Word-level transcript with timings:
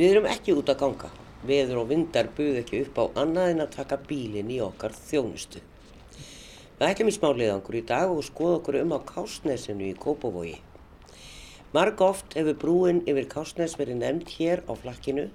Við 0.00 0.14
erum 0.14 0.26
ekki 0.32 0.54
út 0.56 0.70
að 0.72 0.78
ganga. 0.80 1.08
Veður 1.44 1.82
og 1.82 1.90
vindar 1.90 2.30
buð 2.32 2.54
ekki 2.62 2.78
upp 2.86 2.96
á 2.96 3.04
annað 3.20 3.50
en 3.52 3.58
að 3.66 3.74
taka 3.74 3.98
bílinn 4.08 4.48
í 4.48 4.56
okkar 4.64 4.94
þjónustu. 4.96 5.60
Við 6.78 6.84
ætlum 6.86 7.10
í 7.10 7.12
smá 7.12 7.26
leiðangur 7.36 7.76
í 7.76 7.82
dag 7.90 8.08
og 8.08 8.22
skoða 8.24 8.54
okkur 8.62 8.78
um 8.78 8.94
á 8.96 8.98
Kásnesinu 9.10 9.90
í 9.90 9.98
Kópavogi. 10.00 10.54
Marg 11.76 12.00
oft 12.00 12.32
hefur 12.38 12.56
brúin 12.62 13.02
yfir 13.04 13.28
Kásnes 13.34 13.76
verið 13.76 14.00
nefnd 14.00 14.32
hér 14.38 14.62
á 14.64 14.72
flakkinu 14.72 15.26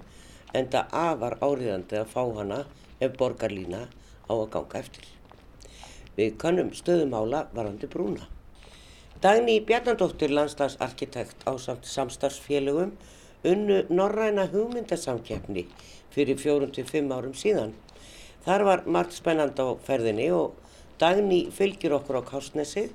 en 0.50 0.70
það 0.72 0.96
afar 1.04 1.36
áriðandi 1.46 2.00
að 2.00 2.10
fá 2.16 2.24
hana 2.40 2.58
ef 2.98 3.14
borgarlína 3.20 3.84
á 4.26 4.32
að 4.34 4.48
ganga 4.56 4.80
eftir. 4.82 5.06
Við 6.18 6.40
kannum 6.42 6.74
stöðumála 6.74 7.44
varandi 7.54 7.86
brúna. 7.86 8.26
Dagni 9.22 9.60
Bjarnandóttir, 9.62 10.34
landslagsarkitekt 10.34 11.46
á 11.46 11.54
samt 11.54 11.86
samstarfsfélögum, 11.86 12.96
unnu 13.44 13.82
norræna 13.90 14.46
hugmyndasamkeppni 14.52 15.66
fyrir 16.14 16.38
fjórum 16.40 16.72
til 16.72 16.86
fimm 16.88 17.12
árum 17.12 17.34
síðan. 17.36 17.74
Þar 18.46 18.64
var 18.64 18.86
margt 18.86 19.16
spennand 19.18 19.58
á 19.58 19.76
ferðinni 19.86 20.30
og 20.32 20.54
Dagni 20.98 21.50
fylgir 21.52 21.92
okkur 21.92 22.22
á 22.24 22.28
Kásnesi 22.30 22.86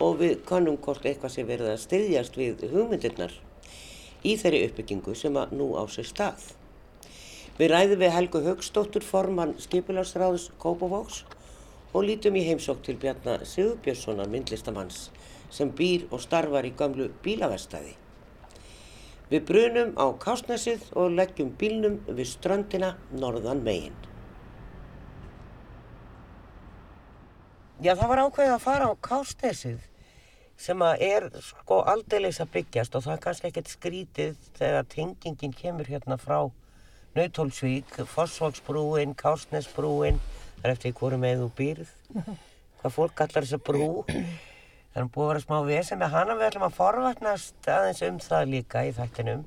og 0.00 0.22
við 0.22 0.38
kannum 0.48 0.78
hvort 0.80 1.04
eitthvað 1.04 1.34
sé 1.34 1.44
verið 1.44 1.74
að 1.74 1.82
styðjast 1.82 2.38
við 2.40 2.64
hugmyndirnar 2.72 3.34
í 4.24 4.36
þeirri 4.40 4.62
uppbyggingu 4.70 5.14
sem 5.18 5.36
að 5.36 5.52
nú 5.58 5.66
á 5.76 5.84
sér 5.92 6.08
stað. 6.08 6.46
Við 7.58 7.74
ræðum 7.74 8.00
við 8.00 8.14
Helgu 8.16 8.40
Högstóttur 8.46 9.04
formann 9.04 9.52
Skipularsráðs 9.60 10.48
Kópavóks 10.62 11.24
og 11.92 12.06
lítum 12.08 12.38
í 12.40 12.46
heimsók 12.46 12.80
til 12.86 12.96
Bjarnar 12.96 13.44
Sigurbjörnssonar 13.44 14.30
myndlistamanns 14.32 15.10
sem 15.52 15.68
býr 15.76 16.06
og 16.08 16.24
starfar 16.24 16.64
í 16.64 16.72
gamlu 16.78 17.10
bílavestæði. 17.24 17.92
Við 19.32 19.44
brunum 19.48 19.94
á 19.96 20.12
Kásnesið 20.20 20.90
og 20.92 21.14
leggjum 21.16 21.54
bílnum 21.56 21.94
við 22.04 22.26
ströndina 22.34 22.90
norðan 23.16 23.62
megin. 23.64 23.94
Já, 27.80 27.94
það 27.96 28.10
var 28.10 28.22
ákveðið 28.26 28.52
að 28.52 28.66
fara 28.66 28.90
á 28.92 28.94
Kásnesið 29.08 29.88
sem 30.60 30.84
að 30.84 31.06
er 31.06 31.28
sko 31.42 31.80
aldeilis 31.88 32.42
að 32.44 32.52
byggjast 32.58 32.98
og 32.98 33.06
það 33.06 33.14
er 33.16 33.24
kannski 33.24 33.48
ekkert 33.48 33.72
skrítið 33.72 34.44
þegar 34.60 34.90
tengingin 34.92 35.56
kemur 35.56 35.88
hérna 35.88 36.20
frá 36.20 36.38
Nautólsvík, 37.16 37.96
Fossvóksbrúin, 38.12 39.16
Kásnesbrúin, 39.16 40.20
það 40.60 40.68
er 40.68 40.76
eftir 40.76 40.94
hverju 41.00 41.18
með 41.24 41.42
þú 41.42 41.50
býrð, 41.56 41.90
hvað 42.80 42.96
fólk 43.00 43.16
kallar 43.16 43.48
þessa 43.48 43.64
brú. 43.64 43.88
Það 44.92 45.00
er 45.00 45.06
búið 45.08 45.24
að 45.24 45.30
vera 45.30 45.40
smá 45.46 45.58
vesen 45.64 46.00
með 46.02 46.10
hana, 46.12 46.34
við 46.36 46.46
ætlum 46.50 46.64
að 46.66 46.74
forvarnast 46.76 47.68
aðeins 47.72 48.00
um 48.04 48.16
það 48.20 48.50
líka 48.50 48.82
í 48.84 48.90
þættinum. 48.92 49.44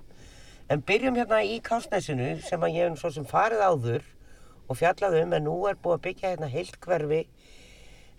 En 0.73 0.81
byrjum 0.81 1.19
hérna 1.19 1.41
í 1.45 1.59
Kásnesinu 1.61 2.29
sem 2.41 2.65
að 2.65 2.77
ég 2.79 2.87
hef 2.89 2.97
svo 3.03 3.11
sem 3.13 3.27
farið 3.29 3.61
áður 3.61 4.07
og 4.65 4.79
fjallað 4.79 5.19
um 5.19 5.35
en 5.37 5.45
nú 5.45 5.53
er 5.69 5.77
búið 5.77 5.99
að 5.99 6.03
byggja 6.07 6.31
hérna 6.31 6.49
heilt 6.49 6.79
hverfi 6.81 7.19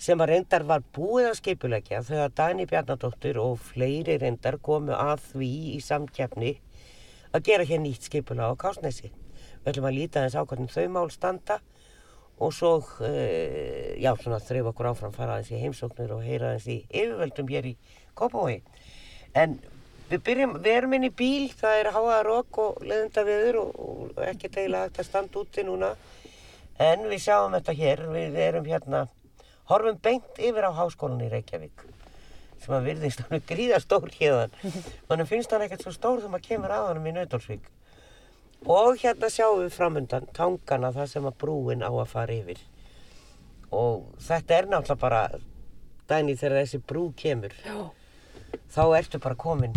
sem 0.06 0.22
að 0.22 0.30
reyndar 0.30 0.66
var 0.68 0.84
búið 0.94 1.33
að 1.33 1.38
skipulegja 1.41 2.05
þegar 2.06 2.34
Dani 2.38 2.68
Bjarnadóttir 2.70 3.40
og 3.42 3.58
fleiri 3.72 4.20
reyndar 4.22 4.61
komu 4.62 4.94
að 4.94 5.24
því 5.33 5.52
í 5.72 5.80
samkjafni 5.83 6.52
að 7.34 7.46
gera 7.50 7.66
hér 7.66 7.83
nýtt 7.83 8.06
skipula 8.06 8.52
á 8.52 8.55
Kásnesi. 8.55 9.11
Við 9.64 9.72
ætlum 9.72 9.90
að 9.90 9.98
líta 9.98 10.22
aðeins 10.22 10.38
á 10.38 10.46
hvernig 10.46 10.77
þau 10.77 10.86
mál 10.94 11.11
standa 11.11 11.58
og 12.39 12.53
svo, 12.53 12.73
uh, 12.81 13.95
já, 14.01 14.11
svona 14.20 14.41
þreyf 14.45 14.70
okkur 14.73 14.91
áfram 14.91 15.15
fara 15.15 15.39
aðeins 15.39 15.55
í 15.55 15.62
heimsóknir 15.62 16.12
og 16.17 16.27
heyra 16.27 16.52
aðeins 16.52 16.69
í 16.69 16.79
yfirvöldum 16.91 17.51
hér 17.55 17.70
í 17.73 17.74
Kópavogi. 18.17 18.61
En 19.36 19.58
við 20.11 20.23
byrjum, 20.29 20.55
við 20.64 20.79
erum 20.79 20.96
inn 20.96 21.08
í 21.08 21.13
bíl, 21.13 21.51
það 21.57 21.80
er 21.80 21.92
háaða 21.96 22.23
rók 22.29 22.63
og 22.63 22.79
leðunda 22.85 23.27
viður 23.27 23.61
og, 23.64 23.75
og 23.83 24.23
ekki 24.29 24.52
teglega 24.52 24.86
hægt 24.86 25.02
að 25.02 25.11
standa 25.11 25.42
úti 25.42 25.67
núna. 25.67 25.92
En 26.80 27.05
við 27.08 27.25
sjáum 27.25 27.57
þetta 27.57 27.77
hér, 27.77 28.07
við 28.13 28.41
erum 28.46 28.69
hérna 28.69 29.07
horfum 29.70 30.01
beint 30.02 30.41
yfir 30.41 30.69
á 30.69 30.70
háskólan 30.77 31.25
í 31.25 31.30
Reykjavík 31.33 31.86
sem 32.63 32.75
að 32.77 32.91
virðist 32.91 33.23
hann 33.25 33.39
er 33.39 33.46
gríða 33.46 33.80
stór 33.83 34.11
hérðan 34.17 34.55
mannum 35.08 35.29
finnst 35.29 35.52
hann 35.52 35.64
ekkert 35.67 35.85
svo 35.85 35.92
stór 35.95 36.23
þegar 36.23 36.33
maður 36.35 36.46
kemur 36.48 36.75
að 36.75 36.86
hann 36.91 37.08
í 37.11 37.14
Nautalsvík 37.17 37.67
og 38.64 38.96
hérna 39.02 39.28
sjáum 39.33 39.61
við 39.64 39.74
framundan 39.77 40.27
tangana 40.36 40.92
það 40.94 41.11
sem 41.12 41.28
að 41.28 41.36
brúin 41.42 41.84
á 41.84 41.90
að 41.90 42.08
fara 42.08 42.33
yfir 42.39 42.62
og 43.74 44.06
þetta 44.22 44.58
er 44.58 44.70
náttúrulega 44.70 45.02
bara 45.02 45.22
dæni 46.08 46.36
þegar 46.39 46.62
þessi 46.62 46.80
brú 46.86 47.05
kemur 47.18 47.55
Já, 47.66 47.90
þá 48.72 48.83
ertu 48.98 49.20
bara 49.22 49.34
komin 49.39 49.74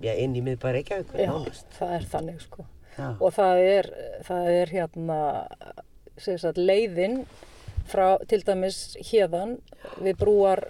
já, 0.00 0.14
inn 0.16 0.36
í 0.36 0.42
miðbæri 0.44 0.84
nánast. 0.88 1.66
það 1.76 1.94
er 1.98 2.06
þannig 2.14 2.40
sko. 2.40 2.66
Já. 2.96 3.08
Og 3.20 3.32
það 3.36 3.62
er, 3.64 3.88
það 4.26 4.50
er 4.54 4.72
hérna, 4.74 5.18
sagt, 6.18 6.58
leiðin 6.58 7.22
frá 7.90 8.18
til 8.28 8.40
dæmis 8.44 8.96
hérðan 9.10 9.58
við 10.00 10.18
brúar 10.20 10.64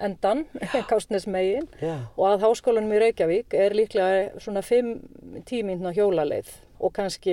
endan, 0.00 0.44
Kástnesmegin 0.90 1.68
Já. 1.80 1.96
og 2.16 2.26
að 2.32 2.44
háskólanum 2.46 2.92
í 2.96 3.00
Reykjavík 3.00 3.54
er 3.56 3.74
líklega 3.76 4.40
svona 4.42 4.62
5 4.66 5.44
tímintna 5.48 5.92
hjólaleið 5.96 6.50
og 6.80 6.92
kannski, 6.92 7.32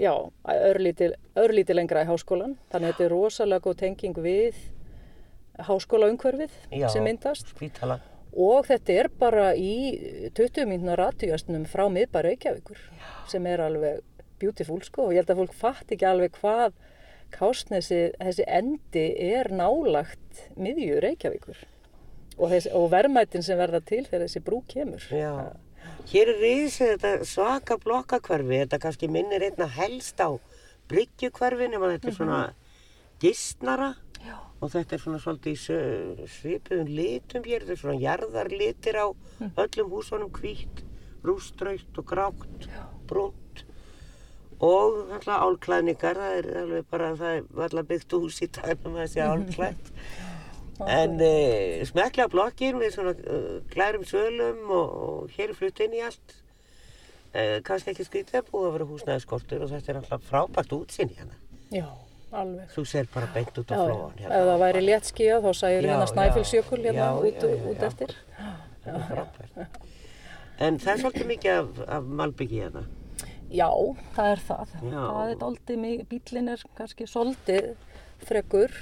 já, 0.00 0.12
örlítil, 0.48 1.12
örlítil 1.36 1.76
lengra 1.76 2.06
í 2.06 2.08
háskólan. 2.08 2.54
Þannig 2.72 2.88
að 2.88 2.92
þetta 2.94 3.04
er 3.04 3.12
rosalega 3.12 3.64
góð 3.66 3.76
tenging 3.82 4.20
við 4.24 4.62
háskólaumhverfið 5.68 6.54
Já, 6.72 6.88
sem 6.92 7.04
myndast. 7.04 7.50
spítala. 7.52 7.98
Og 8.38 8.66
þetta 8.68 8.94
er 9.02 9.08
bara 9.18 9.48
í 9.56 10.30
20 10.36 10.68
mínúna 10.70 10.94
ratjúastnum 11.00 11.64
frá 11.68 11.86
miðbæri 11.90 12.34
Reykjavíkur 12.34 12.80
sem 13.28 13.46
er 13.50 13.62
alveg 13.64 14.00
beautiful 14.38 14.80
sko. 14.86 15.08
Og 15.08 15.16
ég 15.16 15.22
held 15.24 15.32
að 15.34 15.40
fólk 15.42 15.56
fatt 15.56 15.92
ekki 15.96 16.06
alveg 16.08 16.36
hvað 16.40 16.76
Kársnesi, 17.34 18.06
þessi 18.16 18.44
endi 18.48 19.02
er 19.34 19.50
nálagt 19.52 20.46
miðju 20.56 21.00
Reykjavíkur 21.04 21.58
og, 22.38 22.46
þessi, 22.52 22.72
og 22.74 22.90
verðmætin 22.92 23.44
sem 23.44 23.58
verða 23.58 23.82
til 23.84 24.04
þegar 24.06 24.26
þessi 24.26 24.44
brú 24.46 24.62
kemur. 24.70 25.04
Já. 25.12 25.32
Hér 26.08 26.32
er 26.32 26.40
riðsið 26.42 26.92
þetta 26.94 27.28
svaka 27.28 27.76
blokkakverfi, 27.82 28.62
þetta 28.62 28.80
kannski 28.82 29.10
minnir 29.12 29.44
einna 29.44 29.68
helst 29.68 30.20
á 30.22 30.30
bryggjukverfi 30.88 31.68
nema 31.68 31.92
þetta 31.94 32.08
er 32.10 32.16
svona 32.16 32.42
gistnara. 33.22 33.94
Já. 34.18 34.34
og 34.58 34.72
þetta 34.72 34.96
er 34.96 35.02
svona 35.02 35.18
svolítið 35.22 36.24
svipuðum 36.32 36.88
litum 36.90 37.44
hér, 37.46 37.62
þetta 37.62 37.74
er 37.76 37.80
svona 37.82 38.00
jarðarlitir 38.02 38.96
á 38.98 39.06
öllum 39.46 39.92
húsunum 39.92 40.32
hvítt, 40.34 40.82
rústrautt 41.22 42.00
og 42.02 42.08
grátt, 42.08 42.66
brúnt. 43.06 43.62
Og 44.58 45.12
alltaf 45.14 45.44
álklæðningar, 45.44 46.18
það 46.18 46.38
er 46.40 46.48
alveg 46.64 46.88
bara, 46.90 47.12
það 47.14 47.36
er 47.36 47.62
alltaf 47.68 47.86
byggt 47.92 48.16
hús 48.18 48.40
í 48.42 48.50
dæmum 48.58 48.98
að 49.04 49.12
sé 49.12 49.22
álklætt. 49.22 49.92
En 50.86 51.16
uh, 51.18 51.86
smekla 51.88 52.28
blokkir 52.30 52.76
með 52.78 52.92
svona 52.94 53.14
uh, 53.18 53.56
klærum 53.72 54.04
svölum 54.06 54.60
og, 54.70 54.92
og 55.08 55.32
hér 55.34 55.50
er 55.50 55.58
flutt 55.58 55.80
inn 55.82 55.96
í 55.98 56.02
allt. 56.06 56.36
Uh, 57.34 57.58
kannski 57.66 57.92
ekki 57.92 58.06
skrítið 58.06 58.40
að 58.40 58.52
búið 58.52 58.68
að 58.68 58.76
vera 58.76 58.86
húsnæðiskortur 58.92 59.64
og 59.66 59.72
þetta 59.72 59.92
er 59.92 59.98
alltaf 60.02 60.28
frábært 60.28 60.76
útsinn 60.76 61.10
hérna. 61.16 61.34
Já, 61.74 61.88
alveg. 62.30 62.70
Þú 62.76 62.84
ser 62.88 63.10
bara 63.12 63.28
beint 63.34 63.58
út 63.60 63.74
á 63.74 63.76
flóan 63.76 64.22
ef 64.22 64.30
það 64.32 64.62
væri 64.62 64.84
léttskíða 64.86 65.42
þá 65.44 65.50
sæður 65.58 65.90
hérna 65.90 66.06
já, 66.06 66.12
Snæfellsjökul 66.12 66.80
hérna 66.86 67.10
út, 67.18 67.42
já, 67.42 67.66
út 67.72 67.82
já. 67.82 67.88
eftir. 67.90 68.14
Það 68.86 68.94
er 68.94 69.04
frábært. 69.10 69.82
En 70.58 70.80
það 70.82 70.94
er 70.94 71.02
svolítið 71.02 71.28
mikið 71.34 71.58
af, 71.58 71.84
af 71.98 72.08
malbyggi 72.22 72.62
hérna. 72.64 72.86
Já, 73.48 73.68
það 74.16 74.32
er 74.32 74.42
það. 74.48 74.72
Já. 74.82 75.02
Það 75.02 75.28
er 75.28 75.38
doldið 75.42 75.78
mikið, 75.84 76.08
bílinn 76.10 76.50
er 76.52 76.64
kannski 76.78 77.06
soldið 77.08 77.68
frekur 78.28 78.74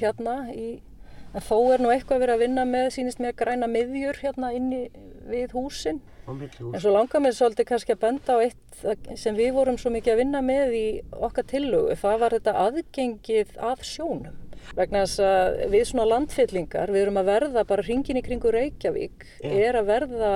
hérna 0.00 0.34
í, 0.52 0.66
en 1.34 1.42
þó 1.42 1.58
er 1.74 1.82
nú 1.82 1.90
eitthvað 1.92 2.22
verið 2.24 2.36
að 2.36 2.44
vinna 2.44 2.64
með, 2.68 2.88
sýnist 2.94 3.22
mér 3.22 3.34
græna 3.38 3.68
miðjur 3.70 4.20
hérna 4.22 4.52
inni 4.54 4.86
við 5.28 5.54
húsin. 5.56 6.00
En 6.24 6.80
svo 6.80 6.92
langar 6.94 7.20
mér 7.20 7.34
svolítið 7.36 7.68
kannski 7.68 7.92
að 7.92 8.04
benda 8.06 8.38
á 8.38 8.44
eitt 8.46 9.18
sem 9.20 9.36
við 9.36 9.50
vorum 9.58 9.76
svo 9.80 9.92
mikið 9.92 10.14
að 10.14 10.20
vinna 10.22 10.40
með 10.44 10.76
í 10.78 10.86
okkar 11.12 11.46
tillögu. 11.50 11.98
Það 12.00 12.22
var 12.22 12.36
þetta 12.38 12.56
aðgengið 12.64 13.54
að 13.72 13.84
sjónum. 13.90 14.40
Vegna 14.78 15.02
þess 15.04 15.20
að 15.20 15.58
við 15.74 15.86
svona 15.90 16.06
landfyllingar, 16.08 16.92
við 16.94 17.02
erum 17.04 17.20
að 17.20 17.28
verða 17.28 17.64
bara 17.68 17.84
hringin 17.84 18.16
í 18.16 18.24
kringu 18.24 18.52
Reykjavík, 18.54 19.26
Já. 19.42 19.50
er 19.68 19.76
að 19.76 19.90
verða 19.90 20.30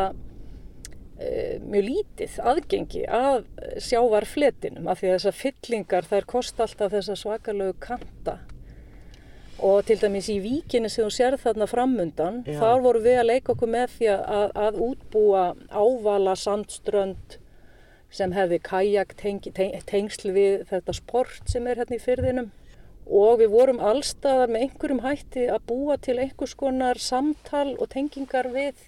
e, 1.16 1.30
mjög 1.64 1.86
lítið 1.86 2.36
aðgengi 2.52 3.06
að 3.08 3.48
sjávarfletinum 3.86 4.90
af 4.92 5.00
því 5.00 5.08
að 5.08 5.16
þessar 5.16 5.38
fyllingar 5.40 6.10
þær 6.12 6.28
kosta 6.34 6.66
alltaf 6.66 6.92
þessa 6.92 7.16
svakalögu 7.22 7.78
kanta 7.88 8.36
og 9.58 9.82
til 9.88 9.98
dæmis 9.98 10.28
í 10.30 10.38
víkinni 10.42 10.90
sem 10.92 11.06
þú 11.06 11.10
sérð 11.14 11.42
þarna 11.42 11.66
framundan 11.70 12.40
Já. 12.46 12.58
þar 12.60 12.82
vorum 12.84 13.04
við 13.06 13.18
að 13.18 13.28
leika 13.32 13.52
okkur 13.54 13.72
með 13.74 13.94
því 13.96 14.10
að, 14.14 14.52
að 14.66 14.80
útbúa 14.86 15.44
ávala 15.74 16.34
sandströnd 16.38 17.38
sem 18.14 18.32
hefði 18.32 18.60
kajak 18.64 19.14
teng, 19.18 19.42
teng, 19.52 19.74
tengsl 19.88 20.32
við 20.32 20.62
þetta 20.70 20.94
sport 20.96 21.50
sem 21.50 21.66
er 21.68 21.82
hérna 21.82 21.98
í 21.98 22.04
fyrðinum 22.04 22.52
og 23.08 23.40
við 23.40 23.52
vorum 23.52 23.80
allstaðar 23.80 24.52
með 24.52 24.66
einhverjum 24.66 25.02
hætti 25.04 25.48
að 25.50 25.66
búa 25.68 25.96
til 26.00 26.18
einhvers 26.20 26.54
konar 26.58 27.00
samtal 27.00 27.72
og 27.76 27.88
tengingar 27.92 28.50
Við 28.52 28.86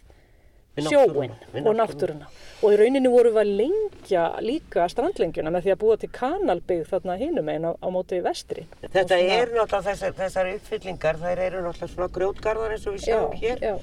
sjóin 0.88 1.32
og 1.66 1.74
náttúruna. 1.76 2.26
Og 2.62 2.72
í 2.74 2.76
rauninni 2.80 3.08
vorum 3.08 3.34
við 3.34 3.40
að 3.40 3.52
lengja 3.60 4.24
líka 4.44 4.86
strandlengjuna 4.92 5.50
með 5.54 5.62
því 5.64 5.72
að 5.74 5.78
búa 5.80 5.96
til 6.02 6.10
kanalbyggð 6.12 6.90
þarna 6.90 7.16
hinum 7.20 7.48
einn 7.48 7.64
á, 7.64 7.72
á 7.80 7.86
móti 7.92 8.20
vestri. 8.24 8.66
Þetta 8.82 9.00
Og 9.02 9.08
svona- 9.08 9.38
er 9.40 9.48
náttúrulega 9.54 9.82
þessar, 9.88 10.12
þessar 10.18 10.50
uppfyllingar, 10.54 11.16
þær 11.22 11.38
eru 11.46 11.62
náttúrulega 11.64 11.94
svona 11.94 12.08
grjótgarðar 12.16 12.70
eins 12.76 12.86
og 12.86 12.94
við 12.94 13.04
sjáum 13.06 13.32
Já, 13.32 13.40
hér 13.40 13.58
já. 13.60 13.74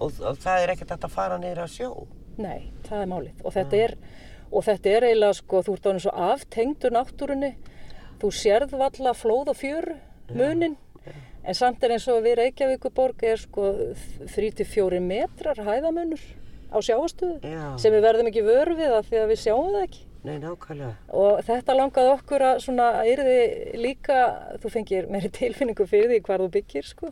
og, 0.00 0.12
og 0.20 0.36
það 0.42 0.62
er 0.64 0.68
ekkert 0.74 0.90
að 1.04 1.10
fara 1.10 1.38
niður 1.38 1.62
að 1.64 1.74
sjó. 1.78 2.06
Nei, 2.38 2.70
það 2.88 3.02
er 3.02 3.06
málið. 3.06 3.44
Og 3.44 3.52
þetta 3.54 3.76
er, 3.84 3.94
og 4.52 4.64
þetta 4.64 4.90
er 4.96 5.02
eiginlega, 5.08 5.34
sko, 5.38 5.62
þú 5.62 5.72
ert 5.78 5.86
ánum 5.86 6.00
svo 6.02 6.10
aftengdur 6.32 6.90
náttúrunni. 6.90 7.54
Þú 8.18 8.30
sérð 8.34 8.70
valla 8.78 9.12
flóð 9.14 9.48
og 9.52 9.56
fjör 9.56 9.94
munin. 10.34 10.76
En 11.44 11.54
samt 11.54 11.82
er 11.84 11.90
eins 11.96 12.06
og 12.08 12.22
við 12.24 12.38
Reykjavíkuborg 12.40 13.22
er 13.28 13.36
sko 13.36 13.66
3-4 14.32 15.00
metrar 15.04 15.58
hæðamunur 15.60 16.22
á 16.72 16.78
sjáastöðu. 16.80 17.38
Já. 17.44 17.76
Sem 17.78 17.92
við 17.92 18.04
verðum 18.06 18.30
ekki 18.30 18.44
vöru 18.46 18.76
við 18.78 18.94
það 18.94 19.08
því 19.10 19.20
að 19.22 19.28
við 19.34 19.42
sjáum 19.44 19.68
það 19.74 19.82
ekki. 19.88 20.04
Nei, 20.24 20.38
nákvæmlega. 20.40 20.94
Og 21.20 21.42
þetta 21.44 21.74
langaði 21.76 22.12
okkur 22.14 22.44
að 22.48 22.62
svona 22.64 22.86
yrði 23.04 23.36
líka, 23.76 24.16
þú 24.62 24.70
fengir 24.72 25.10
meiri 25.12 25.28
tilfinningu 25.36 25.84
fyrir 25.90 26.08
því 26.14 26.22
hvar 26.24 26.40
þú 26.40 26.48
byggir, 26.54 26.88
sko. 26.88 27.10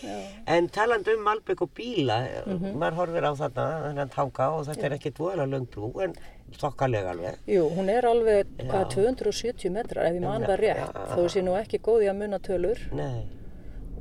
Já. 0.00 0.16
En 0.56 0.66
taland 0.72 1.06
um 1.12 1.20
Malbygg 1.28 1.60
og 1.62 1.70
bíla, 1.76 2.16
Mhm. 2.46 2.72
maður 2.80 2.96
horfir 2.98 3.24
á 3.28 3.32
þarna, 3.36 3.66
þennan 3.84 4.10
tanga 4.10 4.48
og 4.56 4.64
þetta 4.66 4.84
er 4.88 4.96
ekki 4.96 5.12
dvoðalega 5.12 5.50
löng 5.52 5.66
brú 5.68 5.92
en 6.02 6.14
þokkalega 6.56 7.10
alveg. 7.12 7.36
Jú, 7.46 7.68
hún 7.76 7.88
er 7.88 8.02
alveg, 8.02 8.46
hvað, 8.58 8.84
Já. 8.88 8.90
270 8.96 9.70
metrar 9.70 10.06
ef 10.06 10.14
ég 10.14 10.20
man 10.20 10.42
það 10.42 10.58
rétt, 10.58 10.92
Já. 10.94 11.06
þó 11.14 11.22
sé 11.28 11.42
nú 11.44 11.54
ekki 11.60 11.78
góð 11.80 12.02
í 12.04 12.10
að 12.10 12.16
munna 12.16 12.38
tölur. 12.38 12.78
Nei, 12.92 13.24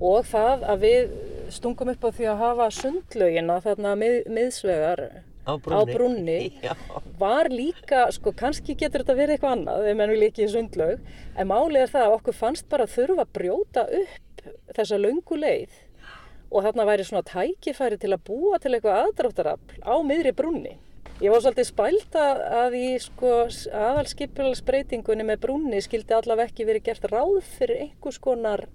Og 0.03 0.25
það 0.27 0.65
að 0.73 0.81
við 0.83 1.13
stungum 1.53 1.93
upp 1.93 2.03
á 2.03 2.09
því 2.15 2.27
að 2.31 2.41
hafa 2.41 2.71
sundlaugina 2.75 3.59
þarna 3.63 3.93
mið, 3.99 4.17
miðsvegar 4.35 5.03
á 5.47 5.53
brúnni. 5.59 5.93
brúnni. 5.93 6.39
Já, 6.65 6.73
var 7.19 7.49
líka, 7.51 8.05
sko, 8.15 8.33
kannski 8.35 8.75
getur 8.79 9.03
þetta 9.03 9.17
verið 9.17 9.37
eitthvað 9.37 9.55
annað 9.57 9.87
ef 9.91 9.97
menn 9.99 10.13
vil 10.15 10.27
ekki 10.27 10.45
í 10.45 10.51
sundlaug, 10.51 11.01
en 11.35 11.49
málið 11.49 11.85
er 11.85 11.95
það 11.95 12.07
að 12.07 12.17
okkur 12.19 12.39
fannst 12.39 12.69
bara 12.71 12.87
að 12.87 12.95
þurfa 12.97 13.25
að 13.25 13.33
brjóta 13.39 13.87
upp 14.01 14.47
þessa 14.75 14.99
löngu 14.99 15.39
leið 15.39 15.81
og 16.53 16.65
þarna 16.67 16.85
væri 16.85 17.05
svona 17.07 17.25
tækifæri 17.25 17.97
til 17.97 18.11
að 18.13 18.25
búa 18.27 18.59
til 18.61 18.73
eitthvað 18.75 19.07
aðdráttarafl 19.07 19.79
á 19.81 19.95
miðri 20.05 20.33
brúnni. 20.37 20.75
Ég 21.21 21.31
var 21.31 21.41
svolítið 21.43 21.67
spælt 21.69 22.15
að, 22.19 22.75
í 22.75 22.87
sko, 23.01 23.31
aðalskipulagsbreytingunni 23.87 25.25
með 25.27 25.43
brúnni 25.45 25.81
skildi 25.81 26.15
allavega 26.17 26.51
ekki 26.51 26.67
verið 26.67 26.87
gert 26.89 27.05
ráð 27.09 27.39
fyrir 27.55 27.85
einhvers 27.85 28.19
konar 28.21 28.65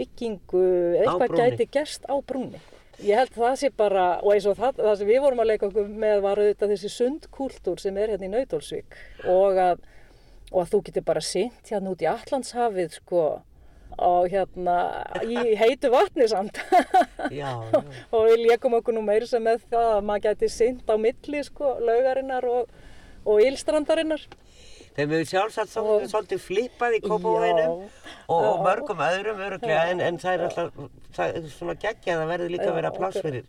byggingu, 0.00 0.66
eða 0.98 1.16
eitthvað 1.16 1.36
gæti 1.44 1.68
gerst 1.78 2.08
á 2.08 2.14
brúnni. 2.18 2.60
Ég 3.00 3.16
held 3.16 3.32
það 3.32 3.54
sé 3.56 3.70
bara, 3.72 4.06
og 4.20 4.34
eins 4.34 4.46
og 4.48 4.58
það, 4.58 4.80
það 4.82 4.96
sem 5.00 5.08
við 5.08 5.22
vorum 5.24 5.40
að 5.40 5.52
leika 5.52 5.68
okkur 5.70 5.86
með 6.02 6.18
var 6.26 6.40
auðvitað 6.42 6.74
þessi 6.74 6.90
sundkúltúr 6.92 7.80
sem 7.80 8.00
er 8.00 8.12
hérna 8.12 8.28
í 8.28 8.32
Nautólsvík 8.34 8.98
og 9.32 9.60
að, 9.60 9.86
og 10.50 10.58
að 10.64 10.74
þú 10.74 10.80
getur 10.88 11.06
bara 11.06 11.22
sint 11.24 11.70
hérna 11.72 11.94
út 11.94 12.04
í 12.04 12.10
Allandshafið 12.10 12.98
sko 12.98 13.22
og 14.00 14.28
hérna 14.32 14.76
í 15.24 15.38
heitu 15.62 15.90
vatni 15.92 16.28
samt 16.30 16.60
já, 17.32 17.48
já. 17.72 17.80
og 18.14 18.28
við 18.28 18.44
leikum 18.44 18.76
okkur 18.78 18.96
nú 18.96 19.02
meiri 19.06 19.28
sem 19.28 19.42
með 19.44 19.64
það 19.72 19.88
að 19.96 20.06
maður 20.10 20.26
gæti 20.28 20.52
sint 20.52 20.92
á 20.92 20.94
milli 21.00 21.42
sko 21.46 21.74
laugarinnar 21.80 22.46
og, 22.48 22.70
og 23.24 23.42
ílstrandarinnar. 23.44 24.28
Þeim 25.00 25.12
hefur 25.16 25.28
sjálfsagt 25.30 25.76
Og- 25.80 26.04
svolítið, 26.10 26.42
flippað 26.44 26.96
í 26.98 27.00
kópavóinum 27.06 27.72
og, 28.28 28.36
og 28.36 28.60
mörgum 28.66 29.00
öðrum 29.00 29.40
öruglega 29.46 29.86
en, 29.94 30.02
en 30.04 30.18
það 30.20 30.34
er 30.36 30.44
alltaf 30.46 30.74
það 31.16 31.34
er 31.40 31.46
svona 31.54 31.74
geggjað 31.80 32.20
að 32.26 32.30
verður 32.34 32.52
líka 32.54 32.68
að 32.68 32.76
vera 32.78 32.92
pláss 32.94 33.20
fyrir. 33.24 33.46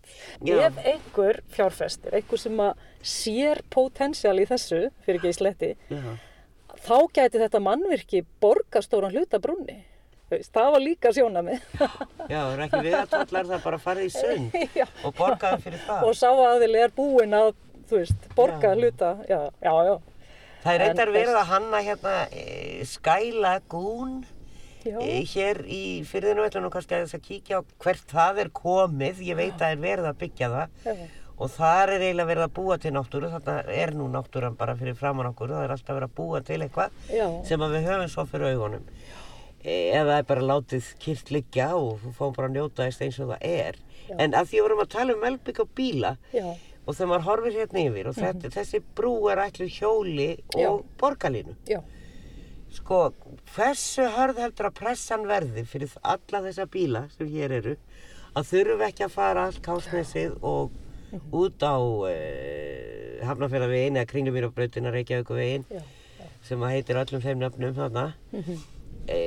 Ef 0.47 0.79
einhver 0.93 1.41
fjárfestir, 1.53 2.15
einhver 2.17 2.41
sem 2.41 2.63
að 2.63 2.87
sér 3.11 3.61
potensial 3.73 4.37
í 4.41 4.47
þessu, 4.49 4.81
fyrir 5.05 5.19
ekki 5.19 5.33
í 5.33 5.37
sletti, 5.37 5.71
já. 5.91 6.01
þá 6.87 6.95
gæti 7.19 7.41
þetta 7.43 7.61
mannvirki 7.67 8.23
borga 8.41 8.81
stóran 8.85 9.11
hluta 9.13 9.39
brunni. 9.43 9.81
Það 10.31 10.69
var 10.71 10.79
líka 10.79 11.11
sjónamið. 11.11 11.59
já, 12.31 12.39
það 12.39 12.53
er 12.55 12.61
ekki 12.69 12.79
við 12.85 12.93
að 13.01 13.09
tóllar 13.11 13.49
það 13.49 13.63
bara 13.65 13.79
farið 13.83 14.05
í 14.07 14.11
sund 14.15 14.53
Já. 14.79 14.85
og 15.03 15.17
borgaði 15.17 15.65
fyrir 15.65 15.81
það. 15.83 16.05
og 16.07 16.15
sá 16.15 16.29
aðili 16.31 16.79
er 16.85 16.93
búinn 16.95 17.35
að, 17.35 17.49
þú 17.89 17.97
veist, 17.99 18.29
borga 18.37 18.71
Já. 18.71 18.77
hluta. 18.79 19.09
Já, 19.27 19.41
já, 19.59 19.73
já. 19.89 19.93
Það 20.61 20.73
er 20.73 20.83
reyndar 20.85 21.11
verið 21.13 21.37
að 21.39 21.49
hanna 21.49 21.79
hérna 21.85 22.13
e, 22.29 22.43
Sky 22.85 23.31
Lagoon 23.41 24.19
já. 24.85 24.97
e, 25.01 25.21
hér 25.31 25.63
í 25.65 25.81
fyrðinu 26.05 26.45
nú 26.61 26.69
kannski 26.73 26.97
að 26.97 27.07
þess 27.07 27.17
að 27.17 27.25
kíkja 27.25 27.61
á 27.61 27.61
hvert 27.81 28.13
það 28.13 28.43
er 28.43 28.51
komið. 28.53 29.23
Ég 29.25 29.39
veit 29.39 29.55
að 29.55 29.63
það 29.63 29.73
er 29.75 29.81
verið 29.87 30.11
að 30.11 30.19
byggja 30.21 30.51
það 30.53 30.85
Já. 30.85 31.07
og 31.41 31.53
þar 31.55 31.93
er 31.95 32.05
eiginlega 32.05 32.31
verið 32.33 32.45
að 32.45 32.53
búa 32.59 32.77
til 32.77 32.93
náttúru. 32.93 33.31
Þarna 33.33 33.57
er 33.81 33.95
nú 33.97 34.09
náttúran 34.13 34.57
bara 34.59 34.77
fyrir 34.77 34.97
framann 34.99 35.31
okkur. 35.31 35.55
Það 35.55 35.65
er 35.65 35.75
alltaf 35.77 35.97
verið 35.97 36.09
að 36.11 36.17
búa 36.21 36.43
til 36.45 36.61
eitthvað 36.61 37.03
Já. 37.09 37.27
sem 37.49 37.65
að 37.65 37.77
við 37.77 37.89
höfum 37.89 38.13
svo 38.13 38.27
fyrir 38.29 38.53
augunum. 38.53 38.85
Eða 39.61 40.17
er 40.17 40.25
bara 40.25 40.41
látið 40.41 40.87
kyrkt 41.01 41.29
liggja 41.33 41.71
og 41.77 42.01
fáum 42.17 42.33
bara 42.33 42.49
að 42.49 42.55
njóta 42.55 42.87
þess 42.87 43.03
eins 43.05 43.19
og 43.21 43.33
það 43.33 43.47
er. 43.49 43.81
Já. 44.09 44.15
En 44.17 44.33
að 44.37 44.49
því 44.49 44.59
að 44.61 44.65
vorum 44.65 44.81
að 44.81 44.93
tala 44.95 45.13
um 45.13 45.21
Melbygg 45.21 45.59
og 45.61 45.73
bíla 45.77 46.15
Já, 46.33 46.47
og 46.85 46.95
þegar 46.95 47.09
maður 47.11 47.27
horfir 47.29 47.57
hérna 47.59 47.83
yfir 47.87 48.09
og 48.11 48.17
þetta, 48.17 48.51
þessi 48.57 48.81
brú 48.97 49.13
er 49.31 49.43
ætluð 49.45 49.73
hjóli 49.77 50.29
og 50.57 50.85
já, 51.69 51.81
Sko, 52.71 53.01
hversu 53.51 54.05
hörð 54.15 54.37
heldur 54.45 54.69
að 54.69 54.77
pressan 54.79 55.25
verði 55.27 55.65
fyrir 55.67 55.91
alla 56.07 56.39
þessa 56.45 56.65
bíla 56.71 57.01
sem 57.17 57.27
hér 57.27 57.51
eru 57.57 57.73
að 58.31 58.47
þurfu 58.47 58.85
ekki 58.87 59.03
að 59.03 59.15
fara 59.17 59.47
allt 59.49 59.59
kásnesið 59.65 60.37
og 60.47 60.71
út 61.35 61.65
á 61.67 61.75
uh, 61.75 63.25
Hafnarfjörðavegin 63.27 63.99
eða 63.99 64.07
Kringlumýrabrautina 64.13 64.93
Reykjavíkuvegin 64.95 65.65
já, 65.67 65.81
sem 66.47 66.63
að 66.63 66.77
heitir 66.77 67.01
öllum 67.01 67.23
þeim 67.25 67.41
nöfnum 67.43 67.75
þarna. 67.75 68.05
E, 69.11 69.19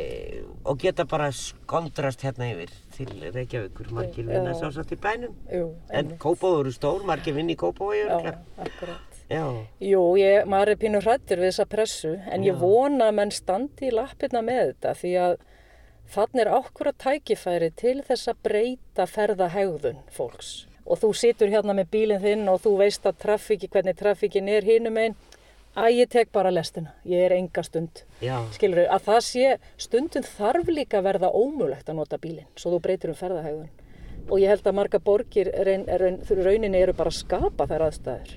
og 0.64 0.78
geta 0.80 1.04
bara 1.08 1.30
skondrast 1.32 2.24
hérna 2.24 2.48
yfir 2.52 2.72
til 2.96 3.10
Reykjavíkur 3.34 3.90
margir 3.92 4.28
vinna 4.28 4.54
sjálfsagt 4.56 4.94
í 4.94 5.00
bænum 5.00 5.34
jú. 5.52 5.66
en 5.90 5.98
einmitt. 5.98 6.18
Kópavóður 6.22 6.70
er 6.70 6.76
stór, 6.76 7.02
margir 7.04 7.36
vinna 7.36 7.52
í 7.52 7.58
Kópavói 7.60 8.04
Já, 8.04 8.36
akkurat. 8.64 9.18
Já, 9.28 9.44
Jú, 9.80 10.02
ég, 10.20 10.44
maður 10.48 10.74
er 10.74 10.80
pínu 10.80 11.00
hrættur 11.04 11.40
við 11.40 11.50
þessa 11.52 11.68
pressu 11.68 12.14
en 12.30 12.44
ég 12.44 12.54
Já. 12.56 12.60
vona 12.60 13.10
að 13.10 13.18
menn 13.20 13.32
standi 13.32 13.88
í 13.88 13.94
lappirna 13.94 14.44
með 14.44 14.62
þetta 14.72 14.94
því 15.00 15.12
að 15.26 15.36
þannig 16.14 16.44
er 16.44 16.52
ákvara 16.52 16.92
tækifæri 17.04 17.70
til 17.76 17.98
þess 18.04 18.28
að 18.32 18.42
breyta 18.44 19.06
ferðahegðun 19.08 20.02
fólks. 20.12 20.66
Og 20.84 21.00
þú 21.00 21.12
situr 21.16 21.52
hérna 21.52 21.72
með 21.76 21.88
bílinn 21.94 22.20
þinn 22.20 22.48
og 22.52 22.60
þú 22.64 22.74
veist 22.82 23.06
að 23.08 23.22
trafíki, 23.24 23.70
hvernig 23.72 23.96
trafíkin 23.96 24.50
er 24.52 24.66
hinum 24.68 25.00
einn. 25.00 25.16
Æ, 25.74 25.90
ég 25.90 26.06
tek 26.06 26.30
bara 26.30 26.52
lestina, 26.54 26.92
ég 27.02 27.18
er 27.26 27.32
enga 27.34 27.62
stund. 27.66 28.04
Skilur 28.54 28.84
að 28.86 29.08
það 29.08 29.20
sé, 29.26 29.46
stundum 29.82 30.22
þarf 30.22 30.68
líka 30.70 31.00
að 31.00 31.08
verða 31.08 31.32
ómulegt 31.34 31.88
að 31.90 31.98
nota 31.98 32.18
bílinn, 32.22 32.46
svo 32.54 32.76
þú 32.76 32.78
breytir 32.84 33.10
um 33.10 33.18
ferðahegðun. 33.18 33.72
Og 34.30 34.38
ég 34.38 34.52
held 34.54 34.68
að 34.70 34.76
marga 34.78 35.00
borgir 35.02 35.50
raun, 35.66 35.84
raun, 36.00 36.20
rauninni 36.30 36.78
eru 36.78 36.94
bara 36.94 37.10
að 37.10 37.18
skapa 37.18 37.66
þær 37.66 37.88
aðstæður. 37.88 38.36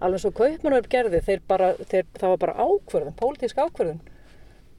Alveg 0.00 0.22
svo 0.24 0.32
kaupmannar 0.40 0.88
gerði, 0.88 1.20
þeir 1.28 1.44
bara, 1.50 1.70
þeir, 1.92 2.08
það 2.16 2.32
var 2.34 2.42
bara 2.46 2.66
ákvörðun, 2.66 3.18
pólitísk 3.20 3.60
ákvörðun. 3.60 4.00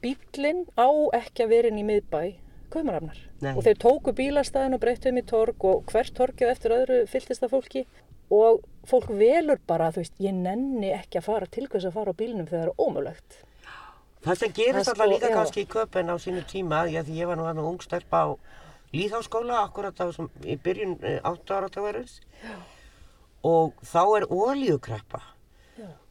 Bílinn 0.02 0.66
á 0.74 0.90
ekki 1.20 1.46
að 1.46 1.54
vera 1.54 1.70
inn 1.70 1.78
í 1.78 1.86
miðbæ 1.86 2.22
kaupmannarafnar. 2.70 3.18
Og 3.54 3.64
þeir 3.66 3.78
tóku 3.82 4.14
bílastæðin 4.16 4.76
og 4.76 4.82
breyttu 4.82 5.10
um 5.10 5.18
í 5.20 5.24
torg 5.26 5.64
og 5.66 5.82
hvert 5.90 6.14
torgið 6.16 6.52
eftir 6.52 6.74
öðru 6.74 7.00
fylltist 7.10 7.42
það 7.42 7.54
fólki. 7.54 7.82
Og 8.30 8.60
fólk 8.86 9.10
velur 9.10 9.60
bara, 9.66 9.90
þú 9.94 10.04
veist, 10.04 10.18
ég 10.22 10.34
nenni 10.36 10.92
ekki 10.94 11.20
að 11.20 11.28
fara 11.28 11.48
til 11.50 11.66
hvers 11.70 11.86
að 11.88 11.96
fara 11.98 12.14
á 12.14 12.20
bílnum 12.20 12.48
þegar 12.48 12.60
það 12.60 12.68
er 12.68 12.84
ómulegt. 12.86 13.38
Það 14.20 14.40
sem 14.40 14.52
gerist 14.56 14.90
alltaf 14.92 15.06
sko, 15.06 15.10
líka 15.14 15.30
já. 15.30 15.34
kannski 15.34 15.62
í 15.64 15.68
köpen 15.70 16.12
á 16.12 16.16
sínu 16.20 16.44
tíma, 16.48 16.84
já 16.92 17.00
því 17.06 17.20
ég 17.22 17.30
var 17.30 17.40
nú 17.40 17.46
hann 17.48 17.62
ung 17.62 17.80
stelpa 17.80 18.24
á 18.24 18.28
líðháskóla, 18.92 19.62
akkurat 19.64 19.96
á 19.96 20.06
sem, 20.12 20.28
í 20.44 20.58
byrjun 20.60 20.98
eh, 21.00 21.20
áttu 21.24 21.56
áratagverðins 21.56 22.20
og 23.46 23.78
þá 23.86 24.02
er 24.18 24.26
ólíukreppa 24.28 25.22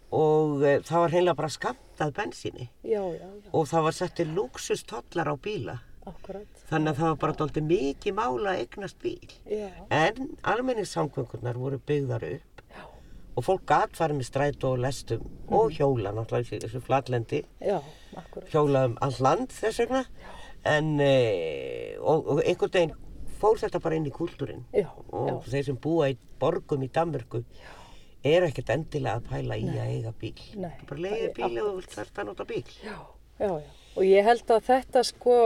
og 0.09 0.63
e, 0.65 0.79
það 0.81 1.03
var 1.03 1.11
hreinlega 1.13 1.37
bara 1.37 1.51
skamtað 1.53 2.13
bensíni. 2.17 2.65
Já, 2.81 3.03
já, 3.13 3.27
já, 3.27 3.51
og 3.53 3.67
það 3.69 3.83
var 3.85 3.97
settir 3.99 4.31
luxustollar 4.33 5.29
á 5.29 5.35
bíla 5.37 5.75
akkurat. 6.09 6.63
þannig 6.69 6.91
að 6.91 6.99
það 6.99 7.11
var 7.11 7.19
bara 7.23 7.37
doldið 7.41 7.67
mikið 7.69 8.15
mála 8.19 8.53
að 8.53 8.61
eignast 8.63 8.99
bíl. 9.03 9.33
Já, 9.49 9.69
en 9.89 10.31
almenningssamgöngunar 10.53 11.59
voru 11.61 11.81
byggðar 11.91 12.27
upp 12.29 12.63
já, 12.75 12.83
og 13.35 13.47
fólk 13.47 13.65
gat 13.71 13.97
farið 13.99 14.19
með 14.19 14.29
strætó 14.29 14.73
og 14.75 14.83
lestum 14.85 15.25
og 15.47 15.75
hjóla 15.75 16.13
náttúrulega 16.15 16.59
í 16.59 16.63
þessu 16.65 16.83
flatlendi. 16.85 17.43
Já, 17.63 17.79
akkurat. 18.15 18.49
hjóla 18.53 18.85
um 18.89 18.97
all 19.05 19.19
land 19.19 19.53
þess 19.55 19.83
vegna. 19.85 20.05
En 20.67 20.97
e, 20.99 21.95
og, 22.03 22.33
og 22.35 22.41
einhvern 22.43 22.73
veginn 22.73 22.97
fór 23.39 23.59
þetta 23.61 23.79
bara 23.83 23.95
inn 23.95 24.07
í 24.09 24.11
kúltúrin 24.11 24.65
og 25.15 25.45
þeir 25.47 25.69
sem 25.69 25.77
búa 25.79 26.09
í 26.11 26.17
borgum 26.41 26.83
í 26.83 26.89
Danmörku 26.91 27.43
eru 28.27 28.49
ekkert 28.49 28.73
endilega 28.73 29.19
að 29.19 29.29
pæla 29.29 29.57
í 29.59 29.67
að 29.71 29.91
eiga 29.93 30.13
bíl. 30.19 30.35
Nei, 30.59 30.73
bara 30.89 31.11
er 31.15 31.33
bíl 31.35 31.53
og 31.53 31.69
þú 31.69 31.75
vilt 31.77 31.93
þarft 31.95 32.19
að 32.19 32.29
nota 32.31 32.47
bíl. 32.49 32.63
Já, 32.83 32.97
já, 33.39 33.51
já. 33.63 33.69
Og 33.95 34.05
ég 34.05 34.27
held 34.27 34.51
að 34.53 34.65
þetta 34.67 35.03
sko, 35.07 35.37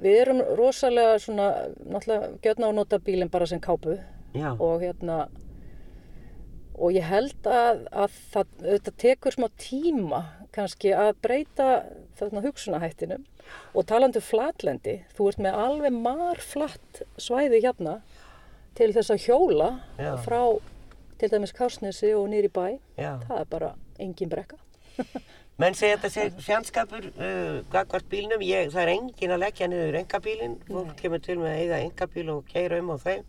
við 0.00 0.18
erum 0.22 0.42
rosalega 0.58 1.18
svona, 1.20 1.48
náttúrulega 1.84 2.32
gjötna 2.44 2.70
á 2.70 2.72
nota 2.72 2.98
bílinn 3.02 3.30
bara 3.32 3.46
sem 3.46 3.60
kápu 3.60 3.98
já, 4.34 4.52
og 4.56 4.80
hérna, 4.82 5.26
og 6.74 6.94
ég 6.96 7.04
held 7.04 7.46
að, 7.46 7.84
að 7.92 8.16
það 8.32 8.54
þetta 8.62 8.94
tekur 9.04 9.36
smá 9.36 9.48
tíma 9.60 10.22
kannski 10.52 10.92
að 10.96 11.12
breyta 11.24 11.68
þarna 12.18 12.42
hugsunahættinum 12.44 13.24
og 13.74 13.86
talandi 13.88 14.20
um 14.20 14.26
flatlendi, 14.26 14.98
þú 15.16 15.30
ert 15.30 15.42
með 15.44 15.60
alveg 15.66 15.96
marflatt 15.96 17.02
svæði 17.20 17.62
hérna 17.64 18.00
til 18.78 18.92
þess 18.96 19.12
að 19.12 19.24
hjóla 19.26 19.70
Já. 20.00 20.14
frá 20.24 20.42
til 21.20 21.30
dæmis 21.30 21.54
Kársnesi 21.54 22.12
og 22.16 22.28
nýri 22.32 22.50
bæ, 22.52 22.78
Já. 22.98 23.20
það 23.28 23.38
er 23.38 23.48
bara 23.50 23.72
engin 24.02 24.32
brekka. 24.32 24.58
Menn 25.60 25.76
segja 25.76 25.98
þetta 26.00 26.10
sé 26.14 26.22
fjandskapur 26.40 27.04
uh, 27.12 27.60
gagvart 27.72 28.08
bílnum, 28.10 28.40
ég, 28.46 28.70
það 28.72 28.82
er 28.86 28.90
engin 28.94 29.34
að 29.34 29.42
leggja 29.42 29.68
niður 29.68 29.98
engabílinn, 30.00 30.56
fólk 30.70 30.94
kemur 30.98 31.20
til 31.22 31.36
með 31.42 31.50
að 31.50 31.60
eiga 31.60 31.80
engabíl 31.84 32.24
og 32.32 32.46
keira 32.48 32.78
um 32.80 32.92
á 32.92 32.96
þeim, 33.02 33.26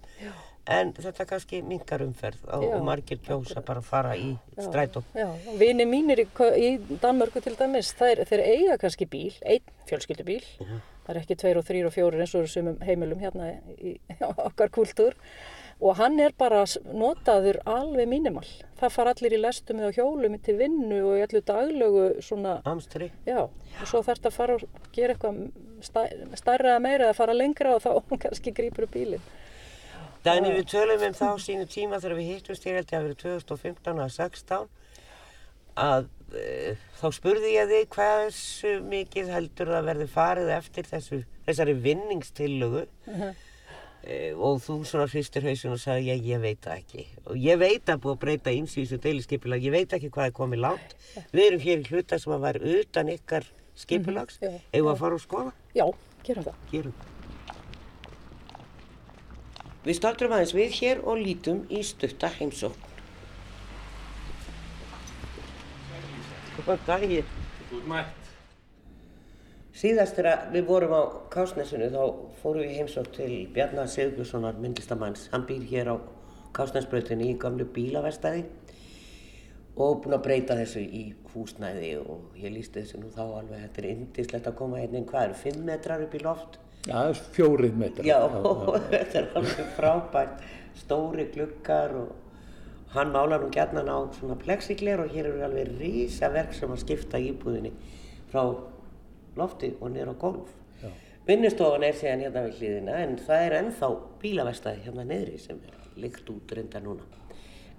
en 0.73 0.93
þetta 0.95 1.25
kannski 1.27 1.59
minkar 1.67 2.05
umferð 2.05 2.45
og, 2.47 2.63
Já. 2.63 2.69
og 2.77 2.85
margir 2.87 3.19
kjósa 3.25 3.63
bara 3.67 3.83
að 3.83 3.89
fara 3.89 4.13
í 4.15 4.31
strætó. 4.55 5.03
Já, 5.19 5.27
vini 5.59 5.85
mínir 5.89 6.23
í, 6.23 6.27
í 6.55 6.69
Danmörku 7.03 7.43
til 7.43 7.57
dæmis, 7.59 7.91
þeir, 7.99 8.23
þeir 8.29 8.45
eiga 8.47 8.79
kannski 8.85 9.09
bíl, 9.11 9.33
einn 9.43 9.75
fjölskyldubíl, 9.91 10.39
það 11.03 11.11
er 11.17 11.21
ekki 11.25 11.39
tveir 11.43 11.59
og 11.59 11.67
þrýr 11.67 11.89
og 11.91 11.97
fjórir 11.97 12.23
eins 12.23 12.37
og 12.39 12.47
þessum 12.47 12.79
heimilum 12.87 13.19
hérna 13.19 13.51
í, 13.75 13.97
í 13.99 14.23
okkar 14.47 14.71
kúltúr 14.71 15.19
og 15.81 15.95
hann 15.99 16.19
er 16.19 16.33
bara 16.37 16.63
notaður 16.93 17.59
alveg 17.69 18.07
mínimal. 18.11 18.45
Það 18.79 18.91
far 18.95 19.09
allir 19.13 19.35
í 19.37 19.39
lestum 19.41 19.79
eða 19.81 19.93
hjólum 19.97 20.37
til 20.43 20.57
vinnu 20.59 20.99
og 21.07 21.17
í 21.19 21.23
allu 21.25 21.41
daglögu 21.47 22.05
svona, 22.23 22.57
Amstri. 22.67 23.11
já, 23.25 23.39
og 23.47 23.87
svo 23.87 24.01
þarf 24.03 24.19
þetta 24.21 24.31
að 24.31 24.37
fara 24.37 24.57
og 24.59 24.89
gera 24.95 25.15
eitthvað 25.15 25.39
stæ- 25.83 26.37
stærra 26.39 26.73
eða 26.75 26.83
meira 26.83 27.07
eða 27.09 27.17
fara 27.17 27.33
lengra 27.37 27.75
og 27.77 27.81
þá 27.83 27.91
kannski 28.27 28.53
grýpur 28.55 28.87
bílinn. 28.91 29.23
Dæni 30.23 30.53
við 30.55 30.69
tölum 30.71 31.01
um 31.03 31.15
þá 31.17 31.27
sínu 31.43 31.65
tíma 31.67 31.97
þegar 31.99 32.15
við 32.21 32.29
hittumst, 32.31 32.65
ég 32.69 32.77
held 32.79 32.91
ég 32.93 32.99
að 32.99 33.07
verið 33.09 33.23
2015 33.25 33.97
að 34.05 34.11
16, 34.15 34.67
að 35.83 36.05
e, 36.37 36.75
þá 37.01 37.07
spurði 37.17 37.49
ég 37.57 37.71
þig 37.73 37.89
hversu 37.97 38.71
mikið 38.87 39.31
heldur 39.33 39.71
það 39.73 39.87
verði 39.89 40.07
farið 40.13 40.51
eftir 40.55 40.87
þessu, 40.87 41.19
þessari 41.47 41.73
vinningstillögu 41.83 42.85
e, 43.09 43.33
og 44.35 44.59
þú 44.59 44.77
svona 44.87 45.07
hristir 45.07 45.45
hausin 45.47 45.71
og 45.71 45.79
sagði 45.79 46.09
ég, 46.11 46.25
ég 46.33 46.41
veit 46.43 46.59
það 46.63 46.81
ekki. 46.81 47.05
Og 47.23 47.39
ég 47.39 47.59
veit 47.61 47.87
að 47.87 48.01
búið 48.03 48.15
að 48.15 48.21
breyta 48.25 48.51
eins 48.51 48.75
í 48.75 48.83
þessu 48.83 48.99
deiliskepilag, 49.03 49.63
ég 49.63 49.75
veit 49.75 49.95
ekki 49.95 50.11
hvað 50.11 50.29
er 50.29 50.35
komið 50.39 50.63
langt. 50.65 50.95
Við 51.31 51.45
erum 51.45 51.63
hér 51.63 51.83
í 51.83 51.89
hluta 51.91 52.19
sem 52.19 52.35
að 52.35 52.45
væri 52.47 52.73
utan 52.81 53.11
ykkar 53.13 53.47
skipulags, 53.79 54.39
eigum 54.43 54.89
við 54.89 54.93
að 54.93 55.03
fara 55.05 55.19
og 55.19 55.23
skoða? 55.23 55.53
Já, 55.77 55.85
gerum 56.27 56.47
það. 56.49 56.63
gerum. 56.71 56.95
Við 59.83 59.97
staldrum 59.99 60.35
aðeins 60.35 60.55
við 60.55 60.75
hér 60.79 61.03
og 61.03 61.19
lítum 61.19 61.63
í 61.71 61.83
stutta 61.83 62.31
heimsókn. 62.31 62.91
Góðan. 66.63 67.23
Þú 67.69 67.79
ert 67.79 67.87
mætt. 67.91 68.22
Síðast 69.73 70.19
þegar 70.19 70.49
við 70.53 70.65
vorum 70.67 70.91
á 70.93 71.01
Kásnesinu 71.33 71.87
þá 71.89 72.01
fórum 72.43 72.61
við 72.61 72.73
í 72.75 72.75
heimsókn 72.77 73.13
til 73.15 73.29
Bjarnar 73.55 73.87
Sigurssonar 73.89 74.59
myndlistamanns. 74.61 75.23
Hann 75.31 75.47
býr 75.49 75.63
hér 75.71 75.87
á 75.89 75.95
Kásnesbrautinni 76.53 77.31
í 77.31 77.37
gamlu 77.41 77.65
bílaverstaði 77.73 78.43
og 79.73 80.03
búinn 80.03 80.13
að 80.19 80.25
breyta 80.27 80.57
þessu 80.59 80.83
í 80.85 81.01
húsnæði 81.33 81.95
og 82.03 82.35
ég 82.37 82.53
lísti 82.53 82.83
þessu 82.83 83.01
nú 83.01 83.09
þá 83.15 83.23
alveg. 83.25 83.63
Þetta 83.63 83.81
er 83.81 83.87
indislegt 83.95 84.49
að 84.51 84.59
koma 84.59 84.83
hérna 84.83 84.99
inn, 84.99 85.07
hvað 85.09 85.25
eru, 85.25 85.39
fimm 85.41 85.65
metrar 85.65 86.03
upp 86.05 86.13
í 86.13 86.21
loft? 86.21 86.59
Já, 86.85 86.99
fjórið 87.33 87.79
metrar. 87.81 88.05
Já, 88.11 88.19
þetta 88.91 89.19
er 89.23 89.31
alveg 89.39 89.73
frábært, 89.79 90.45
stóri 90.83 91.25
gluggar 91.33 91.97
og 91.97 92.93
hann 92.93 93.09
málar 93.15 93.41
nú 93.41 93.49
gætnan 93.49 93.89
á 93.89 94.05
svona 94.19 94.37
plexigler 94.37 95.01
og 95.01 95.09
hér 95.17 95.31
eru 95.31 95.41
alveg 95.49 95.73
rísa 95.81 96.29
verk 96.29 96.53
sem 96.53 96.69
að 96.69 96.83
skipta 96.85 97.17
íbúðinni 97.17 97.73
frá 98.29 98.43
lofti 99.39 99.73
og 99.79 99.91
niður 99.93 100.13
á 100.13 100.15
gólf. 100.23 100.51
Já. 100.83 100.89
Vinnustofan 101.27 101.85
er 101.87 101.95
síðan 101.99 102.25
hérna 102.25 102.43
við 102.47 102.59
hlýðina 102.59 102.97
en 103.05 103.15
það 103.23 103.45
er 103.47 103.55
ennþá 103.61 103.89
bílavestæði 104.23 104.83
hérna 104.87 105.05
niðri 105.09 105.39
sem 105.39 105.61
er 105.67 105.77
líkt 106.03 106.29
út 106.33 106.51
reynda 106.57 106.81
núna. 106.83 107.05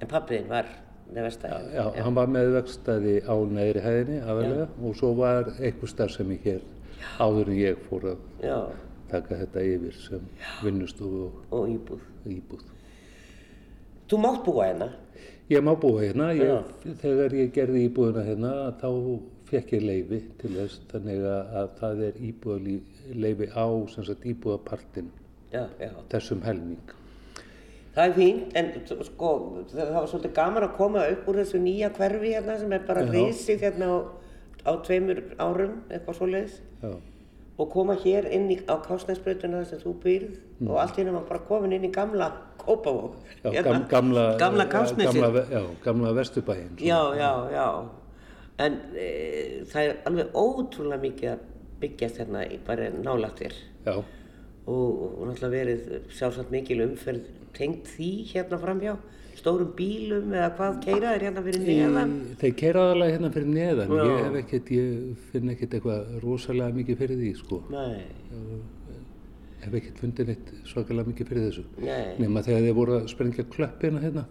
En 0.00 0.10
pappiðin 0.10 0.48
var 0.50 0.70
með 1.12 1.26
vestæði. 1.28 1.74
Já, 1.76 1.84
hann 2.04 2.16
var 2.16 2.30
með 2.32 2.52
vextaði 2.56 3.18
á 3.28 3.34
neðri 3.58 3.82
hæðinni 3.84 4.20
aðalega 4.24 4.68
og 4.80 4.96
svo 4.98 5.12
var 5.18 5.50
eitthvað 5.58 5.92
starfsemi 5.92 6.38
hér 6.44 6.62
áður 7.20 7.50
en 7.52 7.58
ég 7.60 7.82
fór 7.90 8.06
að 8.14 8.22
Já, 8.46 8.56
taka 9.10 9.36
þetta 9.42 9.64
yfir 9.68 9.98
sem 10.00 10.24
vinnustofu 10.64 11.26
og 11.28 11.52
og 11.58 11.68
íbúð. 11.74 12.06
íbúð. 12.24 12.64
Þú 14.08 14.20
mátt 14.24 14.42
búa 14.46 14.64
hérna. 14.70 14.88
Ég 15.52 15.60
má 15.60 15.74
búa 15.76 16.00
hérna, 16.00 16.30
ég, 16.32 16.72
þegar 17.02 17.34
ég 17.36 17.52
gerði 17.52 17.84
íbúðuna 17.90 18.24
hérna 18.24 18.52
þá 18.80 18.88
fekk 19.54 19.72
ég 19.78 19.86
leifi 19.88 20.20
til 20.40 20.52
þess 20.58 20.80
þannig 20.90 21.24
að, 21.30 21.54
að 21.62 21.70
það 21.80 22.02
er 22.08 22.20
íbúðaleifi 22.28 23.48
á 23.54 23.66
sagt 23.94 24.26
íbúðapartin 24.34 25.08
Já, 25.54 25.64
já. 25.78 25.90
þessum 26.10 26.42
helming. 26.44 26.92
Það 27.94 28.08
er 28.08 28.14
fínt, 28.16 28.54
en 28.58 28.70
sko, 29.06 29.28
það 29.70 29.90
var 29.94 30.06
svolítið 30.10 30.32
gaman 30.34 30.64
að 30.66 30.72
koma 30.80 31.04
upp 31.12 31.28
úr 31.30 31.36
þessu 31.38 31.60
nýja 31.62 31.92
hverfi 31.94 32.32
hérna 32.34 32.56
sem 32.58 32.72
er 32.74 32.86
bara 32.88 33.04
risið 33.06 33.62
hérna 33.68 33.90
á, 33.94 33.98
á 34.66 34.72
tveimur 34.82 35.20
árum, 35.38 35.76
eitthvað 35.94 36.18
svoleiðis. 36.18 36.56
Já. 36.82 36.94
Og 37.54 37.68
koma 37.70 37.94
hér 38.02 38.26
inn 38.34 38.48
í, 38.50 38.56
á 38.66 38.74
Kásnæsbrautuna 38.82 39.60
sem 39.68 39.78
þú 39.78 39.92
býrð 40.02 40.40
og 40.66 40.80
allt 40.82 40.96
hérna 40.98 41.12
var 41.20 41.28
bara 41.28 41.44
komin 41.46 41.76
inn 41.76 41.86
í 41.86 41.92
gamla 41.94 42.32
Kópavók. 42.64 43.20
Hérna, 43.44 43.62
gam, 43.62 43.84
gamla, 43.92 44.24
Gamla 44.42 44.66
ja, 44.66 44.72
Kásnesið. 44.72 45.20
gamla, 45.22 45.62
gamla 45.84 46.14
vesturbæinn. 46.18 46.74
Já, 46.82 46.98
já, 47.14 47.30
já. 47.54 47.68
En 48.62 48.76
e, 48.94 49.08
það 49.70 49.88
er 49.88 49.96
alveg 50.06 50.36
ótrúlega 50.38 51.02
mikið 51.02 51.30
að 51.32 51.46
byggjast 51.82 52.20
hérna 52.22 52.44
í 52.46 52.58
bara. 52.66 52.90
Já, 53.84 53.96
og, 53.96 55.00
og 55.18 55.24
náttúrulega 55.28 55.54
verið 55.56 56.12
sjálfsagt 56.14 56.52
mikil 56.54 56.84
umferð 56.86 57.26
tengt 57.54 57.90
því 57.94 58.10
hérna 58.30 58.58
framhjá 58.62 58.94
stórum 59.34 59.72
bílum 59.76 60.30
eða 60.32 60.52
hvað 60.58 60.78
keira 60.84 61.10
þeir 61.14 61.24
hérna 61.26 61.42
fyrir 61.44 61.64
neðan 61.66 62.14
Þeir 62.40 62.54
keira 62.60 62.84
aðalega 62.86 63.16
hérna 63.16 63.30
fyrir 63.34 63.50
neðan, 63.50 63.92
Já. 63.92 64.04
ég 64.06 64.22
hef 64.28 64.38
ekkert, 64.40 64.70
ég 64.76 65.26
finn 65.32 65.52
ekkert 65.52 65.76
eitthvað 65.78 66.14
rosalega 66.22 66.78
mikið 66.78 67.00
fyrir 67.02 67.20
því, 67.20 67.32
sko. 67.42 67.60
nei, 67.74 68.04
Hef 69.64 69.76
ekkert 69.80 70.00
fundið 70.02 70.30
neitt 70.30 70.50
svakalega 70.68 71.10
mikið 71.10 71.30
fyrir 71.32 71.46
þessu. 71.48 71.64
nei, 71.80 72.14
Nema 72.20 72.42
þegar 72.44 72.66
þeir 72.66 72.78
voru 72.78 72.96
að 72.98 73.06
sprengja 73.12 73.46
klöppina 73.52 74.02
hérna. 74.02 74.26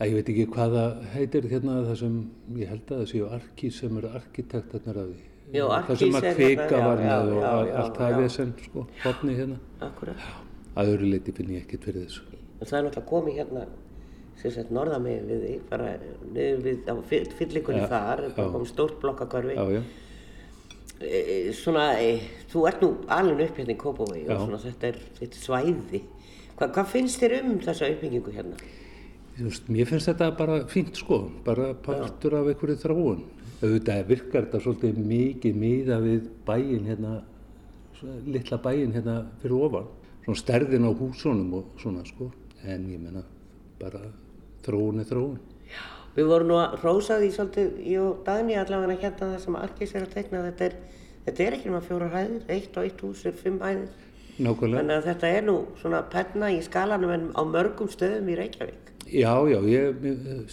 Ég 0.00 0.14
veit 0.16 0.28
ekki 0.32 0.44
hvað 0.54 0.74
það 0.78 1.00
heitir 1.14 1.46
hérna, 1.50 1.74
það 1.84 1.96
sem, 2.00 2.14
ég 2.56 2.70
held 2.72 2.86
að 2.88 3.00
það 3.02 3.08
séu 3.10 3.26
arkís 3.36 3.80
sem 3.82 3.98
eru 4.00 4.08
arkitektarnir 4.16 5.00
af 5.02 5.10
því. 5.10 5.18
Já, 5.52 5.64
Það 5.90 5.98
sem 6.00 6.14
að 6.16 6.24
er 6.30 6.34
kvika 6.38 6.64
hérna, 6.70 6.86
var 6.86 7.02
með 7.04 7.32
og 7.34 7.42
já, 7.42 7.50
al- 7.50 7.66
já, 7.68 7.74
allt 7.82 7.98
það 8.00 8.10
já. 8.14 8.18
vesen, 8.22 8.52
sko, 8.64 8.84
hotni 9.04 9.34
hérna. 9.36 9.58
akkurat 9.80 10.16
Að 10.80 10.90
öðru 10.94 11.10
leiti 11.10 11.32
finn 11.36 11.50
ég 11.50 11.64
ekkert 11.66 11.84
fyrir 11.88 12.04
þessu. 12.06 12.22
og 12.60 12.66
það 12.68 12.78
er 12.78 12.84
náttúrulega 12.86 13.08
komið 13.10 13.34
hérna 13.40 13.64
sem 14.40 14.50
sagt 14.54 14.70
norðamegin 14.72 15.26
við 15.28 15.40
þig 15.44 15.62
bara 15.70 15.88
niður 16.32 16.62
við 16.64 16.88
á 16.88 16.94
fyll- 17.10 17.32
fyllingunni 17.38 17.80
Já, 17.82 17.88
þar 17.90 18.22
er 18.24 18.30
komið 18.38 18.68
stórt 18.70 19.00
blokkakvarfi 19.02 19.56
Já, 19.56 19.64
já. 19.74 19.82
e, 21.00 21.52
svona, 21.52 21.86
e, 22.00 22.20
þú 22.52 22.66
ert 22.68 22.80
nú 22.84 22.90
alveg 23.08 23.50
upp 23.50 23.56
hérna 23.58 23.74
í 23.74 23.80
Kópavogi 23.80 24.24
og 24.30 24.46
svona 24.46 24.58
þetta 24.64 24.86
er 24.94 24.98
þitt 25.18 25.34
svæði 25.40 26.02
Hva, 26.56 26.68
hvað 26.72 26.86
finnst 26.86 27.20
þér 27.20 27.36
um 27.44 27.58
þessa 27.58 27.90
uppbyggingu 27.90 28.32
hérna? 28.36 28.56
Veist, 29.40 29.68
mér 29.72 29.88
finnst 29.88 30.10
þetta 30.10 30.30
bara 30.36 30.56
fínt 30.68 30.98
sko, 31.00 31.22
bara 31.44 31.70
partur 31.84 32.34
af 32.36 32.48
einhverju 32.50 32.76
þróun. 32.82 33.22
Auðvitað 33.60 34.02
virkar 34.08 34.46
þetta 34.46 34.60
svolítið 34.64 34.98
mikið 35.10 35.60
miða 35.60 35.96
við 36.04 36.26
bæinn 36.48 36.88
hérna, 36.88 37.12
litla 38.28 38.58
bæinn 38.60 38.92
hérna 38.96 39.16
fyrir 39.40 39.64
ofan. 39.68 39.88
Svona 40.26 40.40
stærðin 40.42 40.88
á 40.88 40.92
húsunum 40.92 41.54
og 41.56 41.70
svona 41.80 42.04
sko, 42.08 42.28
en 42.64 42.84
ég 42.92 43.00
menna 43.00 43.24
bara 43.80 44.02
þróun 44.66 45.00
er 45.00 45.08
þróun. 45.08 45.40
Við 46.16 46.28
vorum 46.28 46.50
nú 46.50 46.60
að 46.60 46.76
rósa 46.82 47.16
því 47.20 47.32
svolítið, 47.36 47.72
ég 47.86 48.02
og 48.02 48.22
Dagný 48.26 48.58
allavega 48.60 48.98
hérna 49.06 49.32
það 49.32 49.42
sem 49.44 49.58
Arkís 49.60 49.94
er 49.94 50.04
að 50.04 50.14
teikna, 50.16 50.44
þetta 50.50 50.66
er, 50.66 50.78
þetta 51.28 51.44
er 51.46 51.56
ekki 51.56 51.70
nema 51.70 51.82
fjórar 51.86 52.14
hæðir, 52.16 52.46
eitt 52.50 52.76
og 52.76 52.88
eitt 52.88 53.04
hús 53.06 53.24
er 53.30 53.40
fimm 53.40 53.60
hæðir. 53.62 53.88
Nákvæmlega. 54.40 54.82
Þannig 54.82 54.96
að 54.96 55.08
þetta 55.10 55.32
er 55.36 55.42
nú 55.46 55.56
svona 55.80 56.04
penna 56.12 56.48
í 56.52 56.60
skalanum 56.64 57.12
en 57.14 57.28
á 57.36 57.42
mörgum 57.46 57.92
stöðum 57.92 58.32
í 58.32 58.38
Reykjavík. 58.40 58.90
Já, 59.10 59.32
já, 59.50 59.58
ég 59.66 60.02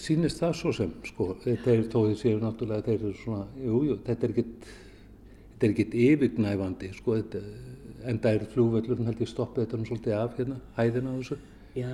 sýnist 0.00 0.40
það 0.42 0.54
svo 0.58 0.72
sem, 0.74 0.92
sko, 1.06 1.28
þetta 1.44 1.72
er 1.72 1.82
þó 1.86 1.98
þið 2.08 2.14
séu 2.18 2.38
náttúrulega, 2.42 2.86
þeir 2.88 2.96
eru 2.98 3.12
svona, 3.20 3.44
jú, 3.62 3.82
jú, 3.86 3.98
þetta 4.06 4.26
er 4.26 4.32
ekkit, 4.34 4.70
þetta 5.52 5.68
er 5.68 5.74
ekkit 5.74 5.94
yfirgnæfandi, 6.06 6.88
sko, 6.96 7.18
þetta, 7.20 7.42
enda 8.10 8.32
er 8.34 8.48
flugvöllurinn 8.54 9.10
held 9.10 9.22
ég 9.22 9.30
stoppið 9.30 9.66
þetta 9.66 9.78
nú 9.78 9.86
svolítið 9.90 10.16
af 10.18 10.34
hérna, 10.40 10.58
hæðina 10.78 11.14
á 11.14 11.18
þessu, 11.20 11.38
Já, 11.78 11.92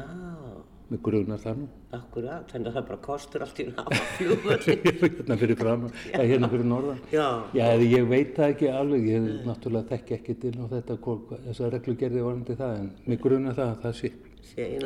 með 0.89 1.01
grunar 1.05 1.45
það 1.45 1.61
nú, 1.61 1.69
akkurat, 1.99 2.49
þannig 2.55 2.71
að 2.71 2.79
það 2.79 2.89
bara 2.89 3.01
kostur 3.11 3.45
allt 3.45 3.61
í 3.61 3.69
að 3.69 3.79
hafa 3.83 4.03
flugvöldin. 4.15 4.83
hérna 5.05 5.39
fyrir 5.45 5.61
fram, 5.65 5.87
eða 6.15 6.27
hérna 6.33 6.53
fyrir 6.55 6.69
norðan. 6.73 7.01
Já, 7.13 7.29
Já, 7.59 7.65
ég 7.85 8.09
veit 8.09 8.33
það 8.39 8.55
ekki 8.55 8.73
alveg, 8.73 9.09
ég 9.13 9.31
náttúrulega 9.45 9.93
þekki 9.93 10.17
ekkit 10.21 10.49
inn 10.49 10.65
á 10.65 10.67
þetta, 10.73 11.01
hvað, 11.05 11.39
þessa 11.51 11.73
reglugerði 11.77 12.25
varandi 12.31 12.61
það, 12.63 12.77
en 12.81 12.93
með 13.05 13.25
grunar 13.29 13.59
það 13.61 13.75
að 13.75 13.81
það 13.85 13.99
sé, 14.01 14.15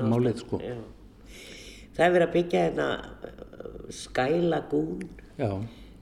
Málið, 0.08 0.38
sko. 0.42 0.62
Já. 0.64 0.78
Það 1.99 2.07
er 2.07 2.14
verið 2.14 2.28
að 2.28 2.35
byggja 2.37 2.64
hérna 2.69 2.88
uh, 3.26 3.88
Já, 5.38 5.50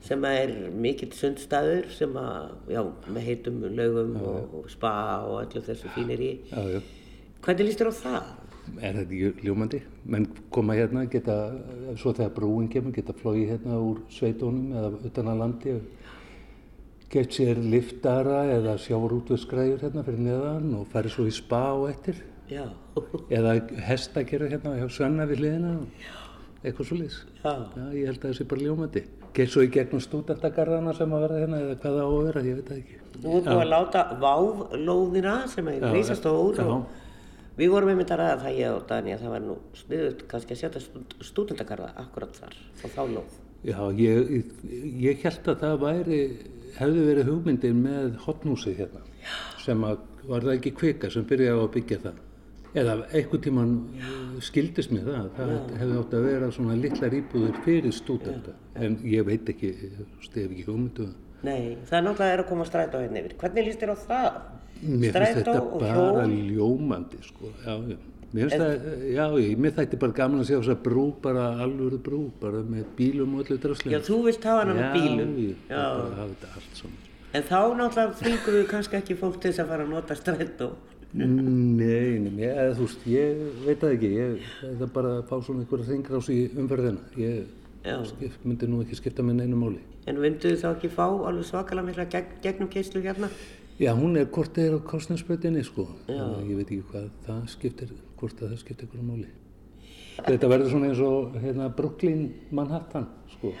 sem 0.07 0.25
er 0.29 0.51
mikill 0.77 1.09
sundstaður 1.17 1.89
sem 1.91 2.13
að, 2.21 2.51
já, 2.71 2.81
með 3.09 3.25
heitum 3.27 3.57
lögum 3.75 4.13
og, 4.21 4.53
og 4.59 4.69
spa 4.71 4.93
og 5.25 5.41
öllu 5.41 5.63
þessu 5.65 5.89
fínir 5.95 6.21
í. 6.21 6.31
já, 6.51 6.61
já. 6.77 6.81
Hvernig 7.47 7.67
líst 7.67 7.81
þér 7.81 7.89
á 7.89 7.95
það? 7.97 8.29
Er 8.77 8.97
þetta 8.97 9.15
ekki 9.15 9.47
ljómandi? 9.47 9.81
Menn 10.11 10.25
koma 10.53 10.75
hérna, 10.77 11.05
geta, 11.09 11.35
svo 11.99 12.11
þegar 12.13 12.33
brúin 12.35 12.69
kemur, 12.71 12.93
geta 12.95 13.15
flóið 13.15 13.53
hérna 13.53 13.77
úr 13.79 14.01
sveitónum 14.11 14.73
eða 14.75 14.89
utan 15.09 15.31
að 15.31 15.41
landi 15.41 15.75
og 15.77 16.07
gett 17.13 17.37
sér 17.37 17.61
liftara 17.63 18.41
eða 18.57 18.75
sjávarútveðskræður 18.83 19.85
hérna 19.85 20.03
fyrir 20.03 20.25
neðan 20.25 20.73
og 20.81 20.89
farið 20.91 21.15
svo 21.15 21.27
í 21.29 21.35
spa 21.35 21.63
og 21.77 21.87
eftir. 21.93 22.19
Já, 22.51 22.65
Eða 23.29 23.55
hestakerru 23.87 24.49
hérna 24.51 24.75
hjá 24.79 24.87
Svenna 24.97 25.25
við 25.29 25.41
hliðina 25.43 25.73
og 25.77 26.63
eitthvað 26.63 26.87
svo 26.89 26.97
já, 26.97 27.53
Já, 27.77 27.85
ég 27.93 28.05
held 28.09 28.17
að 28.17 28.27
það 28.27 28.37
sé 28.39 28.47
bara 28.51 28.61
ljómandi. 28.65 29.03
Gett 29.37 29.51
svo 29.53 29.61
í 29.65 29.69
gegnum 29.71 30.01
stúdentagarðana 30.01 30.93
sem 30.97 31.11
að 31.13 31.25
vera 31.27 31.41
hérna 31.43 31.59
eða 31.63 31.75
hvað 31.81 31.97
það 31.97 32.07
á 32.07 32.09
að 32.09 32.23
vera, 32.27 32.41
ég 32.47 32.55
veit 32.57 32.69
það 32.71 32.79
ekki. 32.81 32.95
Nú 33.17 33.33
er 33.37 33.43
búið 33.47 33.61
að 33.61 33.69
láta 33.73 34.03
váflóðina 34.23 35.35
sem 35.51 35.67
er 35.67 35.77
Já, 35.77 35.91
já. 36.65 36.65
og 36.73 37.57
við 37.57 37.71
vorum 37.73 37.89
einmitt 37.93 38.11
að 38.13 38.21
ræða 38.21 38.39
það 38.43 38.57
ég 38.61 38.75
og 38.77 38.83
Dani 38.89 39.13
að 39.15 39.23
það 39.25 39.33
var 39.35 39.45
nú 39.45 39.55
sniðut 39.77 40.23
kannski 40.31 40.53
að 40.55 40.61
setja 40.63 40.81
stúd- 40.83 41.15
stúdentagarða 41.29 41.91
akkurat 42.03 42.33
þar 42.37 42.57
og 42.83 42.93
þá 42.97 43.01
lóð. 43.13 43.37
Já, 43.65 43.79
ég, 43.97 44.53
ég 45.01 45.23
held 45.25 45.49
að 45.53 45.61
það 45.63 45.79
væri, 45.81 46.19
hefði 46.77 47.05
verið 47.07 47.31
hugmyndin 47.31 47.79
með 47.81 48.11
hotnúsið 48.25 48.77
hérna, 48.83 49.01
sem 49.63 49.81
að 49.87 49.97
var 50.27 50.45
það 50.45 50.57
ekki 50.57 50.73
kvika 50.77 51.09
sem 51.13 51.25
byrjaði 51.25 51.57
á 51.57 51.63
að 51.65 51.73
byggja 51.77 51.99
það. 52.05 52.17
Eða 52.75 52.97
einhvern 53.15 53.43
tíman 53.45 53.71
uh, 53.95 54.41
skildist 54.43 54.91
mér 54.91 55.07
það, 55.07 55.29
það 55.37 55.53
hefði 55.79 56.01
átt 56.01 56.17
að 56.17 56.27
vera 56.27 56.49
svona 56.53 56.75
litlar 56.77 57.15
íbúður 57.15 57.61
fyrir 57.63 57.95
stúdenta, 57.95 58.57
en 58.75 58.99
ég 59.07 59.23
veit 59.27 59.47
ekki, 59.53 59.71
stef 60.25 60.49
ekki 60.49 60.67
hugmyndu 60.67 61.07
það. 61.07 61.15
Nei, 61.47 61.77
það 61.87 61.97
er 61.99 62.05
náttúrulega 62.07 62.35
er 62.35 62.43
að 62.43 62.49
koma 62.49 62.67
strætó 62.67 63.01
hérna 63.01 63.21
yfir. 63.21 63.37
Hvernig 63.39 63.67
líst 63.67 63.81
þér 63.81 63.93
á 63.93 63.97
það? 64.03 64.29
Mér 64.83 65.17
finnst 65.17 65.39
þetta 65.39 65.57
bara 65.71 65.95
hjól? 65.95 66.37
ljómandi, 66.51 67.19
sko, 67.25 67.51
já, 67.63 67.73
já. 67.93 67.97
Mér 68.33 68.49
finnst 68.49 68.59
það, 68.59 68.87
já, 69.13 69.23
ég, 69.39 69.51
mér 69.63 69.75
þætti 69.77 69.99
bara 70.01 70.17
gaman 70.17 70.43
að 70.43 70.49
sjá 70.49 70.57
þess 70.57 70.73
að 70.73 70.81
brú, 70.89 71.05
bara 71.23 71.45
alvöru 71.63 71.99
brú, 72.03 72.23
bara 72.41 72.63
með 72.67 72.89
bílum 72.97 73.37
og 73.37 73.45
öllu 73.45 73.59
draslega. 73.63 73.95
Já, 73.95 74.03
þú 74.09 74.17
vilt 74.27 74.47
hafa 74.49 74.65
hana 74.65 74.75
með 74.77 74.97
bílum. 74.97 75.31
Já, 75.31 75.45
ég 75.45 75.61
vil 75.61 75.77
Já. 75.77 75.85
bara 76.01 76.17
hafa 76.17 76.33
þetta 76.33 76.51
allt 76.57 76.81
svona. 76.81 77.05
En 77.37 77.47
þá 77.47 77.59
náttúrulega 77.79 78.17
þvingur 78.21 78.57
við 78.57 78.67
kannski 78.73 78.97
ekki 78.99 79.17
fólk 79.19 79.39
til 79.41 79.51
þess 79.51 79.63
að 79.63 79.71
fara 79.71 79.85
að 79.87 79.93
nota 79.93 80.17
strætó. 80.17 80.69
Nei, 81.17 82.19
nei, 82.21 82.49
þú 82.77 82.85
veist, 82.85 83.05
ég 83.09 83.39
veit 83.65 83.79
það 83.81 83.93
ekki, 83.95 84.09
ég 84.13 84.49
það 84.61 84.83
er 84.85 84.91
bara 84.93 85.13
að 85.17 85.23
fá 85.29 85.37
svona 85.41 85.63
einhverja 85.63 85.87
þingrás 85.87 86.27
í 86.29 86.37
umferðina. 86.53 87.05
Ég 87.17 87.47
skip, 88.11 88.35
myndi 88.45 88.69
nú 88.69 88.81
ekki 88.83 88.99
skipta 88.99 89.25
með 89.25 89.39
neinu 89.41 89.57
máli. 89.57 89.81
En 90.07 90.19
mynduðu 90.21 90.59
þá 90.61 90.67
ekki 90.75 90.91
fá 90.93 91.05
alveg 91.07 91.47
svakalega 91.47 91.87
mikla 91.87 92.05
gegn, 92.11 92.35
gegnum 92.43 92.69
keislu 92.71 93.01
hérna? 93.01 93.31
Já, 93.81 93.91
hún 93.97 94.17
er 94.17 94.29
hvort 94.33 94.53
það 94.53 94.67
er 94.67 94.77
á 94.77 94.79
kostnarsbreytinni, 94.91 95.63
sko. 95.65 95.87
Þannig 96.07 96.37
að 96.37 96.51
Ég 96.51 96.61
veit 96.61 96.71
ekki 96.71 96.85
hvað 96.91 97.09
það 97.25 97.41
skiptir, 97.53 97.91
hvort 98.21 98.41
að 98.41 98.53
það 98.53 98.61
skiptir 98.63 98.87
einhverju 98.87 99.07
máli. 99.09 99.27
Þetta 100.17 100.49
verður 100.49 100.71
svona 100.73 100.91
eins 100.91 101.01
og 101.05 101.37
hérna, 101.41 101.67
Brooklyn 101.77 102.23
Manhattan, 102.57 103.09
sko. 103.35 103.53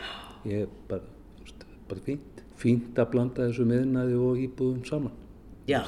Ég 0.49 0.65
er 0.65 0.71
bara, 0.89 1.05
þú 1.37 1.45
veist, 1.45 1.65
bara 1.89 2.05
fínt. 2.05 2.45
Fínt 2.57 2.97
að 2.97 3.11
blanda 3.13 3.49
þessu 3.49 3.67
meðnaði 3.69 4.17
og 4.17 4.41
íbúðum 4.45 4.85
saman. 4.87 5.13
Já. 5.69 5.83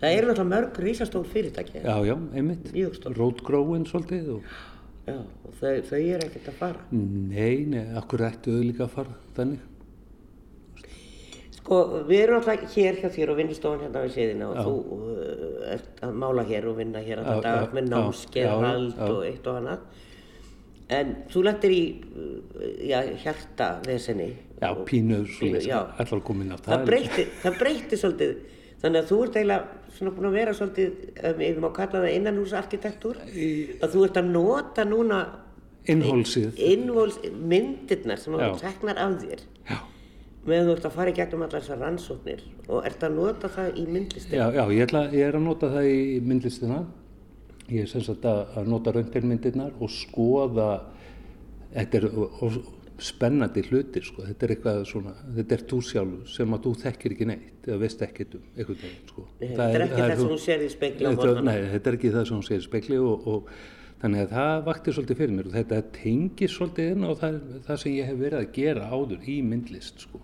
Það 0.00 0.12
eru 0.16 0.26
náttúrulega 0.30 0.50
mörg 0.52 0.80
rísastól 0.84 1.24
fyrirtæki. 1.26 1.80
Já, 1.82 1.96
já, 2.06 2.16
einmitt. 2.34 2.72
Mjög 2.72 2.94
stór. 2.98 3.16
Rótgróin 3.18 3.86
svolítið 3.88 4.28
og 4.36 4.42
Já, 5.06 5.20
og 5.22 5.52
þau, 5.60 5.74
þau 5.86 5.98
eru 6.02 6.26
ekkert 6.26 6.48
að 6.50 6.56
fara. 6.58 6.80
Nei, 6.90 7.64
nei, 7.70 7.84
akkur 7.98 8.24
ættu 8.26 8.56
þau 8.56 8.64
líka 8.66 8.86
að 8.88 8.94
fara 8.96 9.12
þannig. 9.36 9.60
Sko, 11.60 11.78
við 12.08 12.22
erum 12.24 12.40
alltaf 12.40 12.74
hér 12.74 12.98
hjá 13.00 13.06
þér 13.14 13.30
og 13.32 13.38
vinnustofan 13.40 13.84
hérna 13.84 14.02
við 14.04 14.16
séðina 14.16 14.48
og 14.50 14.58
þú 14.66 14.96
uh, 14.96 15.62
ert 15.76 16.02
að 16.06 16.18
mála 16.22 16.44
hér 16.46 16.66
og 16.70 16.76
vinna 16.80 17.02
hér 17.02 17.22
Já, 17.22 17.30
dag 17.42 17.62
já, 17.62 17.70
með 17.78 17.86
já, 17.86 17.92
námskeið, 17.94 18.46
já, 18.46 18.58
hald 18.66 18.92
já. 18.98 19.06
og 19.12 19.22
eitt 19.30 19.46
og 19.50 19.60
annað. 19.60 20.02
En 20.96 21.14
þú 21.32 21.42
lettir 21.46 21.74
í, 21.74 21.80
uh, 22.10 22.66
já, 22.86 22.98
hjartavesenni. 23.22 24.28
Já, 24.60 24.68
og- 24.72 24.84
pínu 24.90 25.22
já. 25.62 25.80
allar 25.98 26.22
komin 26.26 26.50
á 26.54 26.58
Það 26.58 26.86
það. 27.42 27.58
breytti 27.62 27.98
svolítið. 28.02 28.36
Þannig 28.82 29.00
að 29.02 29.08
þú 29.10 29.18
ert 29.24 29.36
eiginlega 29.40 29.92
svona 29.96 30.12
búin 30.16 30.28
að 30.28 30.34
vera 30.36 30.52
svolítið, 30.56 30.96
ef 31.16 31.36
við 31.40 31.58
má 31.64 31.68
kalla 31.76 32.02
það 32.04 32.14
innanhúsarkitektúr, 32.18 33.20
að 33.80 33.94
þú 33.94 34.02
ert 34.08 34.18
að 34.20 34.30
nota 34.34 34.84
núna 34.84 35.20
Innhólsið. 35.86 36.58
myndirnar 37.46 38.18
sem 38.18 38.34
þú 38.34 38.48
teknar 38.60 38.98
af 38.98 39.12
þér 39.22 39.42
Já, 39.70 39.76
meðan 40.46 40.66
þú 40.68 40.74
ert 40.76 40.86
að 40.88 40.96
fara 40.98 41.12
í 41.12 41.16
gegnum 41.16 41.44
allar 41.46 41.62
þessar 41.62 41.78
rannsóknir 41.84 42.42
og 42.68 42.86
ert 42.90 43.04
að 43.06 43.14
nota 43.16 43.48
það 43.54 43.78
í 43.78 43.84
myndlistin. 43.86 44.34
já, 44.38 44.46
já 44.58 44.64
ég, 44.74 44.82
ætla, 44.88 45.02
ég 45.14 45.28
er 45.30 45.38
að 45.38 45.44
nota 45.46 45.70
það 45.72 45.88
í 45.92 46.00
myndlistina. 46.26 46.80
Ég 47.70 47.82
er 47.82 47.90
sem 47.90 48.02
sagt 48.06 48.26
að, 48.28 48.42
að 48.58 48.68
nota 48.70 48.92
röntgenmyndirnar 48.94 49.72
og 49.82 49.90
skoða, 49.90 50.68
þetta 51.74 51.98
er 51.98 52.04
spennandi 53.02 53.62
hlutir, 53.68 54.04
sko. 54.06 54.24
Þetta 54.24 54.46
er 54.46 54.52
eitthvað 54.54 54.82
svona, 54.88 55.14
þetta 55.36 55.56
er 55.56 55.64
þú 55.70 55.78
sjálfur 55.84 56.28
sem 56.32 56.56
að 56.56 56.66
þú 56.66 56.74
þekkir 56.82 57.14
ekki 57.16 57.28
neitt 57.30 57.66
eða 57.68 57.78
veist 57.82 58.04
ekkert 58.06 58.36
um 58.38 58.44
einhvern 58.56 58.78
veginn, 58.82 59.08
sko. 59.10 59.24
Þetta 59.40 59.66
er 59.68 59.84
ekki 59.86 60.02
það 60.02 60.12
sem 60.16 60.30
hún 60.30 60.42
sér 60.44 60.64
í 60.66 60.70
morgnana. 61.06 61.44
Nei, 61.50 61.66
þetta 61.74 61.90
er 61.90 61.98
ekki 61.98 62.12
það 62.14 62.28
sem 62.30 62.38
hún 62.38 62.46
sér 62.46 62.62
í 62.62 62.66
spekli 62.66 63.00
og, 63.02 63.26
og 63.32 63.50
þannig 64.00 64.24
að 64.24 64.32
það 64.36 64.62
vakti 64.70 64.94
svolítið 64.96 65.20
fyrir 65.20 65.36
mér 65.36 65.50
og 65.50 65.56
þetta 65.56 65.82
tengir 65.96 66.52
svolítið 66.52 66.90
inn 66.94 67.04
á 67.04 67.12
það, 67.20 67.38
það 67.68 67.82
sem 67.82 67.96
ég 67.96 68.10
hef 68.10 68.18
verið 68.22 68.40
að 68.40 68.50
gera 68.56 68.90
áður 68.92 69.28
í 69.28 69.36
myndlist 69.44 70.04
sko. 70.06 70.22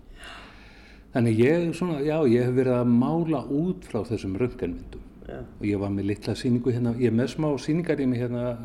Þannig 1.13 1.41
ég, 1.43 1.65
svona, 1.77 1.99
já, 2.01 2.15
ég 2.25 2.47
hef 2.47 2.55
verið 2.57 2.79
að 2.79 2.93
mála 2.97 3.43
út 3.53 3.85
frá 3.85 4.01
þessum 4.07 4.37
röntgenmyndum 4.41 5.09
Já. 5.23 5.39
og 5.39 5.65
ég 5.67 5.79
var 5.79 5.91
með 5.93 6.09
litla 6.09 6.33
sýningu 6.35 6.73
hérna, 6.73 6.95
ég 6.99 7.11
er 7.11 7.15
með 7.15 7.29
smá 7.35 7.51
sýningarými 7.61 8.17
hérna 8.17 8.55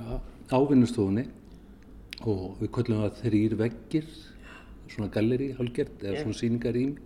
á 0.48 0.58
vinnustofunni 0.64 1.26
og 2.26 2.58
við 2.62 2.72
köllum 2.74 3.04
það 3.04 3.20
þrýr 3.22 3.54
veggir, 3.60 4.08
svona 4.88 5.10
galleri 5.12 5.52
hálfgert 5.58 6.02
eða 6.02 6.22
svona 6.22 6.38
sýningarými 6.40 6.96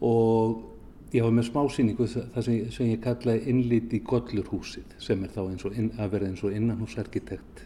og 0.00 0.62
ég 1.14 1.24
var 1.26 1.34
með 1.36 1.48
smá 1.50 1.60
sýningu 1.74 2.06
það 2.08 2.44
sem, 2.46 2.58
sem 2.74 2.90
ég 2.92 3.02
kallaði 3.04 3.52
innlit 3.52 3.94
í 3.96 4.00
Gollurhúsið 4.06 4.96
sem 5.02 5.24
er 5.26 5.32
þá 5.34 5.40
eins 5.44 5.66
og 5.68 5.76
inn, 5.78 5.90
að 5.98 6.14
vera 6.14 6.30
eins 6.30 6.42
og 6.46 6.56
innanhúsarkitekt 6.56 7.64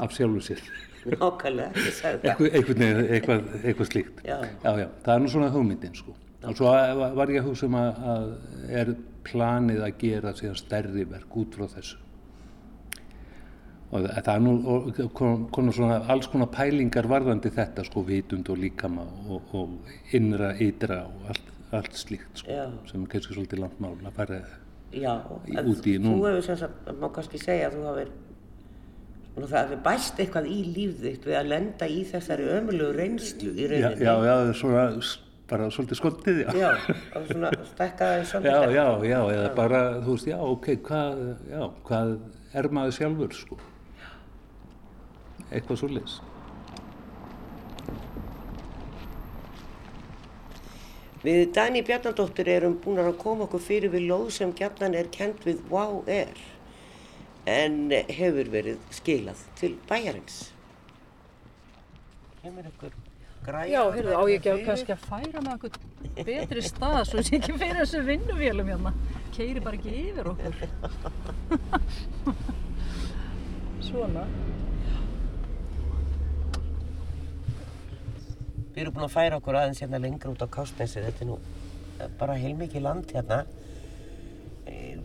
af 0.00 0.14
sjálfur 0.16 0.44
sér. 0.46 0.60
Nákvæmlega, 1.02 1.72
ég 1.82 1.96
sagði 1.96 2.28
það. 2.28 2.44
eitthvað, 2.48 3.00
eitthvað, 3.16 3.48
eitthvað, 3.62 3.88
slíkt. 3.90 4.20
Já. 4.24 4.36
já, 4.62 4.86
það 5.04 5.14
er 5.14 5.24
nú 5.24 5.32
svona 5.32 5.50
hugmyndin 5.52 5.96
sko. 5.98 6.14
og 6.42 6.56
svo 6.58 6.70
var- 6.70 7.30
ég 7.30 7.42
að 7.42 7.48
hugsa 7.48 7.66
um 7.66 7.76
að, 7.78 7.98
að 8.12 8.30
er 8.80 8.94
planið 9.24 9.82
að 9.86 9.98
gera 9.98 10.32
síðan 10.34 10.58
stærri 10.58 11.04
verk 11.10 11.36
út 11.36 11.54
frá 11.54 11.66
þessu 11.70 11.98
og 13.92 14.06
það 14.08 14.28
er 14.34 14.40
nú 14.40 14.52
og 14.72 15.00
kom, 15.12 15.46
kom 15.52 15.68
svona 15.72 15.98
alls 16.12 16.26
konar 16.32 16.48
pælingar 16.54 17.04
varðandi 17.10 17.50
þetta 17.52 17.84
sko 17.84 18.02
vitund 18.08 18.48
og 18.48 18.56
líkama 18.62 19.04
og, 19.28 19.42
og 19.52 20.14
innra, 20.16 20.54
ytra 20.64 21.02
og 21.10 21.28
allt, 21.28 21.50
allt 21.76 21.98
slíkt 22.00 22.40
sko, 22.40 22.50
Já. 22.56 22.66
sem 22.88 23.02
er 23.04 23.10
kannski 23.12 23.36
svolítið 23.36 23.60
langt 23.66 23.80
mál 23.84 23.94
að 24.00 24.12
fara 24.16 24.38
Já, 24.92 25.12
Í- 25.48 25.56
út 25.60 25.86
í 25.88 25.96
þú 25.98 26.04
nú- 26.04 26.18
hefur 26.24 26.42
sem 26.44 26.56
sagt, 26.60 26.88
má 27.00 27.08
kannski 27.12 27.38
segja 27.40 27.68
að 27.70 27.76
þú 27.78 27.84
hafir 27.90 28.10
svona 29.34 29.46
það 29.48 29.62
hefur 29.66 29.82
bæst 29.86 30.18
eitthvað 30.24 30.48
í 30.52 30.58
líf 30.76 30.96
þitt 31.00 31.28
við 31.28 31.36
að 31.38 31.50
lenda 31.52 31.86
í 31.88 32.00
þessari 32.10 32.48
ömulegu 32.58 32.96
reynslu 32.96 33.52
í 33.56 33.62
já, 33.64 33.70
rauninni. 33.72 34.04
já, 34.04 34.14
já, 34.28 34.52
svona 34.60 34.86
bara 35.52 35.66
svolítið 35.68 35.98
skoldið, 36.00 36.38
já. 36.46 36.52
Já, 36.56 36.70
og 37.18 37.26
svona 37.28 37.48
stekka 37.74 38.06
það 38.08 38.14
í 38.14 38.20
Já, 38.22 38.28
svolítið. 38.30 38.70
já, 38.72 38.86
já, 39.10 39.18
eða 39.36 39.48
bara, 39.56 39.80
þú 40.00 40.14
veist, 40.16 40.28
já, 40.30 40.36
ok, 40.40 40.68
hvað, 40.86 41.18
já, 41.50 41.62
hvað 41.88 42.12
er 42.56 42.68
maður 42.72 42.94
sjálfur, 42.96 43.34
sko? 43.36 43.58
Eitthvað 45.52 45.82
svo 45.82 45.92
leys. 45.92 46.20
Við 51.22 51.52
Dani 51.54 51.84
Bjarnadóttir 51.86 52.48
erum 52.50 52.72
búin 52.82 52.98
að 52.98 53.12
koma 53.20 53.44
okkur 53.46 53.60
fyrir 53.62 53.92
við 53.92 54.08
lóð 54.08 54.32
sem 54.34 54.50
gjarnan 54.58 54.96
er 54.98 55.06
kent 55.14 55.44
við 55.46 55.60
Wow 55.70 56.02
Air 56.10 56.34
en 57.46 57.90
hefur 57.90 58.50
verið 58.50 58.78
skilað 58.94 59.38
til 59.58 59.76
bæjarins. 59.86 60.52
Kemur 62.42 62.66
ykkur 62.66 62.92
græja? 63.46 63.70
Já, 63.70 63.92
heyrðu, 63.94 64.12
á 64.18 64.22
ég 64.30 64.36
ekki 64.40 64.50
að 64.50 64.64
kannski 64.66 64.92
að 64.96 65.02
færa 65.06 65.40
með 65.44 65.52
einhvern 65.54 65.76
betri 66.26 66.62
stað 66.66 67.02
svo 67.10 67.18
sé 67.22 67.32
ekki 67.38 67.52
fyrir 67.54 67.78
þessu 67.84 68.00
vinnuvélum 68.06 68.68
hérna. 68.72 68.90
Keiri 69.36 69.60
bara 69.62 69.76
ekki 69.78 69.90
yfir 70.08 70.26
okkur. 70.32 70.54
Svona. 73.92 74.24
Við 78.72 78.82
erum 78.86 78.94
búin 78.96 79.04
að 79.08 79.12
færa 79.16 79.36
okkur 79.40 79.58
aðeins 79.60 79.82
hérna 79.84 79.98
lengra 80.00 80.30
út 80.32 80.42
á 80.44 80.48
Kástnesi, 80.48 81.02
þetta 81.04 81.24
er 81.24 81.28
nú 81.28 81.38
eh, 82.00 82.06
bara 82.20 82.36
heilmikið 82.40 82.84
land 82.86 83.10
hérna. 83.12 83.42
Eh, 84.66 84.96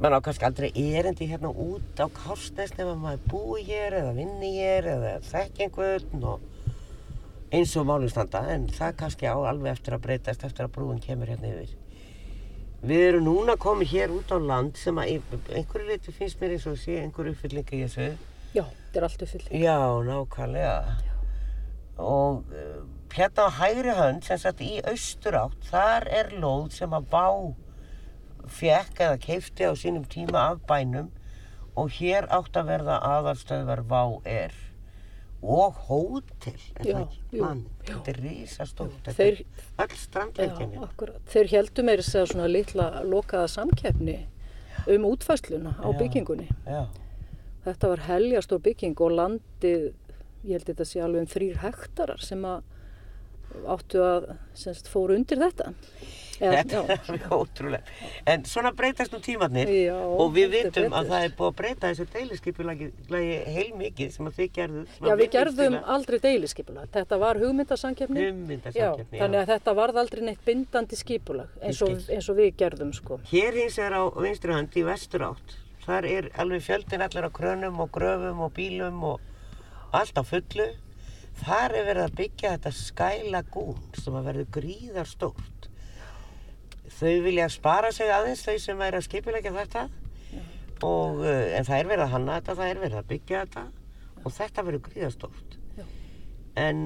mann 0.00 0.16
á 0.16 0.20
kannski 0.24 0.46
aldrei 0.48 0.70
erindi 0.74 1.28
hérna 1.30 1.52
út 1.52 2.00
á 2.02 2.06
Kársnes 2.10 2.72
ef 2.74 2.88
maður 2.98 3.26
búi 3.30 3.62
hér 3.68 3.98
eða 4.00 4.14
vinni 4.16 4.54
hér 4.56 4.88
eða 4.96 5.12
þekki 5.28 5.66
einhvern 5.68 6.24
og 6.32 6.46
eins 7.52 7.74
og 7.76 7.86
málum 7.90 8.10
standa 8.10 8.40
en 8.54 8.66
það 8.72 8.96
kannski 9.04 9.28
á 9.30 9.36
alveg 9.38 9.74
eftir 9.76 9.96
að 9.96 10.04
breytast 10.06 10.44
eftir 10.46 10.66
að 10.66 10.74
brúin 10.78 11.00
kemur 11.04 11.30
hérna 11.30 11.50
yfir. 11.52 11.76
Við 12.80 13.02
erum 13.10 13.26
núna 13.28 13.58
komið 13.60 13.90
hér 13.92 14.12
út 14.16 14.30
á 14.32 14.38
land 14.40 14.78
sem 14.80 14.96
að 14.96 15.10
ein- 15.18 15.48
einhverju 15.60 15.86
liti 15.90 16.14
finnst 16.16 16.40
mér 16.40 16.54
eins 16.56 16.66
og 16.66 16.78
sé 16.80 16.96
einhverju 17.02 17.34
uppfyllinga 17.36 17.76
í 17.76 17.82
þessu. 17.84 18.06
Já, 18.56 18.64
þetta 18.64 18.96
er 19.02 19.06
allt 19.10 19.22
uppfyllt. 19.26 19.50
Já, 19.52 19.76
nákvæmlega. 20.08 20.74
Og 22.00 22.44
uh, 22.50 22.82
hérna 23.14 23.46
á 23.46 23.50
hægri 23.60 23.94
hönd, 23.96 24.24
sem 24.24 24.38
sagt 24.40 24.60
í 24.64 24.78
austurátt, 24.88 25.58
þar 25.70 26.06
er 26.08 26.32
lóð 26.40 26.70
sem 26.78 26.94
að 26.96 27.08
Vá 27.12 27.26
fekk 28.50 29.02
eða 29.04 29.18
keifti 29.22 29.66
á 29.68 29.72
sínum 29.78 30.06
tíma 30.10 30.46
af 30.54 30.62
bænum 30.66 31.10
og 31.78 31.92
hér 32.00 32.26
átt 32.34 32.56
að 32.58 32.70
verða 32.72 32.96
aðalstöðvar 33.06 33.82
Vá 33.90 34.02
er. 34.26 34.54
Og 35.40 35.76
hótel, 35.88 36.58
Já, 36.84 37.06
jú, 37.32 37.40
Man, 37.44 37.62
já. 37.88 37.94
þetta 37.96 38.10
er 38.12 39.94
strandlengjani. 39.96 40.76
Já, 40.76 40.82
akkurat. 40.84 41.22
Þeir 41.32 41.48
heldur 41.54 41.86
meira 41.88 42.04
segja 42.04 42.26
svona 42.28 42.48
litla 42.50 42.88
lokaða 43.08 43.46
samkeppni 43.48 44.18
um 44.92 45.06
útfæsluna 45.08 45.72
á 45.80 45.88
Já. 45.88 45.96
byggingunni. 46.02 46.48
Já, 46.66 46.82
Þetta 47.64 47.88
var 47.92 48.02
heljastór 48.08 48.60
bygging 48.64 49.00
og 49.04 49.10
landið, 49.16 49.90
ég 50.44 50.56
held 50.56 50.68
þetta 50.70 50.88
sé 50.88 51.02
alveg 51.04 51.26
um 51.26 51.32
þrýr 51.34 51.60
hektarar 51.64 52.22
sem 52.24 52.44
að 52.48 52.62
áttu 53.70 54.00
að 54.04 54.32
semst, 54.56 54.88
fóru 54.90 55.16
undir 55.18 55.40
þetta. 55.40 55.72
Eða, 56.40 56.60
þetta 56.62 56.78
er 56.80 57.00
alveg 57.12 57.32
ótrúlega. 57.36 57.96
En 58.32 58.44
svona 58.48 58.70
breytast 58.72 59.12
nú 59.12 59.18
tímarnir 59.20 59.68
Já, 59.68 59.92
og 59.92 60.30
við 60.32 60.54
vitum 60.54 60.94
að 60.96 61.10
það 61.10 61.24
er 61.26 61.34
búið 61.36 61.50
að 61.50 61.56
breyta 61.58 61.90
þessu 61.90 62.06
deiliskypulagi 62.14 62.88
heilmikið 63.56 64.14
sem 64.14 64.30
að 64.30 64.38
þið 64.38 64.52
gerðu. 64.56 64.84
Já, 64.96 65.12
við 65.20 65.32
gerðum 65.34 65.76
aldrei 65.96 66.18
deiliskypulag. 66.24 66.92
Þetta 66.94 67.20
var 67.20 67.40
Já, 67.42 68.88
þannig 69.12 69.40
að 69.42 69.50
þetta 69.52 69.76
varð 69.82 70.00
aldrei 70.04 70.22
neitt 70.30 70.44
bindandi 70.46 70.96
skipulag 70.96 71.58
eins 71.60 71.82
og, 71.84 71.98
eins 72.08 72.30
og 72.32 72.40
við 72.40 72.54
gerðum 72.62 72.94
sko. 72.96 73.20
Hér 73.28 73.60
hins 73.60 73.76
er 73.82 73.98
á 74.00 74.02
vinstri 74.16 74.56
hönd 74.56 74.80
í 74.80 74.86
vestur 74.86 75.26
átt. 75.28 75.58
Þar 75.84 76.08
er 76.08 76.30
alveg 76.40 76.64
fjöldin 76.64 77.04
allir 77.04 77.28
á 77.28 77.30
krönum 77.34 77.82
og 77.84 77.92
gröfum 77.92 78.40
og 78.46 78.52
bílum 78.56 79.04
og 79.10 79.29
allt 79.96 80.18
á 80.18 80.22
fullu. 80.26 80.66
Þar 81.40 81.74
er 81.78 81.86
verið 81.88 82.04
að 82.04 82.16
byggja 82.20 82.50
þetta 82.56 82.72
Sky 82.76 83.30
Lagoon 83.32 83.78
sem 83.96 84.16
að 84.18 84.26
verður 84.28 84.48
gríðarstórt. 84.58 85.68
Þau 87.00 87.14
vilja 87.24 87.46
spara 87.48 87.92
sig 87.96 88.10
aðeins 88.12 88.42
þau 88.44 88.56
sem 88.60 88.80
er 88.84 88.96
að 88.98 89.06
skipilegja 89.06 89.52
þetta. 89.54 89.86
Og, 90.84 91.20
uh, 91.20 91.46
en 91.56 91.64
það 91.68 91.76
er 91.78 91.88
verið 91.90 92.04
að 92.06 92.12
hanna 92.14 92.36
þetta, 92.40 92.54
það 92.58 92.70
er 92.74 92.78
verið 92.82 92.98
að 93.00 93.08
byggja 93.14 93.40
þetta 93.44 93.64
og 94.24 94.34
þetta 94.36 94.64
verður 94.66 94.82
gríðarstórt. 94.88 95.56
Já. 95.78 95.84
En 96.60 96.82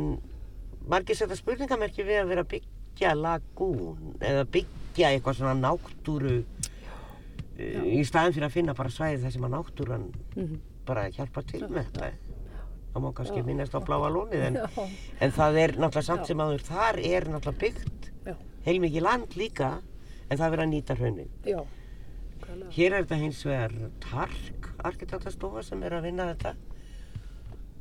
margir 0.90 1.18
setja 1.18 1.38
spurningamerki 1.38 2.04
við 2.06 2.20
að 2.22 2.30
vera 2.32 2.44
að 2.44 2.52
byggja 2.54 3.14
lagún 3.18 4.16
eða 4.22 4.44
byggja 4.54 5.10
eitthvað 5.14 5.38
svona 5.40 5.54
náttúru 5.62 6.36
uh, 6.44 7.86
í 7.86 8.02
staðin 8.06 8.34
fyrir 8.36 8.48
að 8.50 8.56
finna 8.58 8.74
bara 8.78 8.92
svæði 8.94 9.22
þar 9.24 9.34
sem 9.38 9.48
að 9.48 9.54
náttúran 9.56 10.06
Mhm. 10.36 10.60
bara 10.86 11.08
hjálpa 11.10 11.42
til 11.48 11.62
með 11.68 11.86
þetta. 11.90 12.12
Það 12.94 13.02
má 13.02 13.08
kannski 13.18 13.40
Já. 13.42 13.46
minnast 13.48 13.74
á 13.74 13.80
bláa 13.82 14.10
lónið 14.14 14.42
en, 14.48 14.58
en 15.18 15.32
það 15.34 15.56
er 15.64 15.72
náttúrulega 15.82 16.06
samt 16.06 16.22
Já. 16.22 16.28
sem 16.30 16.42
áður, 16.44 16.66
þar 16.68 17.00
er 17.02 17.26
náttúrulega 17.32 17.62
byggt 17.64 18.10
heilmikið 18.64 19.04
land 19.04 19.34
líka 19.36 19.70
en 20.28 20.38
það 20.38 20.44
er 20.46 20.52
verið 20.54 20.64
að 20.64 20.70
nýta 20.72 20.96
hraunin. 21.00 21.32
Hér 22.74 22.94
er 22.94 23.02
þetta 23.02 23.18
hins 23.18 23.42
vegar 23.46 23.74
Tark 24.04 24.70
arkitektastofa 24.84 25.64
sem 25.64 25.82
er 25.84 25.96
að 25.98 26.06
vinna 26.08 26.28
þetta 26.32 26.54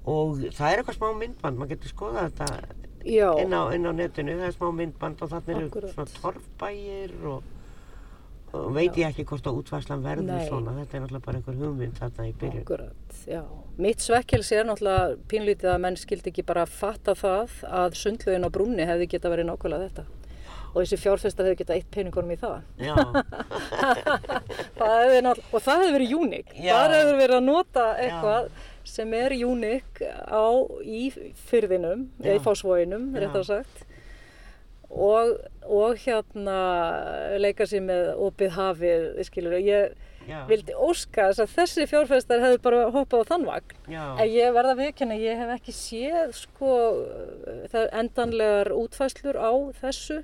og 0.09 0.41
það 0.51 0.69
er 0.69 0.81
eitthvað 0.81 0.97
smá 0.97 1.09
myndband, 1.19 1.59
maður 1.59 1.75
getur 1.75 1.93
skoðað 1.93 2.33
þetta 2.33 2.47
inn 3.43 3.55
á, 3.55 3.61
inn 3.75 3.87
á 3.87 3.91
netinu, 3.95 4.35
það 4.39 4.47
er 4.49 4.55
smá 4.57 4.69
myndband 4.75 5.23
og 5.23 5.31
þannig 5.31 5.61
eru 5.61 5.91
svona 5.93 6.15
torfbæir 6.17 7.13
og, 7.31 7.52
veit 8.53 8.97
ég 8.99 9.07
ekki 9.09 9.25
hvort 9.29 9.47
að 9.49 9.59
útværslan 9.61 10.03
verður 10.05 10.27
Nei. 10.29 10.47
svona, 10.47 10.73
þetta 10.77 10.97
er 10.97 11.03
náttúrulega 11.03 11.25
bara 11.25 11.39
einhver 11.39 11.55
hugmynd 11.57 11.99
þarna 11.99 12.25
í 12.29 12.33
byrjun. 12.41 12.65
akkurat, 12.65 13.21
já. 13.27 13.41
Mitt 13.81 14.03
svekkelsi 14.05 14.57
er 14.59 14.67
náttúrulega 14.69 15.15
pínlítið 15.31 15.71
að 15.73 15.79
menn 15.85 15.97
skildi 15.97 16.29
ekki 16.33 16.45
bara 16.45 16.65
fatta 16.69 17.15
það 17.17 17.55
að 17.69 17.97
sundlaugin 17.97 18.45
á 18.45 18.49
brúnni 18.53 18.85
hefði 18.89 19.07
geta 19.15 19.31
verið 19.33 19.49
nákvæmlega 19.49 19.87
þetta. 19.87 20.05
Og 20.73 20.81
þessi 20.81 20.97
fjárfestar 20.97 21.45
hefði 21.45 21.59
geta 21.61 21.75
eitt 21.77 21.89
peningunum 21.93 22.33
í 22.33 22.37
það. 22.41 22.61
Já, 22.81 22.95
það 24.79 25.27
og 25.29 25.59
það 25.61 25.81
hefði 25.83 25.95
verið 25.97 26.13
uník. 26.17 26.53
Já. 26.57 26.73
Það 26.73 26.95
hefði 26.97 27.17
verið 27.19 27.37
að 27.37 27.47
nota 27.47 27.87
eitthvað 28.01 28.51
sem 28.93 29.13
er 29.17 29.35
uník 29.37 30.01
á 30.29 30.45
í 30.83 31.03
fyrðinum, 31.47 32.07
eða 32.21 32.35
Já. 32.35 32.39
í 32.39 32.43
fásvóinum, 32.43 33.09
Já. 33.13 33.21
réttar 33.23 33.45
sagt. 33.47 33.85
Og, 34.93 35.37
og 35.65 35.95
hérna 36.03 36.57
leika 37.41 37.65
sér 37.65 37.81
með 37.85 38.09
opið 38.27 38.51
hafið, 38.57 39.05
skilur, 39.25 39.55
ég 39.57 39.95
já, 40.27 40.43
vildi 40.47 40.75
óska 40.77 41.31
þess 41.31 41.41
að 41.43 41.55
þessi 41.57 41.87
fjárfestar 41.89 42.43
hefði 42.43 42.59
bara 42.61 42.83
hoppað 42.93 43.25
á 43.25 43.29
þann 43.31 43.47
vagn. 43.49 43.73
já, 43.89 44.03
En 44.21 44.29
ég 44.29 44.53
verða 44.53 44.75
að 44.75 44.83
viðkynna, 44.83 45.17
ég 45.17 45.41
hef 45.41 45.55
ekki 45.57 45.75
séð 45.79 46.35
sko 46.43 46.75
endanlegar 47.91 48.69
útfæslur 48.75 49.39
á 49.41 49.51
þessu. 49.81 50.21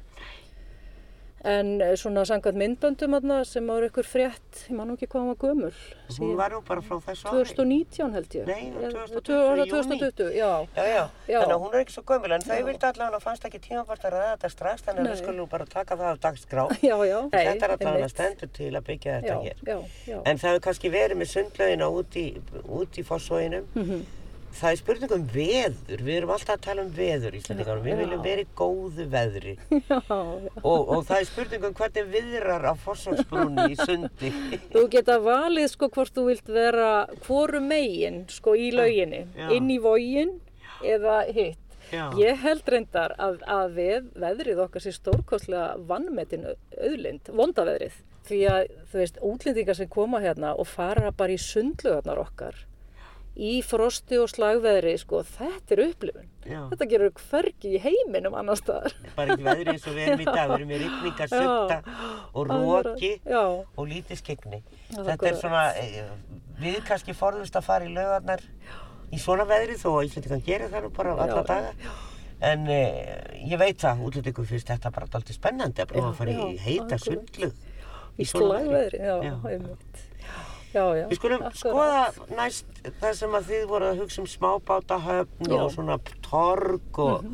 En 1.47 1.79
eh, 1.81 1.93
svona 1.95 2.25
samkvæmt 2.27 2.57
myndböndum 2.59 3.13
þarna 3.15 3.35
sem 3.47 3.67
var 3.71 3.85
ykkur 3.87 4.03
frétt, 4.03 4.65
ég 4.67 4.75
man 4.75 4.89
ekki 4.91 5.07
hvað 5.07 5.21
hún 5.23 5.29
var 5.29 5.37
gömul. 5.39 5.69
hún 6.19 6.33
var 6.35 6.51
nú 6.51 6.59
bara 6.67 6.81
frá 6.83 6.97
þessu 7.05 7.29
ári. 7.31 7.45
2019 7.55 8.11
held 8.17 8.35
ég. 8.35 8.45
Nei, 8.49 8.65
Eða 8.75 8.89
2020 8.91 9.23
tvö- 9.29 9.47
var 9.47 9.57
það 9.57 9.63
í 9.63 9.69
júní. 9.71 9.99
2020, 10.01 10.33
já. 10.35 10.67
Já, 10.75 10.83
já, 10.83 11.09
Já. 11.29 11.39
þannig 11.39 11.55
að 11.55 11.63
hún 11.63 11.73
er 11.73 11.79
ekki 11.85 11.95
svo 11.95 12.03
gömul 12.11 12.31
en 12.35 12.41
þau 12.41 12.57
Já. 12.59 12.65
vildi 12.67 12.85
allavega 12.89 13.19
fannst 13.23 13.45
ekki 13.47 13.59
tímabart 13.69 14.03
að 14.03 14.13
ræða 14.17 14.33
þetta 14.35 14.49
strax 14.51 14.81
þannig 14.83 14.99
að 15.05 15.11
við 15.13 15.21
skulum 15.23 15.49
bara 15.49 15.65
taka 15.65 15.95
það 15.95 16.11
af 16.11 16.19
dagskrá. 16.27 16.67
Já, 16.89 16.95
já. 17.07 17.19
Nei, 17.31 17.45
þetta 17.47 17.65
er 17.65 17.75
allavega 17.77 18.09
stendur 18.11 18.49
til 18.59 18.71
að 18.75 18.83
byggja 18.91 19.17
þetta 19.21 19.41
hér. 19.47 19.57
já, 19.63 19.77
já. 20.11 20.21
En 20.25 20.37
það 20.37 20.49
hefur 20.51 20.63
kannski 20.67 20.91
verið 20.91 21.17
með 21.23 21.31
sundlaugina 21.37 21.87
út 21.87 22.15
í, 22.19 22.27
í 22.99 23.03
fossvóginum. 23.07 23.65
Mhm. 23.75 24.05
Það 24.57 24.71
er 24.71 24.79
spurning 24.79 25.13
um 25.15 25.25
veður. 25.33 26.01
Við 26.03 26.15
erum 26.17 26.31
alltaf 26.33 26.55
að 26.55 26.63
tala 26.65 26.83
um 26.83 26.89
veður 26.95 27.35
í 27.35 27.39
Íslandingarum. 27.39 27.85
Við 27.85 28.01
viljum 28.01 28.23
vera 28.25 28.43
í 28.43 28.47
góðu 28.57 29.05
veðri. 29.11 29.55
já, 29.89 29.99
já. 30.09 30.51
Og, 30.63 30.91
og 30.95 31.05
það 31.07 31.15
er 31.19 31.29
spurning 31.29 31.67
um 31.69 31.77
hvernig 31.77 32.09
viðrar 32.15 32.67
á 32.67 32.73
fossvógsbrúnni 32.83 33.67
í 33.71 33.79
sundi. 33.79 34.33
Þú 34.73 34.83
geta 34.95 35.19
valið 35.23 35.69
sko 35.73 35.89
hvort 35.93 36.15
þú 36.15 36.25
vilt 36.31 36.51
vera 36.51 36.91
hvoru 37.27 37.61
megin 37.63 38.23
sko 38.33 38.55
í 38.57 38.69
lauginni, 38.75 39.25
inn 39.53 39.69
í 39.71 39.79
vógin 39.83 40.37
eða 40.85 41.21
hitt. 41.29 41.61
Já. 41.89 42.03
Ég 42.19 42.37
held 42.43 42.67
reyndar 42.69 43.15
að, 43.17 43.39
að 43.49 43.71
við, 43.77 44.09
veðrið 44.21 44.59
okkar 44.65 44.83
sé 44.83 44.93
stórkostlega 44.93 45.71
vannmetin 45.89 46.45
auðlind, 46.51 47.31
vondaveðrið. 47.33 47.95
Því 48.29 48.41
að 48.51 48.65
þú 48.91 48.99
veist, 48.99 49.21
útlendingar 49.25 49.77
sem 49.79 49.89
koma 49.89 50.19
hérna 50.21 50.51
og 50.53 50.67
fara 50.69 51.09
bara 51.15 51.33
í 51.33 51.39
sundlugarnar 51.41 52.21
okkar 52.21 52.59
í 53.39 53.53
frosti 53.63 54.17
og 54.19 54.27
slagveðri, 54.31 54.95
sko, 54.99 55.21
þetta 55.23 55.75
er 55.75 55.81
upplifun. 55.85 56.27
Já. 56.49 56.59
Þetta 56.71 56.87
gerur 56.91 57.13
hvergi 57.21 57.71
í 57.77 57.81
heiminum 57.83 58.35
annar 58.39 58.59
staðar. 58.59 58.95
Bara 59.15 59.35
ekki 59.35 59.47
veðri 59.47 59.75
eins 59.75 59.87
og 59.87 59.95
við 59.95 60.07
erum 60.07 60.23
í 60.23 60.27
dag. 60.27 60.51
Við 60.51 60.57
erum 60.57 60.73
í 60.73 60.81
rigningar, 60.83 61.31
sutta 61.31 61.79
og 62.33 62.51
róki 62.51 63.11
og 63.29 63.87
lítið 63.87 64.21
skegni. 64.21 64.61
Þetta 64.91 65.31
er 65.31 65.39
svona, 65.39 65.63
eh, 65.79 66.11
við 66.59 66.79
kannski 66.87 67.15
forðust 67.17 67.55
að 67.59 67.67
fara 67.69 67.87
í 67.87 67.93
laugarnar 67.95 68.43
í 69.13 69.21
svona 69.21 69.47
veðri 69.49 69.79
þó 69.79 69.89
að 69.95 70.09
Íslandingan 70.09 70.45
gerir 70.45 70.73
það 70.73 70.85
nú 70.85 70.93
bara 70.99 71.15
alla 71.15 71.41
Já, 71.41 71.47
daga. 71.47 71.95
En 72.49 72.67
eh, 72.71 73.39
ég 73.51 73.59
veit 73.59 73.79
það, 73.81 74.05
útlendingum 74.07 74.47
finnst 74.47 74.69
þetta 74.71 74.91
bara 74.95 75.07
alltaf 75.09 75.35
spennandi 75.35 75.83
að 75.83 75.97
að 75.99 76.13
fara 76.19 76.35
í 76.35 76.53
heita 76.63 76.99
sundlug. 77.01 77.65
í 78.19 78.27
slagveðri, 78.27 78.99
já, 78.99 79.15
Já. 79.23 79.33
einmitt. 79.47 80.05
Já, 80.73 80.83
já. 80.93 81.05
Við 81.09 81.17
skulum 81.17 81.41
akkurat. 81.41 81.57
skoða 81.57 82.35
næst 82.37 82.81
það 83.01 83.13
sem 83.17 83.37
að 83.39 83.47
þið 83.49 83.63
voru 83.71 83.87
að 83.89 84.01
hugsa 84.03 84.21
um 84.21 84.27
smábátahöfn 84.29 85.55
og 85.57 85.71
svona 85.73 85.97
torg 86.25 86.99
og, 87.01 87.25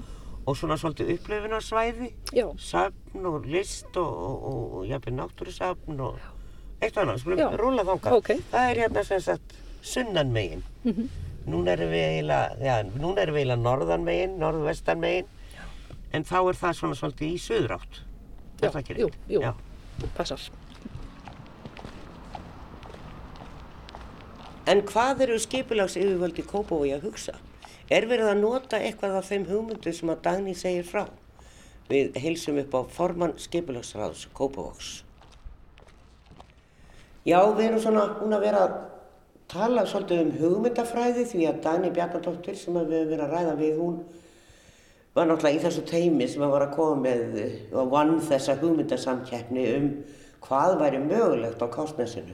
og 0.46 0.58
svona 0.58 0.78
svolítið 0.80 1.12
upplifunarsvæði, 1.18 2.10
Já, 2.32 2.48
söfn 2.56 3.28
og 3.28 3.50
list 3.52 4.00
og, 4.00 4.24
og, 4.30 4.48
og, 4.54 4.80
jafnveg 4.88 5.18
náttúrusöfn 5.20 6.02
og 6.08 6.24
eitt 6.80 6.96
og 6.96 7.04
annað, 7.04 7.22
skulum 7.26 7.60
rúla 7.60 7.88
þangað. 7.88 8.18
Ok. 8.22 8.34
Það 8.54 8.72
er 8.72 8.84
hérna 8.86 9.06
sem 9.08 9.24
sagt 9.28 9.56
sunnan 9.84 10.32
megin. 10.36 10.64
Mhm. 10.88 11.14
Núna 11.46 11.76
erum 11.76 11.92
við 11.92 12.04
eiginlega, 12.10 12.56
já, 12.58 12.76
núna 12.96 13.22
erum 13.22 13.36
við 13.36 13.44
eiginlega 13.44 13.62
norðan 13.62 14.06
megin, 14.08 14.40
norðvestan 14.42 15.02
megin, 15.04 15.28
en 16.12 16.24
þá 16.26 16.38
er 16.42 16.58
það 16.58 16.78
svona 16.80 16.98
svolítið 16.98 17.36
í 17.36 17.42
suðrátt. 17.44 18.00
Já, 18.64 18.72
jú, 18.96 19.10
jú. 19.30 19.52
Passar. 20.16 20.42
En 24.66 24.80
hvað 24.82 25.20
eru 25.28 25.36
skipulags 25.38 25.94
yfirvöldi 25.94 26.42
Kópavogi 26.50 26.96
að 26.96 27.04
hugsa? 27.06 27.36
Er 27.94 28.08
verið 28.10 28.32
að 28.32 28.40
nota 28.40 28.80
eitthvað 28.82 29.20
af 29.20 29.28
þeim 29.30 29.44
hugmyndu 29.46 29.92
sem 29.94 30.10
að 30.10 30.24
Dagný 30.26 30.56
segir 30.58 30.88
frá? 30.88 31.04
Við 31.86 32.16
heilsum 32.18 32.58
upp 32.64 32.74
á 32.74 32.82
formann 32.96 33.36
skipulagsráðs 33.38 34.24
Kópavogs. 34.34 35.04
Já, 37.30 37.38
við 37.54 37.68
erum 37.68 37.84
svona 37.84 38.08
búin 38.18 38.34
að 38.34 38.48
vera 38.48 38.64
að 38.66 38.74
tala 39.54 39.84
svolítið 39.86 40.24
um 40.24 40.34
hugmyndafræði 40.40 41.28
því 41.30 41.46
að 41.52 41.62
Dani 41.68 41.94
Bjarnadóttir 41.94 42.58
sem 42.58 42.74
við 42.80 42.98
höfum 42.98 43.14
verið 43.14 43.24
að 43.28 43.36
ræða 43.36 43.56
við, 43.62 43.78
hún 43.84 44.02
var 45.14 45.30
náttúrulega 45.30 45.60
í 45.60 45.64
þessu 45.68 45.86
teimi 45.92 46.32
sem 46.32 46.42
að 46.42 46.56
var 46.56 46.66
að 46.66 46.76
koma 46.80 46.98
með 47.06 47.38
og 47.70 47.94
vann 47.94 48.18
þessa 48.32 48.58
hugmyndasamkeppni 48.64 49.70
um 49.78 49.88
hvað 50.50 50.80
væri 50.82 51.06
mögulegt 51.06 51.62
á 51.62 51.70
Kásnesinu. 51.70 52.34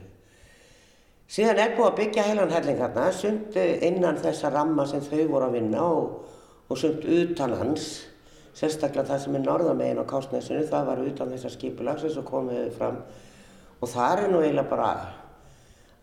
Síðan 1.30 1.60
er 1.62 1.74
búið 1.76 1.88
að 1.88 1.98
byggja 2.00 2.24
heilan 2.26 2.52
helling 2.52 2.80
hérna, 2.82 3.08
sumt 3.14 3.56
innan 3.56 4.20
þessa 4.20 4.50
ramma 4.52 4.86
sem 4.88 5.04
þau 5.04 5.22
voru 5.30 5.48
að 5.48 5.58
vinna 5.58 5.82
og, 5.82 6.36
og 6.68 6.80
sumt 6.80 7.06
utan 7.08 7.54
hans, 7.60 7.88
sérstaklega 8.58 9.08
það 9.08 9.22
sem 9.24 9.38
er 9.38 9.44
norðamegin 9.46 10.02
á 10.02 10.10
Kásnesinu, 10.10 10.66
það 10.68 10.88
var 10.90 11.04
utan 11.06 11.32
þessa 11.32 11.52
skipulags 11.54 12.04
eins 12.04 12.18
og 12.20 12.28
komið 12.28 12.72
fram 12.76 13.00
og 13.82 13.90
það 13.90 14.12
er 14.24 14.30
nú 14.30 14.42
eiginlega 14.42 14.70
bara 14.70 14.90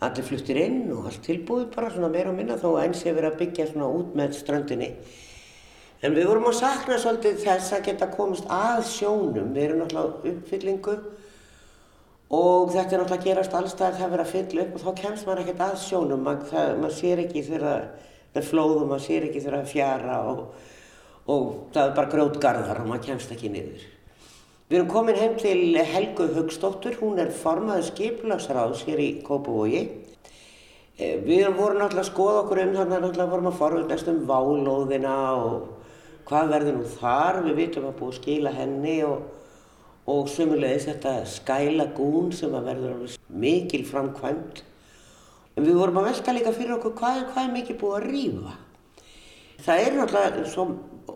allir 0.04 0.26
fluttir 0.26 0.58
inn 0.60 0.82
og 0.96 1.08
allt 1.10 1.24
tilbúið 1.28 1.70
bara 1.76 1.92
svona 1.94 2.10
meira 2.12 2.32
og 2.32 2.38
minna 2.38 2.58
þó 2.60 2.70
að 2.74 2.84
eins 2.86 3.06
er 3.06 3.16
verið 3.18 3.34
að 3.34 3.40
byggja 3.44 3.68
svona 3.70 3.90
út 4.00 4.14
með 4.20 4.36
ströndinni. 4.38 4.90
En 6.00 6.16
við 6.16 6.30
vorum 6.30 6.48
að 6.48 6.62
sakna 6.62 6.98
svolítið 7.00 7.42
þess 7.44 7.74
að 7.76 7.86
geta 7.90 8.08
komist 8.14 8.46
að 8.56 8.86
sjónum, 8.88 9.50
við 9.56 9.66
erum 9.66 9.82
náttúrulega 9.84 10.32
uppfyllingu 10.32 10.96
og 12.30 12.74
þetta 12.74 12.96
er 12.96 13.02
náttúrulega 13.02 13.18
að 13.18 13.26
gerast 13.26 13.56
allstað 13.58 13.96
það 13.98 14.12
verið 14.14 14.26
að 14.26 14.34
fylla 14.34 14.66
upp 14.66 14.76
og 14.76 14.84
þá 14.84 15.02
kemst 15.02 15.28
maður 15.28 15.44
ekkert 15.44 15.64
að 15.66 15.78
sjónum, 15.82 16.26
maður, 16.26 16.76
maður 16.78 16.98
sér 17.00 17.22
ekki 17.24 17.46
þegar 17.48 17.64
það 18.34 18.42
er 18.42 18.50
flóðum, 18.50 18.90
maður 18.92 19.06
sér 19.08 19.30
ekki 19.30 19.42
þegar 19.42 19.56
það 19.56 19.64
er 19.64 19.72
fjara 19.72 20.18
og, 20.30 20.44
og 21.26 21.48
það 21.74 21.88
er 21.88 21.96
bara 21.98 22.12
grótgarðar 22.14 22.84
og 22.84 22.92
maður 22.92 23.08
kemst 23.08 23.34
ekki 23.34 23.50
niður. 23.54 23.88
Við 24.70 24.78
erum 24.78 24.92
komin 24.92 25.18
heim 25.18 25.34
til 25.42 25.82
Helgu 25.82 26.28
Hugstóttur, 26.36 27.00
hún 27.00 27.18
er 27.18 27.32
formaður 27.34 27.88
skiplagsráðs 27.88 28.84
hér 28.86 29.02
í 29.02 29.10
Kópavogi. 29.26 29.82
Eh, 31.00 31.16
við 31.26 31.48
vorum 31.58 31.82
náttúrulega 31.82 32.04
að 32.04 32.12
skoða 32.12 32.44
okkur 32.44 32.62
um 32.62 32.76
þannig 32.76 32.94
að 33.00 33.04
náttúrulega 33.08 33.32
vorum 33.34 33.50
að 33.50 33.58
forða 33.64 33.98
um 34.12 34.22
válóðina 34.30 35.18
og 35.40 35.56
hvað 36.30 36.54
verður 36.54 36.78
nú 36.78 36.90
þar, 37.00 37.42
við 37.48 37.60
vitum 37.64 37.90
að 37.90 37.98
búið 38.04 38.18
skila 38.20 38.54
henni 38.54 38.98
og 39.08 39.39
og 40.10 40.30
sömulegis 40.32 40.88
þetta 40.90 41.14
skælagún 41.30 42.32
sem 42.34 42.54
að 42.58 42.72
verður 42.72 43.18
mikil 43.30 43.84
framkvæmt. 43.86 44.64
En 45.58 45.68
við 45.68 45.78
vorum 45.78 46.00
að 46.02 46.10
velta 46.10 46.34
líka 46.34 46.54
fyrir 46.56 46.78
okkur 46.78 46.96
hvað, 46.98 47.26
hvað 47.34 47.46
er 47.46 47.56
mikið 47.58 47.80
búið 47.82 47.98
að 47.98 48.08
rýfa. 48.10 48.56
Það 49.60 49.84
er 49.84 49.98
náttúrulega 49.98 50.46
svo 50.48 50.66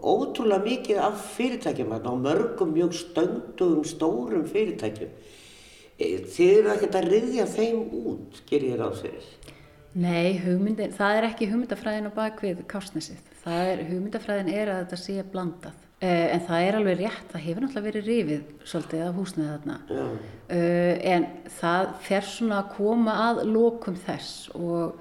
ótrúlega 0.04 0.66
mikið 0.68 1.00
af 1.00 1.22
fyrirtækjum 1.38 1.94
á 1.96 2.14
mörgum 2.20 2.74
mjög 2.76 2.98
stöndugum 3.00 3.86
stórum 3.88 4.44
fyrirtækjum. 4.52 5.14
E, 5.98 6.06
þið 6.28 6.54
eru 6.58 6.74
ekkert 6.74 6.98
að 7.00 7.10
riðja 7.14 7.48
þeim 7.54 7.84
út, 8.04 8.42
ger 8.50 8.66
ég 8.68 8.80
ráð 8.82 9.00
fyrir. 9.06 9.30
Nei, 9.94 10.40
hugmyndin, 10.42 10.94
það 10.98 11.20
er 11.20 11.28
ekki 11.30 11.48
hugmyndafræðin 11.52 12.10
á 12.10 12.18
bakvið 12.18 12.64
kásnesið. 12.70 13.20
Það 13.44 13.68
er, 13.72 13.84
hugmyndafræðin 13.92 14.54
er 14.54 14.72
að 14.74 14.80
þetta 14.84 15.00
sé 15.04 15.26
blandað. 15.32 15.82
Uh, 16.04 16.34
en 16.36 16.42
það 16.44 16.66
er 16.68 16.76
alveg 16.76 16.98
rétt, 17.00 17.28
það 17.32 17.44
hefur 17.46 17.64
náttúrulega 17.64 17.88
verið 17.88 18.08
rifið 18.10 18.40
svolítið 18.68 19.02
af 19.06 19.14
húsnið 19.16 19.52
þarna. 19.54 19.76
Uh, 20.52 20.96
en 21.14 21.28
það 21.62 21.92
fer 22.04 22.26
svona 22.28 22.58
að 22.60 22.74
koma 22.76 23.14
að 23.30 23.40
lókum 23.48 23.96
þess 24.04 24.50
og 24.60 24.98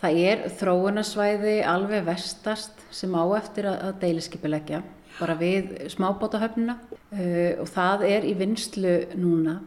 það 0.00 0.18
er 0.32 0.42
þróunarsvæði 0.58 1.52
alveg 1.70 2.02
vestast 2.08 2.82
sem 2.90 3.14
á 3.14 3.22
eftir 3.38 3.68
að, 3.70 3.76
að 3.86 4.00
deiliskipilegja 4.02 4.80
bara 5.20 5.36
við 5.38 5.70
smábátahöfnuna 5.94 6.76
uh, 6.80 7.52
og 7.62 7.70
það 7.70 8.04
er 8.08 8.26
í 8.26 8.34
vinslu 8.40 8.96
núna. 9.22 9.60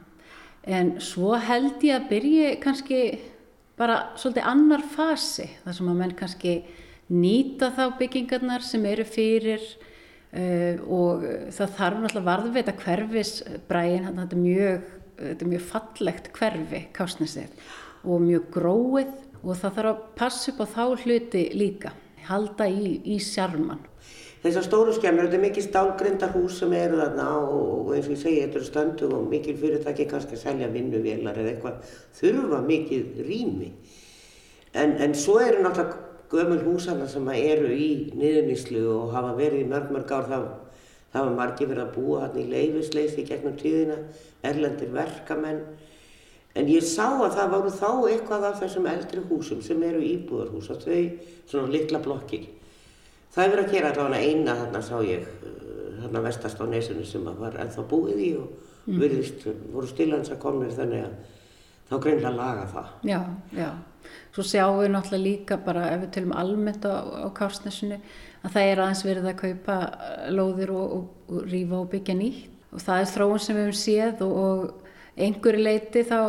En 0.67 0.97
svo 1.03 1.37
held 1.39 1.79
ég 1.87 1.95
að 1.95 2.09
byrja 2.11 2.51
kannski 2.63 2.99
bara 3.79 4.01
svolítið 4.19 4.51
annar 4.51 4.83
fasi 4.83 5.47
þar 5.63 5.79
sem 5.79 5.95
að 5.95 5.99
menn 6.03 6.17
kannski 6.19 6.57
nýta 7.13 7.71
þá 7.71 7.85
byggingarnar 8.03 8.67
sem 8.67 8.83
eru 8.91 9.07
fyrir 9.07 9.63
Uh, 10.33 10.79
og 10.89 11.25
það 11.53 11.73
þarf 11.77 11.97
náttúrulega 12.01 12.25
varðveita 12.25 12.73
hverfisbræin, 12.79 14.07
þetta 14.17 14.33
er 14.33 14.39
mjög, 14.41 14.87
þetta 15.19 15.45
er 15.45 15.51
mjög 15.51 15.65
fallegt 15.69 16.29
hverfi 16.33 16.79
kásnesið 16.95 17.67
og 18.03 18.23
mjög 18.23 18.47
gróið 18.55 19.11
og 19.43 19.59
það 19.59 19.75
þarf 19.77 19.91
að 19.91 19.99
passa 20.17 20.49
upp 20.49 20.63
á 20.63 20.67
þá 20.73 21.03
hluti 21.03 21.43
líka, 21.53 21.91
halda 22.25 22.65
í, 22.65 22.95
í 23.13 23.19
sjarman. 23.21 23.83
Þessar 24.43 24.65
stóru 24.65 24.93
skemmur, 24.95 25.29
þetta 25.29 25.37
er 25.37 25.43
mikið 25.45 25.65
stálgrinda 25.69 26.27
hús 26.33 26.57
sem 26.59 26.73
eru 26.75 26.97
þarna 26.99 27.27
og 27.39 27.93
eins 27.95 28.09
og 28.09 28.15
ég 28.15 28.19
segi, 28.19 28.41
þetta 28.41 28.59
eru 28.59 28.67
stöndu 28.67 29.11
og 29.15 29.29
mikil 29.31 29.53
fyrirtæki 29.61 30.07
kannski 30.09 30.35
að 30.35 30.41
selja 30.41 30.67
vinnuvélar 30.73 31.39
eða 31.39 31.53
eitthvað, 31.53 31.93
þurfa 32.17 32.59
mikið 32.65 33.21
rými. 33.29 33.69
En, 34.73 34.97
en 35.05 35.15
svo 35.15 35.37
eru 35.39 35.61
náttúrulega 35.63 36.02
gömul 36.33 36.63
húsana 36.65 37.07
sem 37.09 37.27
eru 37.35 37.69
í 37.69 37.89
niðurníslu 38.17 38.83
og 38.89 39.13
hafa 39.13 39.35
verið 39.37 39.63
í 39.63 39.69
mörg 39.69 39.91
mörg 39.93 40.13
ár 40.15 40.29
það, 40.31 40.47
það 41.13 41.27
var 41.27 41.35
margi 41.37 41.67
verið 41.69 41.83
að 41.83 41.93
búa 41.97 42.23
hann 42.23 42.39
í 42.41 42.45
leifisleisi 42.49 43.25
gegnum 43.27 43.57
tíðina, 43.59 43.99
erlendir 44.45 44.89
verkamenn. 44.93 45.61
En 46.57 46.69
ég 46.69 46.85
sá 46.85 47.07
að 47.09 47.37
það 47.37 47.53
voru 47.53 47.73
þá 47.73 47.91
eitthvað 48.09 48.47
af 48.49 48.59
þessum 48.61 48.89
eldri 48.89 49.23
húsum 49.29 49.61
sem 49.65 49.85
eru 49.85 50.01
íbúðarhús 50.05 50.69
og 50.73 50.83
þau 50.83 50.99
svona 51.49 51.71
litla 51.73 52.01
blokkir. 52.01 52.49
Það 53.33 53.45
er 53.45 53.55
verið 53.55 53.65
að 53.65 53.77
gera 53.77 53.93
allavega 53.93 54.27
eina 54.27 54.57
þarna 54.59 54.83
sá 54.85 54.97
ég 55.05 55.31
þarna 56.03 56.25
vestast 56.27 56.61
á 56.61 56.65
nesunu 56.69 57.07
sem 57.09 57.25
var 57.39 57.57
ennþá 57.61 57.87
búið 57.89 58.21
í 58.21 58.33
og 58.41 58.51
mm. 58.89 58.99
virðist 59.01 59.47
voru 59.73 59.89
stilans 59.89 60.29
að 60.33 60.43
komna 60.45 60.69
þannig 60.69 61.07
að 61.07 61.17
þá 61.89 61.97
greinlega 62.05 62.37
laga 62.37 62.69
það. 62.73 62.93
Já, 63.09 63.19
já 63.57 63.71
Svo 64.33 64.45
sjáum 64.47 64.79
við 64.81 64.93
náttúrulega 64.93 65.23
líka 65.23 65.57
bara 65.65 65.89
ef 65.93 66.05
við 66.05 66.13
tölum 66.17 66.37
almennt 66.37 66.87
á, 66.89 66.93
á 67.25 67.29
Kársnesinu 67.35 67.99
að 68.43 68.55
það 68.55 68.69
er 68.69 68.83
aðeins 68.83 69.03
verið 69.07 69.29
að 69.29 69.41
kaupa 69.43 69.77
eh, 69.89 70.31
lóðir 70.33 70.73
og, 70.73 70.95
og, 70.97 71.03
og 71.29 71.51
rýfa 71.51 71.79
og 71.79 71.91
byggja 71.93 72.17
nýtt 72.19 72.73
og 72.73 72.81
það 72.81 73.03
er 73.03 73.11
þróun 73.13 73.43
sem 73.43 73.59
við 73.59 73.67
hefum 73.67 73.79
séð 73.83 74.25
og, 74.25 74.39
og 74.43 74.83
einhverju 75.13 75.61
leiti 75.61 76.01
þá 76.09 76.19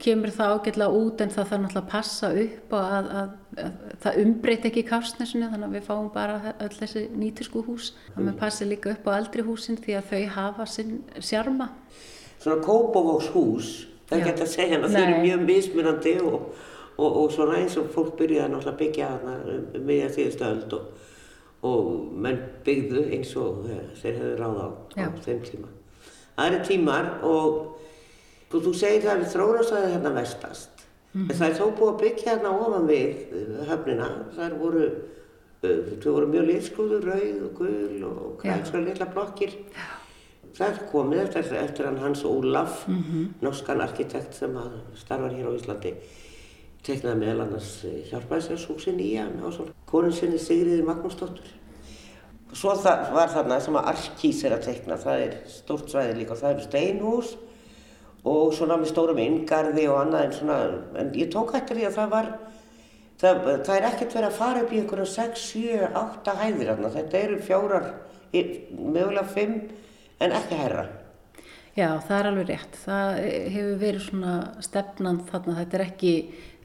kemur 0.00 0.32
það 0.32 0.54
ágætlega 0.54 1.00
út 1.00 1.20
en 1.20 1.32
það 1.34 1.50
þarf 1.50 1.62
náttúrulega 1.64 1.82
að 1.82 1.90
passa 1.90 2.30
upp 2.42 2.76
og 2.76 2.94
að, 2.96 3.08
að, 3.20 3.34
að, 3.56 3.66
að 3.66 3.98
það 4.04 4.20
umbreyt 4.22 4.68
ekki 4.70 4.84
Kársnesinu 4.88 5.50
þannig 5.52 5.66
að 5.66 5.74
við 5.76 5.84
fáum 5.90 6.06
bara 6.14 6.54
öll 6.54 6.70
þessi 6.78 7.02
nýtisku 7.12 7.64
hús. 7.66 7.90
Það 8.14 8.28
með 8.28 8.38
passi 8.40 8.68
líka 8.70 8.94
upp 8.94 9.10
á 9.12 9.18
eldri 9.18 9.44
húsin 9.44 9.76
því 9.82 9.98
að 9.98 10.08
þau 10.12 10.22
hafa 10.38 10.68
sinn 10.72 10.94
sjarma. 11.20 11.68
Svona 12.40 12.64
Kópavóks 12.64 13.28
hús, 13.34 13.74
það 14.08 14.24
geta 14.30 14.46
að 14.46 14.52
segja 14.54 14.80
að 14.80 14.96
þau 14.96 15.02
eru 15.02 15.20
mjög 15.26 15.44
mismunandi 15.50 16.16
og 16.24 16.64
og, 16.96 17.16
og 17.22 17.32
svona 17.32 17.58
eins 17.60 17.76
og 17.80 17.90
fólk 17.94 18.14
byrjaði 18.20 18.52
náttúrulega 18.52 18.74
að 18.74 18.78
byggja 18.82 19.08
þarna 19.12 19.34
um 19.54 19.88
miðja 19.88 20.12
síðustu 20.14 20.46
öld 20.48 20.76
og, 20.78 20.86
og 21.70 21.90
menn 22.26 22.38
byggðu 22.66 23.02
eins 23.16 23.34
og 23.40 23.66
þeir 24.00 24.20
hefðu 24.20 24.36
ráð 24.40 24.62
á, 24.62 24.68
á 25.02 25.06
þeim 25.26 25.42
tíma. 25.46 25.74
Það 26.36 26.48
eru 26.50 26.62
tímar 26.70 27.10
og 27.26 27.58
þú, 28.50 28.62
þú 28.68 28.72
segir 28.76 29.04
það 29.06 29.22
við 29.22 29.34
þrónastæði 29.34 29.92
hérna 29.94 30.14
vestast 30.16 30.86
mm 30.86 31.20
-hmm. 31.20 31.30
en 31.30 31.36
það 31.36 31.48
er 31.50 31.60
þó 31.60 31.66
búið 31.78 31.92
að 31.92 32.00
byggja 32.00 32.30
hérna 32.30 32.56
ofan 32.60 32.88
við 32.88 33.08
uh, 33.32 33.68
höfnina, 33.70 34.08
það 34.36 34.58
voru 34.62 34.88
þau 36.02 36.12
voru 36.12 36.26
mjög 36.30 36.44
liðskrúður, 36.50 37.06
rauð 37.10 37.38
og 37.46 37.52
gul 37.58 38.04
og 38.04 38.40
kvæðslega 38.42 38.84
litla 38.84 39.06
blokkir 39.06 39.50
Já. 39.50 39.86
Það 40.56 40.68
er 40.68 40.78
komið 40.88 41.18
eftir, 41.20 41.56
eftir 41.60 41.98
Hans 42.00 42.24
Ólaf, 42.24 42.88
mm 42.88 42.94
-hmm. 42.94 43.24
norskan 43.40 43.80
arkitekt 43.80 44.34
sem 44.34 44.58
starfar 44.94 45.32
hér 45.32 45.48
á 45.52 45.56
Íslandi 45.56 45.94
teknaði 46.86 47.20
meðal 47.20 47.44
annars 47.46 47.70
eh, 47.86 48.02
hjálpæðisverðshúsin 48.10 49.00
í 49.02 49.12
hann 49.18 49.38
á 49.42 49.48
svona 49.54 49.74
konun 49.90 50.14
sinni 50.14 50.38
Sigriði 50.40 50.84
Magnúsdóttur. 50.86 51.52
Svo 52.56 52.72
það 52.78 53.10
var 53.16 53.32
þarna 53.32 53.58
sem 53.62 53.76
að 53.76 53.88
Arkís 53.92 54.42
er 54.46 54.54
að 54.56 54.66
tekna, 54.68 54.98
það 55.02 55.24
er 55.26 55.36
stórt 55.50 55.90
svæði 55.92 56.18
líka 56.20 56.36
og 56.36 56.40
það 56.40 56.52
eru 56.54 56.66
steinhús 56.66 57.32
og 58.26 58.52
svona 58.56 58.78
með 58.80 58.92
stórum 58.92 59.22
inngarði 59.22 59.86
og 59.90 60.00
annað 60.00 60.26
en 60.26 60.36
svona, 60.36 60.58
en 61.02 61.10
ég 61.18 61.30
tók 61.34 61.52
hættir 61.54 61.80
því 61.80 61.88
að 61.88 61.98
það 61.98 62.12
var, 62.14 62.30
það, 63.22 63.40
það 63.68 63.74
er 63.76 63.88
ekkert 63.90 64.16
verið 64.18 64.28
að 64.30 64.38
fara 64.40 64.62
upp 64.62 64.72
í 64.74 64.80
einhverja 64.82 65.08
6, 65.14 65.48
7, 65.52 65.88
8 66.02 66.36
hæðir 66.40 66.70
þarna, 66.72 66.92
þetta 66.96 67.22
eru 67.22 67.40
fjórar, 67.50 67.90
mögulega 68.32 69.26
5 69.36 69.58
en 70.24 70.38
ekki 70.40 70.62
herra. 70.62 70.86
Já, 71.76 71.90
það 72.00 72.18
er 72.18 72.26
alveg 72.30 72.46
rétt. 72.48 72.76
Það 72.86 73.18
hefur 73.52 73.80
verið 73.82 74.04
svona 74.06 74.34
stefnand 74.64 75.26
þarna, 75.28 75.56
þetta 75.58 75.76
er 75.76 75.82
ekki 75.84 76.12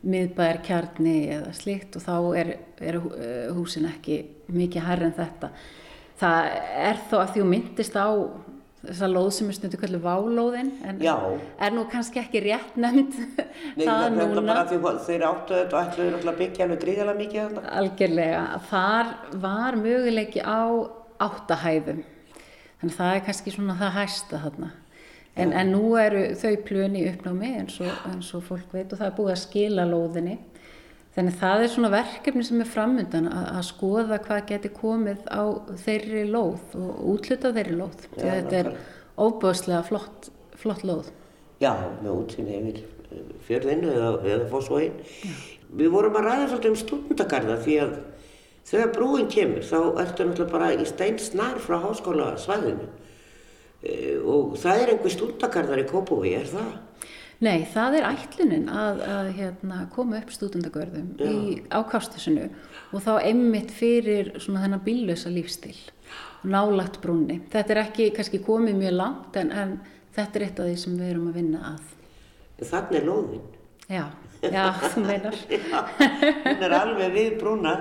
miðbæðar 0.02 0.62
kjarni 0.66 1.18
eða 1.36 1.52
slikt 1.56 1.98
og 2.00 2.06
þá 2.06 2.16
er, 2.42 2.56
er 2.82 2.98
eh, 2.98 3.52
húsin 3.54 3.86
ekki 3.90 4.24
mikið 4.52 4.88
hærri 4.88 5.10
en 5.10 5.18
þetta. 5.20 5.52
Það 6.22 6.56
er 6.88 7.04
þó 7.10 7.16
að 7.20 7.30
því 7.34 7.44
að 7.44 7.52
myndist 7.52 7.98
á 7.98 8.10
þessa 8.82 9.10
lóð 9.12 9.30
sem 9.36 9.50
er 9.52 9.58
stundu 9.58 9.78
kallið 9.78 10.06
válóðin 10.06 10.72
en 10.90 11.02
Já. 11.04 11.14
er 11.62 11.74
nú 11.76 11.84
kannski 11.90 12.22
ekki 12.22 12.42
rétt 12.48 12.78
nefnd 12.82 13.14
Nei, 13.78 13.86
það 13.86 14.08
núna. 14.16 14.44
Bara 14.48 14.66
því 14.70 14.80
þeir 15.06 15.26
áttu 15.28 15.58
þetta 15.60 15.78
og 15.78 15.92
ætluðu 15.92 16.32
að 16.32 16.40
byggja 16.42 16.66
alveg 16.66 16.82
gríðilega 16.86 17.18
mikið 17.20 17.42
þetta. 17.44 17.74
Algjörlega, 17.82 18.44
þar 18.72 19.12
var 19.46 19.78
möguleiki 19.82 20.42
á 20.42 20.62
áttahæðum, 21.22 22.02
þannig 22.82 22.96
að 22.96 22.98
það 22.98 23.18
er 23.20 23.26
kannski 23.28 23.54
svona 23.54 23.78
það 23.78 23.98
hæsta 24.00 24.42
þarna. 24.48 24.72
En, 25.39 25.54
en 25.56 25.70
nú 25.72 25.94
eru 25.96 26.24
þau 26.36 26.56
plön 26.65 26.96
í 27.00 27.06
uppnámi 27.08 27.54
eins 27.62 27.78
og, 27.80 27.91
eins 28.10 28.32
og 28.36 28.44
fólk 28.50 28.74
veit 28.76 28.91
og 28.91 29.00
það 29.00 29.08
er 29.08 29.13
búið 29.15 29.34
að 29.34 29.44
skila 29.46 29.86
lóðinni. 29.88 30.38
Þannig 31.15 31.38
það 31.39 31.63
er 31.63 31.72
svona 31.72 31.91
verkefni 31.91 32.44
sem 32.48 32.63
er 32.63 32.70
framöndan 32.72 33.30
að, 33.32 33.46
að 33.60 33.65
skoða 33.67 34.20
hvað 34.26 34.46
geti 34.52 34.72
komið 34.76 35.26
á 35.32 35.44
þeirri 35.86 36.26
lóð 36.32 36.76
og 36.80 37.02
útluta 37.13 37.52
þeirri 37.56 37.80
lóð. 37.80 38.06
Því 38.15 38.28
að 38.28 38.38
þetta 38.38 38.60
er 38.62 38.70
óbúðslega 39.20 39.82
flott, 39.88 40.30
flott 40.60 40.86
lóð. 40.88 41.12
Já, 41.63 41.74
með 42.02 42.12
útsinni 42.15 42.56
yfir 42.60 42.80
eh, 42.84 43.34
fjörðinu 43.48 43.91
eða, 43.91 44.13
eða 44.34 44.48
fósvóin. 44.52 44.96
Við 45.72 45.91
vorum 45.94 46.17
að 46.20 46.28
ræða 46.28 46.48
svolítið 46.48 46.72
um 46.74 46.80
stúdendagarða 46.80 47.60
því 47.63 47.78
að 47.86 47.94
þegar 48.72 48.96
brúin 48.96 49.30
kemur 49.32 49.67
þá 49.67 49.78
ertu 50.04 50.28
náttúrulega 50.28 50.52
bara 50.52 50.72
í 50.76 50.88
stein 50.88 51.20
snar 51.20 51.60
frá 51.63 51.78
háskóla 51.84 52.34
svæðinu 52.39 52.88
og 53.82 54.56
það 54.62 54.84
er 54.84 54.94
einhver 54.94 55.13
stúdendagarðar 55.15 55.82
í 55.82 55.86
Kópói, 55.89 56.34
er 56.38 56.50
það? 56.52 56.72
Nei, 57.41 57.63
það 57.74 57.96
er 57.98 58.06
ætlunin 58.12 58.67
að, 58.70 59.00
að 59.10 59.30
hérna, 59.39 59.78
koma 59.96 60.20
upp 60.20 60.34
stúdendagörðum 60.36 61.08
í 61.26 61.56
ákástusinu 61.74 62.52
og 62.94 63.02
þá 63.02 63.15
einmitt 63.24 63.74
fyrir 63.74 64.30
svona 64.38 64.62
þennan 64.62 64.84
bíllösa 64.86 65.32
lífstil, 65.34 65.74
nálagt 66.46 67.00
brúnni. 67.02 67.39
Þetta 67.50 67.74
er 67.74 67.82
ekki 67.88 68.12
kannski 68.13 68.44
komið 68.46 68.78
mjög 68.84 68.94
langt 69.00 69.41
en, 69.41 69.50
en 69.50 69.74
þetta 70.13 70.38
er 70.38 70.46
eitt 70.46 70.62
af 70.62 70.70
því 70.70 70.76
sem 70.84 71.00
við 71.00 71.13
erum 71.15 71.32
að 71.32 71.39
vinna 71.41 71.63
að. 71.72 71.89
Þannig 72.62 73.00
er 73.00 73.10
lóðin. 73.10 73.48
Já, 73.89 74.06
já, 74.42 74.64
þú 74.82 75.04
meinar. 75.06 75.36
Já, 75.72 75.82
hún 76.46 76.64
er 76.66 76.74
alveg 76.76 77.12
við 77.14 77.34
brúna, 77.42 77.74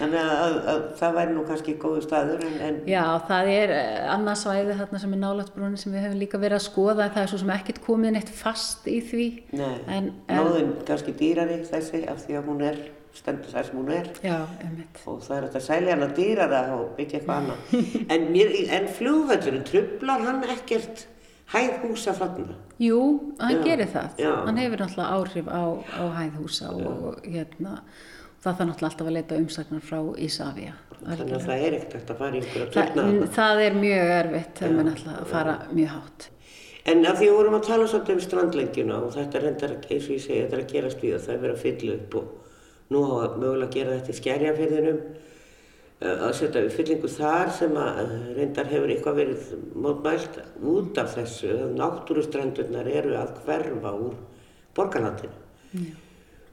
þannig 0.00 0.18
að, 0.22 0.32
að, 0.42 0.56
að 0.72 0.80
það 0.98 1.16
væri 1.18 1.34
nú 1.36 1.44
kannski 1.48 1.74
góðu 1.82 2.02
staður 2.04 2.42
en, 2.48 2.56
en 2.66 2.80
Já, 2.90 3.02
það 3.28 3.50
er 3.52 3.74
eh, 3.76 4.00
annað 4.14 4.40
svæði 4.42 4.78
þarna 4.80 5.02
sem 5.04 5.14
er 5.16 5.20
nálagt 5.22 5.52
brúnni 5.54 5.78
sem 5.82 5.94
við 5.94 6.06
höfum 6.06 6.22
líka 6.24 6.40
verið 6.42 6.58
að 6.58 6.64
skoða 6.66 7.06
það 7.12 7.22
er 7.22 7.30
svo 7.34 7.42
sem 7.44 7.54
ekkert 7.54 7.82
komið 7.86 8.16
neitt 8.16 8.32
fast 8.40 8.90
í 8.90 8.98
því. 9.12 9.28
Nei, 9.60 9.76
En, 9.86 10.10
en, 10.26 10.42
lóðin 10.42 10.74
kannski 10.88 11.14
dýrari 11.22 11.60
þessi 11.70 12.02
af 12.10 12.24
því 12.26 12.40
að 12.40 12.50
hún 12.50 12.66
er, 12.72 12.82
stendur 13.12 13.52
þar 13.52 13.66
sem 13.68 13.76
hún 13.76 13.90
er 13.92 14.06
já, 14.24 14.36
og 15.04 15.18
það 15.20 15.34
er 15.36 15.46
þetta 15.46 15.64
sæli 15.66 15.90
hana 15.92 16.06
dýrara 16.16 16.62
og 16.78 16.94
byggja 16.96 17.20
eitthvað 17.20 17.38
annað. 17.42 17.72
En, 18.08 18.28
en 18.78 18.92
flugvöllurinn, 18.98 19.66
trublar 19.68 20.24
hann 20.26 20.44
ekkert 20.48 21.06
hæð 21.52 21.72
húsa 21.82 22.14
þarna? 22.16 22.54
Jú, 22.82 23.00
hann 23.40 23.56
Já, 23.58 23.62
gerir 23.66 23.86
það. 23.92 24.08
já. 24.18 24.30
Hann 24.46 24.56
hefur 24.62 24.78
náttúrulega 24.82 25.12
áhrif 25.18 25.46
á, 25.52 25.62
á 25.98 26.04
hæðhúsa 26.18 26.70
og, 26.72 27.04
og 27.08 27.26
hérna, 27.26 27.74
það 28.42 28.56
þarf 28.56 28.68
náttúrulega 28.70 28.90
alltaf 28.90 29.06
að 29.06 29.16
leita 29.18 29.38
umsagnar 29.42 29.80
frá 29.86 30.00
Ísafja. 30.18 30.72
Þannig 31.02 31.32
að 31.34 31.46
það 31.48 31.64
er 31.66 31.76
ekkert 31.80 32.10
að 32.14 32.20
fara 32.22 32.36
í 32.36 32.40
einhverja 32.40 32.66
Það, 32.66 32.92
turna 32.92 33.02
þarna. 33.08 33.26
það 33.36 33.62
er 33.66 33.74
mjög 33.82 34.12
erfitt 34.18 34.60
þegar 34.62 34.76
maður 34.78 35.08
að 35.16 35.26
fara 35.32 35.54
mjög 35.72 35.88
hátt. 35.96 36.28
En 36.92 37.06
af 37.06 37.18
því 37.18 37.26
að 37.30 37.36
vorum 37.38 37.56
að 37.58 37.66
tala 37.66 37.88
svolítið 37.90 38.14
um 38.16 38.22
strandlengjuna 38.26 38.94
og 39.02 39.12
þetta 39.14 39.38
er 39.38 39.44
reyndar, 39.46 39.74
eins 39.86 40.06
og 40.08 40.14
ég 40.16 40.22
segi, 40.24 40.38
þetta 40.42 40.56
er 40.56 40.62
að 40.62 40.72
gerast 40.72 41.02
við 41.02 41.12
og 41.14 41.20
það 41.26 41.34
er 41.36 41.42
verið 41.44 41.56
að 41.58 41.62
fylla 41.66 41.92
upp 41.98 42.16
og 42.18 42.24
nú 42.92 43.02
að 43.22 43.36
mögulega 43.42 43.68
að 43.68 43.76
gera 43.76 43.98
þetta 43.98 44.10
í 44.14 44.18
skerjafyrðinum 44.18 44.98
að 46.02 46.32
setja 46.36 46.62
við 46.64 46.76
fyllingu 46.76 47.08
þar 47.10 47.50
sem 47.54 47.74
að 47.78 47.98
eh, 48.02 48.14
reyndar 48.38 48.70
hefur 48.70 48.92
eitthvað 48.92 49.18
verið 49.20 49.50
mótmælt 49.84 50.38
út 50.72 51.00
af 51.02 51.12
þessu 51.16 51.50
að 51.54 51.74
náttúrustrendurnar 51.78 52.88
eru 52.90 53.18
að 53.20 53.34
hverfa 53.44 53.92
úr 54.06 54.16
borgarlandinu. 54.76 55.36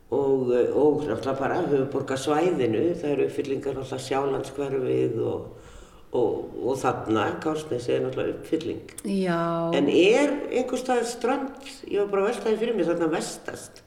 Og, 0.10 0.52
eh, 0.56 0.74
og 0.74 1.06
náttúrulega 1.06 1.38
bara 1.40 1.62
höfuborgarsvæðinu, 1.64 2.84
það 3.00 3.16
eru 3.16 3.26
uppfyllingar 3.30 3.80
náttúrulega 3.80 4.06
sjálandskverfið 4.10 5.18
og, 5.32 5.74
og, 6.12 6.62
og 6.66 6.80
þarna, 6.84 7.26
Kársnesi 7.44 7.96
er 7.96 8.06
náttúrulega 8.06 8.38
uppfylling. 8.38 8.94
Já, 9.06 9.42
En 9.78 9.90
er 9.94 10.38
einhver 10.50 10.82
stað 10.82 11.04
strand, 11.10 11.74
ég 11.88 12.04
var 12.04 12.14
bara 12.14 12.28
að 12.28 12.32
veltaði 12.34 12.62
fyrir 12.64 12.78
mig 12.78 12.90
þarna 12.90 13.12
vestast, 13.16 13.84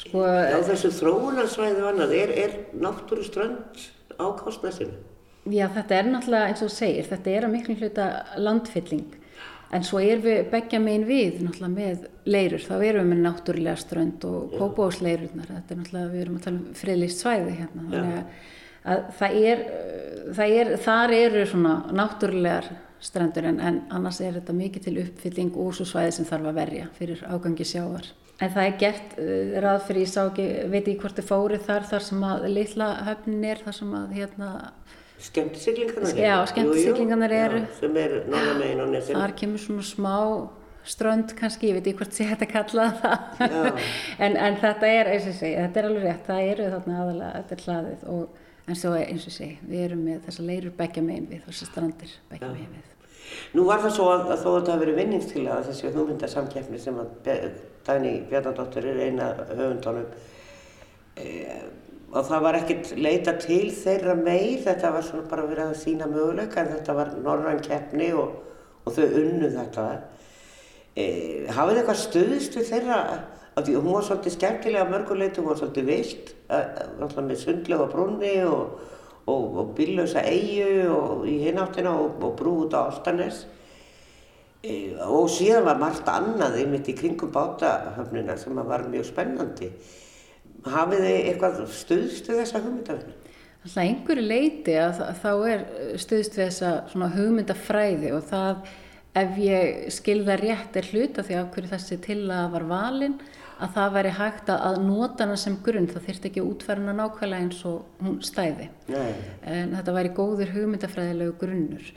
sko, 0.00 0.26
á 0.26 0.58
þessu 0.66 0.94
þróunarsvæði 0.98 1.82
og 1.82 1.90
annað, 1.94 2.18
er, 2.18 2.36
er 2.48 2.60
náttúru 2.78 3.26
strand 3.26 3.88
á 4.20 4.26
Kársnesinu? 4.38 4.98
já, 5.48 5.66
þetta 5.72 5.96
er 5.96 6.10
náttúrulega 6.10 6.50
eins 6.50 6.62
og 6.64 6.72
segir, 6.72 7.08
þetta 7.08 7.32
er 7.32 7.46
að 7.46 7.54
miklu 7.54 7.76
hluta 7.80 8.10
landfylling. 8.40 9.16
En 9.70 9.84
svo 9.86 10.00
erum 10.02 10.24
við 10.24 10.48
begja 10.50 10.80
megin 10.82 11.06
við 11.06 11.42
náttúrulega 11.44 11.74
með 11.76 12.06
leirur, 12.26 12.64
þá 12.64 12.72
erum 12.74 13.04
við 13.04 13.10
með 13.12 13.20
náttúrulega 13.26 13.78
strönd 13.78 14.24
og 14.26 14.56
kópáðsleirurnar, 14.58 15.52
þetta 15.54 15.74
er 15.74 15.80
náttúrulega, 15.80 16.12
við 16.14 16.24
erum 16.24 16.38
að 16.38 16.46
tala 16.46 16.58
um 16.58 16.78
friðlýst 16.80 17.22
svæði 17.22 17.56
hérna, 17.60 17.84
þannig 17.92 18.16
að, 18.18 18.48
að 18.94 19.04
það 19.20 19.36
er, 19.52 19.64
það 20.40 20.54
er, 20.58 20.72
þar 20.86 21.14
eru 21.20 21.44
svona 21.52 21.74
náttúrulegar 22.00 22.72
strendur 23.00 23.46
en, 23.48 23.60
en 23.64 23.78
annars 23.94 24.18
er 24.20 24.34
þetta 24.40 24.56
mikið 24.58 24.88
til 24.88 24.96
uppfylling 25.04 25.54
og 25.62 25.70
svo 25.76 25.86
svæði 25.88 26.18
sem 26.18 26.28
þarf 26.28 26.50
að 26.50 26.58
verja 26.58 26.90
fyrir 26.98 27.22
ágangi 27.30 27.68
sjávar. 27.70 28.10
En 28.40 28.52
það 28.54 28.66
er 28.66 28.78
gert 28.80 29.18
uh, 29.20 29.58
ráð 29.64 29.82
fyrir, 29.88 30.06
ég 30.06 30.12
sá 30.12 30.22
ekki, 30.22 30.46
veit 30.72 30.82
ekki 30.84 31.00
hvort 31.02 31.18
þið 31.18 31.28
fórið 31.28 31.66
þar, 31.66 31.88
þar 31.90 32.06
sem 32.06 32.22
að 32.30 32.46
litla 32.54 32.88
höfnin 33.10 33.44
er, 33.50 33.60
þar 33.66 33.76
sem 33.76 33.98
að 33.98 34.16
hérna, 34.16 34.50
Skemmtisiglingarnar 35.20 36.16
Já, 36.16 36.46
skemmtisiglingarnar 36.48 37.32
eru. 37.36 37.58
Já, 37.60 37.74
sem 37.80 37.96
er 38.00 38.14
nána 38.24 38.54
megin 38.56 38.80
á 38.80 38.86
nesinu. 38.88 39.18
Þar 39.18 39.34
kemur 39.36 39.60
svona 39.60 39.84
smá 39.84 40.14
strönd 40.88 41.34
kannski, 41.36 41.68
ég 41.68 41.76
veit 41.76 41.90
ekki 41.90 41.98
hvort 41.98 42.16
sé 42.16 42.28
þetta 42.30 42.48
kalla 42.48 42.86
það. 43.02 43.80
En, 44.24 44.36
en 44.36 44.56
þetta 44.62 44.88
er, 44.88 45.10
eins 45.12 45.26
og 45.26 45.34
ég 45.34 45.40
segi, 45.42 45.58
þetta 45.58 45.82
er 45.82 45.88
alveg 45.90 46.06
rétt, 46.06 46.22
það 46.28 46.52
eru 46.52 46.70
þarna 46.74 47.02
aðalega, 47.02 47.42
þetta 47.42 47.56
er 47.56 47.66
hlaðið 47.66 48.06
og 48.14 48.70
en 48.70 48.78
svo 48.78 48.94
eins 48.96 49.26
og 49.26 49.32
ég 49.32 49.36
segi, 49.36 49.58
við 49.66 49.84
erum 49.88 50.06
með 50.06 50.22
þessa 50.28 50.46
leirur 50.46 50.74
begja 50.78 51.04
megin 51.04 51.28
við, 51.30 51.42
þessi 51.48 51.68
strandir 51.68 52.16
begja 52.30 52.52
megin 52.54 52.72
við. 52.78 52.88
Nú 53.54 53.66
var 53.68 53.84
það 53.84 53.94
svo 53.98 54.08
að, 54.10 54.24
að 54.32 54.40
þó 54.40 54.48
að 54.50 54.56
þetta 54.56 54.72
hafi 54.72 54.84
verið 54.84 55.00
vinningstilega 55.02 55.60
þessi 55.68 55.92
hugmyndasamkeppni 55.94 56.80
sem 56.80 56.96
að 57.00 57.12
Dagný 57.86 58.20
Bjarnadóttir 58.30 58.86
er 58.90 59.00
eina 59.06 59.30
höfundunum 59.48 60.08
e, 61.16 61.26
og 62.10 62.26
það 62.26 62.44
var 62.44 62.58
ekkert 62.58 62.92
leita 62.98 63.36
til 63.38 63.70
þeirra 63.74 64.16
meir, 64.18 64.60
þetta 64.64 64.90
var 64.94 65.04
svona 65.06 65.28
bara 65.30 65.46
verið 65.46 65.68
að 65.70 65.82
sína 65.84 66.08
möguleika 66.10 66.64
en 66.64 66.72
þetta 66.72 66.96
var 66.98 67.12
norræn 67.22 67.62
keppni 67.62 68.10
og, 68.18 68.32
og 68.84 68.96
þau 68.96 69.04
unnu 69.06 69.50
þetta. 69.54 69.84
E, 70.98 71.04
hafið 71.54 71.80
eitthvað 71.80 72.00
stuðist 72.02 72.58
við 72.58 72.72
þeirra, 72.72 72.98
af 73.54 73.66
því 73.66 73.76
hún 73.78 73.94
var 73.94 74.06
svolítið 74.08 74.36
skemmtilega 74.36 74.88
mörguleitu, 74.90 75.42
hún 75.42 75.52
var 75.52 75.60
svolítið 75.60 75.90
vilt, 75.90 76.34
alltaf 76.50 77.22
með 77.22 77.40
sundlega 77.44 77.86
brunni 77.92 78.34
og, 78.48 78.80
og, 79.30 79.46
og 79.62 79.72
bíllösa 79.78 80.26
eigu 80.26 80.90
og 80.96 81.24
í 81.30 81.38
hináttina 81.44 81.94
og, 81.94 82.26
brú 82.38 82.64
út 82.64 82.74
á 82.74 82.90
Áltanes. 82.90 83.44
E, 84.60 84.92
og 85.06 85.30
síðan 85.32 85.64
var 85.70 85.80
margt 85.80 86.08
annað 86.12 86.58
einmitt 86.60 86.90
í 86.92 86.96
kringum 86.98 87.32
bátahöfnina 87.32 88.36
sem 88.36 88.58
var 88.58 88.84
mjög 88.92 89.08
spennandi. 89.08 89.70
Hafið 90.68 91.06
þið 91.06 91.18
eitthvað 91.30 91.62
stuðst 91.72 92.28
við 92.28 92.42
þessa 92.42 92.60
hugmyndafinu? 92.66 93.16
Alltaf 93.60 93.82
einhverju 93.84 94.24
leiti 94.24 94.76
að 94.80 95.00
þá 95.20 95.32
er 95.48 95.64
stuðst 96.00 96.36
við 96.36 96.46
þessa 96.50 97.10
hugmyndafræði 97.16 98.12
og 98.16 98.24
það 98.28 98.70
ef 99.20 99.40
ég 99.42 99.90
skilða 99.92 100.36
rétt 100.40 100.76
er 100.78 100.88
hluta 100.92 101.24
því 101.26 101.38
af 101.40 101.50
hverju 101.54 101.72
þessi 101.72 101.98
til 102.04 102.20
að 102.30 102.52
var 102.54 102.68
valin 102.70 103.16
að 103.60 103.74
það 103.74 103.96
væri 103.96 104.12
hægt 104.16 104.52
að, 104.54 104.78
nota 104.84 105.26
hana 105.26 105.36
sem 105.40 105.58
grunn, 105.64 105.88
það 105.90 106.06
þyrfti 106.06 106.30
ekki 106.30 106.40
að 106.40 106.52
útfæra 106.52 106.80
hana 106.80 106.94
nákvæmlega 107.00 107.44
eins 107.44 107.58
og 107.68 108.04
hún 108.04 108.20
stæði. 108.24 108.70
Nei. 108.88 109.10
En 109.44 109.74
þetta 109.76 109.96
væri 109.96 110.14
góður 110.16 110.54
hugmyndafræðilegu 110.54 111.36
grunnur 111.40 111.90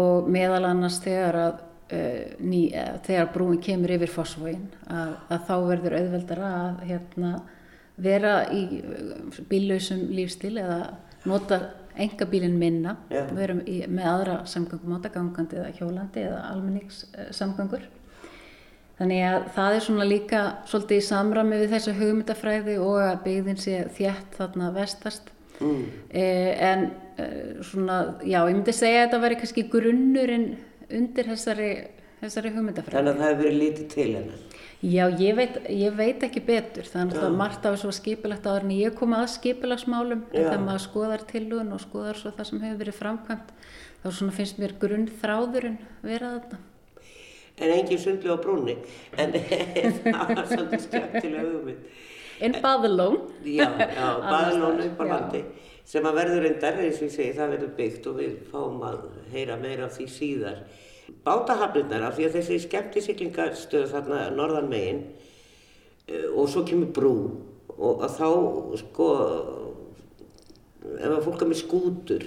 og 0.00 0.30
meðal 0.30 0.68
annars 0.68 1.00
þegar 1.02 1.38
að 1.40 1.58
uh, 1.92 2.22
ný, 2.40 2.62
uh, 2.74 2.96
þegar 3.06 3.30
brúin 3.34 3.60
kemur 3.62 3.94
yfir 3.96 4.12
fósfóin 4.12 4.68
að, 4.86 5.14
að 5.30 5.46
þá 5.48 5.54
verður 5.68 5.98
auðveldara 6.00 6.50
að 6.60 6.82
hérna, 6.90 7.34
vera 8.00 8.34
í 8.54 8.64
uh, 8.80 9.40
bíllausum 9.50 10.08
lífstil 10.14 10.56
eða 10.62 10.80
nota 11.28 11.60
engabílinn 12.00 12.58
minna, 12.58 12.96
Já. 13.10 13.24
vera 13.34 13.56
í, 13.68 13.80
með 13.90 14.06
aðra 14.08 14.36
samgöngumáta, 14.48 15.10
gangandi 15.12 15.58
eða 15.60 15.72
hjólandi 15.76 16.22
eða 16.28 16.44
almenningssamgöngur. 16.52 17.88
Þannig 19.00 19.22
að 19.24 19.44
það 19.56 19.74
er 19.74 19.84
svona 19.86 20.06
líka 20.06 20.40
svolítið 20.68 20.98
í 21.00 21.04
samræmi 21.06 21.58
við 21.62 21.74
þessa 21.74 21.92
hugmyndafræði 21.96 22.74
og 22.84 22.98
að 23.00 23.20
byggðin 23.24 23.60
sé 23.60 23.76
þétt 23.96 24.34
þarna 24.36 24.72
vestast. 24.74 25.30
Mm. 25.60 25.84
Eh, 26.16 26.50
en 26.64 26.84
eh, 27.20 27.62
svona, 27.64 27.96
já, 28.20 28.42
ég 28.42 28.58
myndi 28.58 28.74
segja 28.76 29.02
að 29.02 29.06
þetta 29.06 29.22
væri 29.24 29.38
kannski 29.40 29.64
grunnurinn 29.72 30.46
undir 30.96 31.28
þessari, 31.30 31.70
þessari 32.22 32.52
hugmyndafræði. 32.54 32.96
Þannig 32.96 33.12
að 33.12 33.20
það 33.20 33.28
hefur 33.30 33.42
verið 33.44 33.60
lítið 33.64 33.90
til 33.94 34.08
hennar. 34.18 34.46
Já, 34.80 35.02
ég 35.20 35.36
veit, 35.36 35.56
ég 35.76 35.96
veit 35.98 36.22
ekki 36.24 36.40
betur, 36.44 36.86
þannig 36.88 37.20
að 37.20 37.34
margt 37.36 37.66
af 37.68 37.76
þessu 37.76 37.92
skipilagt 37.98 38.46
áður 38.48 38.64
en 38.64 38.74
ég 38.78 38.94
kom 38.96 39.12
að 39.12 39.26
skipilagsmálum, 39.34 40.22
en 40.30 40.38
þegar 40.38 40.62
maður 40.64 40.84
skoðar 40.86 41.24
tilhugun 41.28 41.74
og 41.76 41.82
skoðar 41.84 42.16
svo 42.16 42.32
það 42.32 42.48
sem 42.48 42.62
hefur 42.64 42.80
verið 42.80 42.96
framkvæmt, 42.96 43.52
þá 44.00 44.08
finnst 44.38 44.62
mér 44.62 44.76
grunnþráðurinn 44.80 45.76
vera 46.00 46.32
þarna. 46.38 46.62
En 47.60 47.74
engin 47.74 48.00
sundlu 48.00 48.32
á 48.32 48.38
brúnni. 48.40 48.78
En 49.20 49.34
það 50.06 50.32
var 50.32 50.46
svolítið 50.48 50.86
skemmtilega 50.86 51.44
hugmynd. 51.44 51.90
En 52.40 52.56
Baðalón, 52.64 53.18
Já, 53.44 53.66
já, 53.76 54.06
baðlónu 54.32 54.86
upp 54.88 55.02
á 55.04 55.04
Já. 55.04 55.42
Sem 55.90 56.06
að 56.06 56.18
verður 56.20 56.44
reyndar, 56.46 56.78
eins 56.78 57.00
og 57.00 57.08
ég 57.08 57.14
segi, 57.16 57.34
það 57.34 57.54
verður 57.56 57.72
byggt 57.80 58.06
og 58.06 58.18
við 58.20 58.34
fáum 58.52 58.82
að 58.86 59.00
heyra 59.32 59.56
meira 59.58 59.88
af 59.88 59.96
því 59.96 60.06
síðar. 60.14 60.62
bátahafnirnar 61.24 62.04
af 62.06 62.14
því 62.14 62.26
að 62.28 62.34
þessi 62.36 62.56
skemmtisiklingastöð 62.64 63.88
þarna 63.90 64.18
norðan 64.30 64.68
megin 64.70 65.00
eh, 66.06 66.28
og 66.30 66.46
svo 66.48 66.62
kemur 66.62 66.92
brú 66.94 67.14
og 67.74 68.04
að 68.06 68.14
þá 68.20 68.28
sko 68.78 69.08
ef 71.00 71.10
að 71.10 71.24
fólk 71.26 71.42
er 71.42 71.50
með 71.50 71.60
skútur 71.64 72.26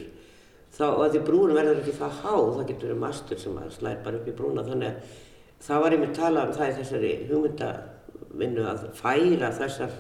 þá 0.74 0.86
að 0.90 1.14
því 1.14 1.22
brúin 1.30 1.56
verður 1.56 1.80
ekki 1.80 1.96
það 2.00 2.20
há 2.24 2.34
það 2.34 2.68
getur 2.72 2.90
verið 2.90 3.02
mastur 3.06 3.42
sem 3.42 3.58
að 3.62 3.72
slæð 3.78 4.04
bara 4.06 4.20
upp 4.20 4.28
í 4.28 4.36
brúna 4.38 4.68
þannig 4.68 4.92
að 4.92 5.18
það 5.64 5.84
var 5.86 5.96
einmitt 5.96 6.16
talað 6.18 6.50
um 6.50 6.56
það 6.60 6.70
í 6.70 6.78
þessari 6.82 7.14
hugmyndavinnu 7.32 8.68
að 8.74 8.86
færa 9.00 9.52
þessar 9.62 9.98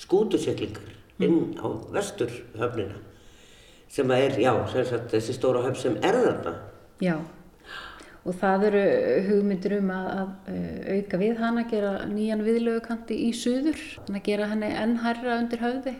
skútusiklingar 0.00 0.99
inn 1.26 1.54
á 1.60 1.68
vesturhöfnina 1.94 2.98
sem 3.90 4.10
er, 4.14 4.38
já, 4.38 4.52
sem 4.70 4.86
sagt, 4.86 5.10
þessi 5.10 5.34
stóra 5.34 5.64
höfn 5.64 5.78
sem 5.78 5.96
er 6.06 6.14
þarna. 6.14 6.52
Já, 7.02 7.16
og 8.20 8.36
það 8.38 8.66
eru 8.68 8.82
hugmyndir 9.26 9.74
um 9.80 9.88
að, 9.94 10.10
að 10.14 10.52
uh, 10.52 10.90
auka 10.94 11.20
við 11.22 11.40
hana, 11.40 11.64
gera 11.70 11.94
nýjan 12.10 12.44
viðlögukanti 12.46 13.16
í 13.26 13.32
suður, 13.34 13.80
þannig 14.04 14.20
að 14.20 14.28
gera 14.28 14.50
henni 14.52 14.70
enn 14.84 14.94
hærra 15.02 15.40
undir 15.40 15.64
höfði. 15.64 15.96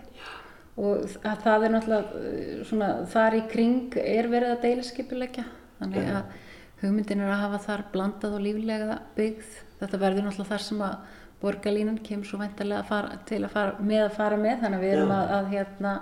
Og 0.80 1.16
að 1.26 1.42
það 1.44 1.66
er 1.66 1.74
náttúrulega, 1.74 2.20
uh, 2.20 2.52
svona, 2.68 2.92
þar 3.10 3.38
í 3.40 3.42
kring 3.50 3.98
er 4.04 4.30
verið 4.30 4.54
að 4.54 4.62
deiliskipuleggja, 4.68 5.46
þannig 5.80 6.12
að 6.14 6.38
hugmyndin 6.84 7.24
er 7.24 7.34
að 7.34 7.42
hafa 7.42 7.64
þar 7.66 7.86
blandað 7.96 8.38
og 8.38 8.44
líflega 8.46 9.00
byggð. 9.18 9.56
Þetta 9.80 10.00
verður 10.04 10.28
náttúrulega 10.28 10.52
þar 10.54 10.68
sem 10.68 10.86
að 10.86 11.18
borgarlínan 11.40 12.00
kemur 12.04 12.28
svo 12.28 12.40
væntalega 12.40 12.82
að 12.82 12.90
fara, 12.90 13.20
til 13.28 13.42
að 13.44 13.54
fara 13.54 13.84
með 13.90 14.02
að 14.06 14.16
fara 14.16 14.40
með, 14.40 14.56
þannig 14.64 14.78
að 14.78 14.84
við 14.84 14.96
erum 14.96 15.14
að, 15.16 15.32
að 15.36 15.52
hérna, 15.54 15.94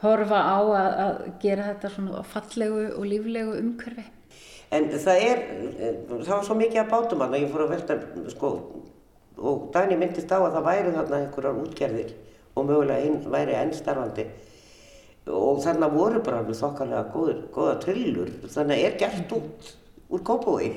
horfa 0.00 0.40
á 0.40 0.58
að, 0.60 0.88
að 1.04 1.20
gera 1.42 1.68
þetta 1.68 1.92
svona 1.94 2.24
fallegu 2.30 2.86
og 2.96 3.06
líflegu 3.10 3.58
umhverfi. 3.60 4.06
En 4.70 4.86
það 4.94 5.24
er, 5.26 5.40
það 6.10 6.32
var 6.32 6.44
svo 6.46 6.56
mikið 6.58 6.82
að 6.84 6.92
bátum 6.92 7.24
að 7.26 7.38
ég 7.40 7.50
fór 7.50 7.64
að 7.66 7.72
velta, 7.74 7.96
sko, 8.34 8.52
og 9.40 9.64
Dagni 9.74 9.98
myndist 9.98 10.30
á 10.30 10.38
að 10.38 10.52
það 10.58 10.68
væri 10.68 10.94
þarna 10.94 11.20
einhverjar 11.24 11.60
útgerðir 11.64 12.14
og 12.54 12.66
mögulega 12.68 13.06
ein, 13.06 13.18
væri 13.32 13.56
ennstarfandi 13.58 14.26
og 15.30 15.60
þarna 15.62 15.88
voru 15.92 16.22
bara 16.24 16.40
alveg 16.40 16.58
þokkarlega 16.58 17.10
góða 17.54 17.76
trillur, 17.82 18.30
þannig 18.50 18.84
er 18.86 18.96
gert 18.98 19.34
út 19.36 19.70
úr 20.10 20.24
kópúi. 20.26 20.70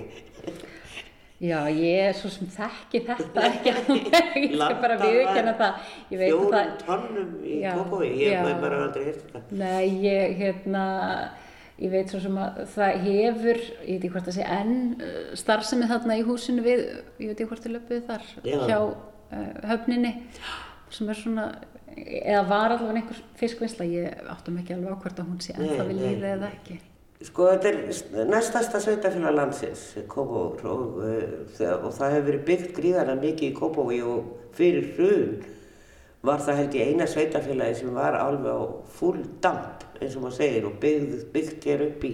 Já, 1.43 1.57
ég 1.75 1.97
er 2.07 2.13
svo 2.15 2.29
sem 2.31 2.47
þekki 2.47 3.01
þetta 3.03 3.41
ekki 3.49 3.71
alveg, 3.73 4.35
ég 4.39 4.53
skal 4.55 4.75
bara 4.79 4.95
viðkjanna 5.01 5.53
það. 5.59 5.87
Ég 6.13 6.21
veit 6.21 6.27
að 6.27 6.35
Fjórum 6.37 6.53
það, 6.53 6.69
tonnum 6.85 7.33
í 7.43 7.57
kópúi, 7.65 8.11
ég 8.21 8.37
hef 8.39 8.61
bara 8.61 8.77
aldrei 8.85 9.07
hirt 9.09 9.25
þetta. 9.33 9.57
nei, 9.59 9.89
ég, 10.05 10.35
hérna, 10.39 10.83
ég 11.83 11.91
veit 11.91 12.13
svo 12.13 12.21
sem 12.23 12.37
að 12.45 12.61
það 12.77 13.01
hefur, 13.09 13.59
ég 13.65 13.89
veit 13.89 13.97
ekki 13.97 14.13
hvort 14.13 14.29
það 14.29 14.37
sé 14.37 14.47
enn 14.55 14.77
uh, 15.03 15.17
starfsemi 15.43 15.89
þarna 15.91 16.17
í 16.21 16.23
húsinu 16.29 16.63
við, 16.63 16.85
ég 17.19 17.33
veit 17.33 17.35
ekki 17.43 17.49
hvort 17.51 17.67
það 17.67 17.75
löpuð 17.75 18.01
þar, 18.07 18.31
Já. 18.47 18.57
hjá 18.63 18.79
uh, 18.79 19.51
höfninni, 19.73 20.13
sem 20.95 21.11
er 21.11 21.21
svona, 21.25 21.49
eða 21.97 22.47
var 22.53 22.77
allavega 22.77 23.01
einhver 23.03 23.21
fiskvinnsla, 23.43 23.89
ég 23.91 24.31
áttum 24.31 24.63
ekki 24.63 24.77
alveg 24.77 24.95
á 24.95 25.01
hvort 25.03 25.19
að 25.19 25.33
hún 25.33 25.43
sé 25.43 25.57
ennþá 25.59 25.89
við 25.91 25.99
nei, 25.99 26.07
lífið 26.07 26.29
eða 26.37 26.53
ekki. 26.55 26.79
Sko 27.23 27.47
þetta 27.53 27.69
er 27.71 28.27
næstasta 28.27 28.81
sveitafélag 28.83 29.35
landsins, 29.37 29.83
Kópavóur 30.11 30.65
og, 30.67 30.97
uh, 30.99 31.21
þa- 31.55 31.77
og 31.79 31.93
það 31.95 32.15
hefur 32.17 32.29
verið 32.29 32.45
byggt 32.49 32.73
gríðarlega 32.75 33.21
mikið 33.21 33.49
í 33.49 33.55
Kópavói 33.55 33.99
og 34.03 34.31
fyrir 34.57 34.89
hrun 34.97 35.43
var 36.23 36.39
það 36.39 36.59
held 36.61 36.75
ég 36.77 36.91
eina 36.91 37.07
sveitafélagi 37.07 37.75
sem 37.79 37.93
var 37.95 38.15
alveg 38.19 38.51
á 38.51 38.63
full 38.97 39.23
damp 39.43 39.83
eins 40.01 40.15
og 40.15 40.23
maður 40.23 40.37
segir 40.37 40.67
og 40.67 40.79
byggt, 40.79 41.25
byggt 41.33 41.67
hér 41.67 41.85
upp 41.87 42.03
í, 42.07 42.13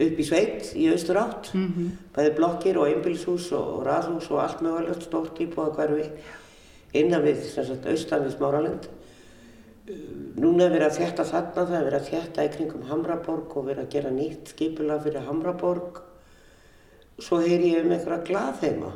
upp 0.00 0.20
í 0.20 0.26
sveit 0.26 0.72
í 0.76 0.88
austur 0.92 1.20
átt. 1.20 1.52
-hmm. 1.52 1.90
Bæði 2.14 2.34
blokkir 2.36 2.78
og 2.78 2.88
einbilshús 2.88 3.52
og, 3.52 3.66
og 3.76 3.86
raðhús 3.86 4.30
og 4.30 4.40
allt 4.40 4.62
mögulegt 4.62 5.02
stórt 5.02 5.40
íbúða 5.40 5.76
hverfi 5.76 6.10
innan 6.94 7.22
við, 7.24 7.40
sem 7.42 7.64
sagt, 7.64 7.86
austan 7.86 8.24
við 8.24 8.36
Smáralind. 8.36 8.88
Núna 10.42 10.64
er 10.66 10.72
verið 10.74 10.86
að 10.88 10.96
þjætta 10.98 11.26
þarna, 11.28 11.64
það 11.68 11.76
er 11.78 11.86
verið 11.88 11.98
að 11.98 12.08
þjætta 12.08 12.44
í 12.46 12.50
kringum 12.56 12.86
Hamraborg 12.88 13.56
og 13.56 13.66
verið 13.68 13.84
að 13.84 13.92
gera 13.94 14.12
nýtt 14.14 14.52
skipulag 14.54 15.04
fyrir 15.04 15.26
Hamraborg. 15.28 16.00
Svo 17.22 17.38
heyri 17.42 17.74
ég 17.74 17.84
um 17.86 17.92
einhverja 17.94 18.24
glaðheima 18.30 18.92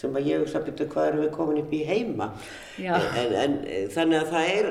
sem 0.00 0.14
að 0.16 0.28
ég 0.30 0.42
hugsa 0.42 0.60
að 0.60 0.68
byrja 0.68 0.88
hvað 0.90 1.08
erum 1.10 1.24
við 1.24 1.32
komin 1.36 1.62
upp 1.62 1.72
í 1.76 1.80
heima. 1.86 2.28
En, 2.80 3.32
en 3.44 3.56
þannig 3.94 4.20
að 4.20 4.30
það 4.34 4.52
er, 4.58 4.68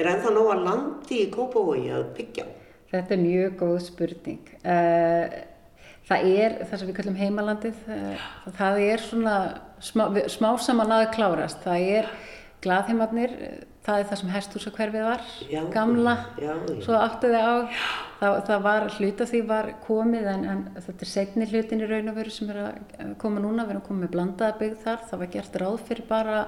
er 0.00 0.08
ennþá 0.12 0.32
nóga 0.36 0.56
landi 0.62 1.20
í 1.24 1.26
Kópavogi 1.34 1.90
að 1.94 2.06
byggja. 2.16 2.46
Þetta 2.92 3.14
er 3.16 3.22
mjög 3.22 3.60
góð 3.60 3.76
spurning. 3.88 4.56
Eh, 4.62 5.36
Það 6.06 6.26
er 6.38 6.52
það 6.62 6.78
sem 6.78 6.88
við 6.88 6.96
kallum 7.00 7.16
heimalandið, 7.18 7.78
eh, 7.90 8.26
það 8.54 8.76
er 8.84 9.00
svona 9.02 9.36
smá, 9.82 10.04
smá 10.30 10.52
saman 10.62 10.92
að 10.94 11.08
klárast. 11.16 11.64
Það 11.64 11.86
er 11.96 12.10
glaðheimarnir, 12.62 13.32
það 13.86 14.00
er 14.02 14.08
það 14.10 14.20
sem 14.20 14.32
hesthúsakverfið 14.34 15.04
var, 15.06 15.26
Já. 15.50 15.60
gamla, 15.74 16.14
Já, 16.42 16.52
já. 16.52 16.78
svo 16.84 16.98
áttu 16.98 17.30
þið 17.32 17.46
á. 17.46 17.54
Það, 18.16 18.38
það 18.48 18.62
var, 18.64 18.86
hluta 18.96 19.26
því 19.28 19.40
var 19.46 19.66
komið 19.84 20.30
en, 20.32 20.44
en 20.52 20.64
þetta 20.80 21.04
er 21.04 21.10
setni 21.10 21.46
hlutin 21.50 21.84
í 21.84 21.90
raun 21.90 22.08
og 22.12 22.16
veru 22.16 22.32
sem 22.32 22.48
er 22.54 22.62
að 22.64 23.12
koma 23.20 23.42
núna, 23.44 23.66
við 23.68 23.76
erum 23.76 23.84
komið 23.90 24.06
með 24.06 24.14
blandaða 24.16 24.58
byggð 24.62 24.80
þar, 24.86 25.04
það 25.10 25.22
var 25.22 25.30
gert 25.36 25.58
ráð 25.62 25.78
fyrir 25.90 26.08
bara 26.08 26.38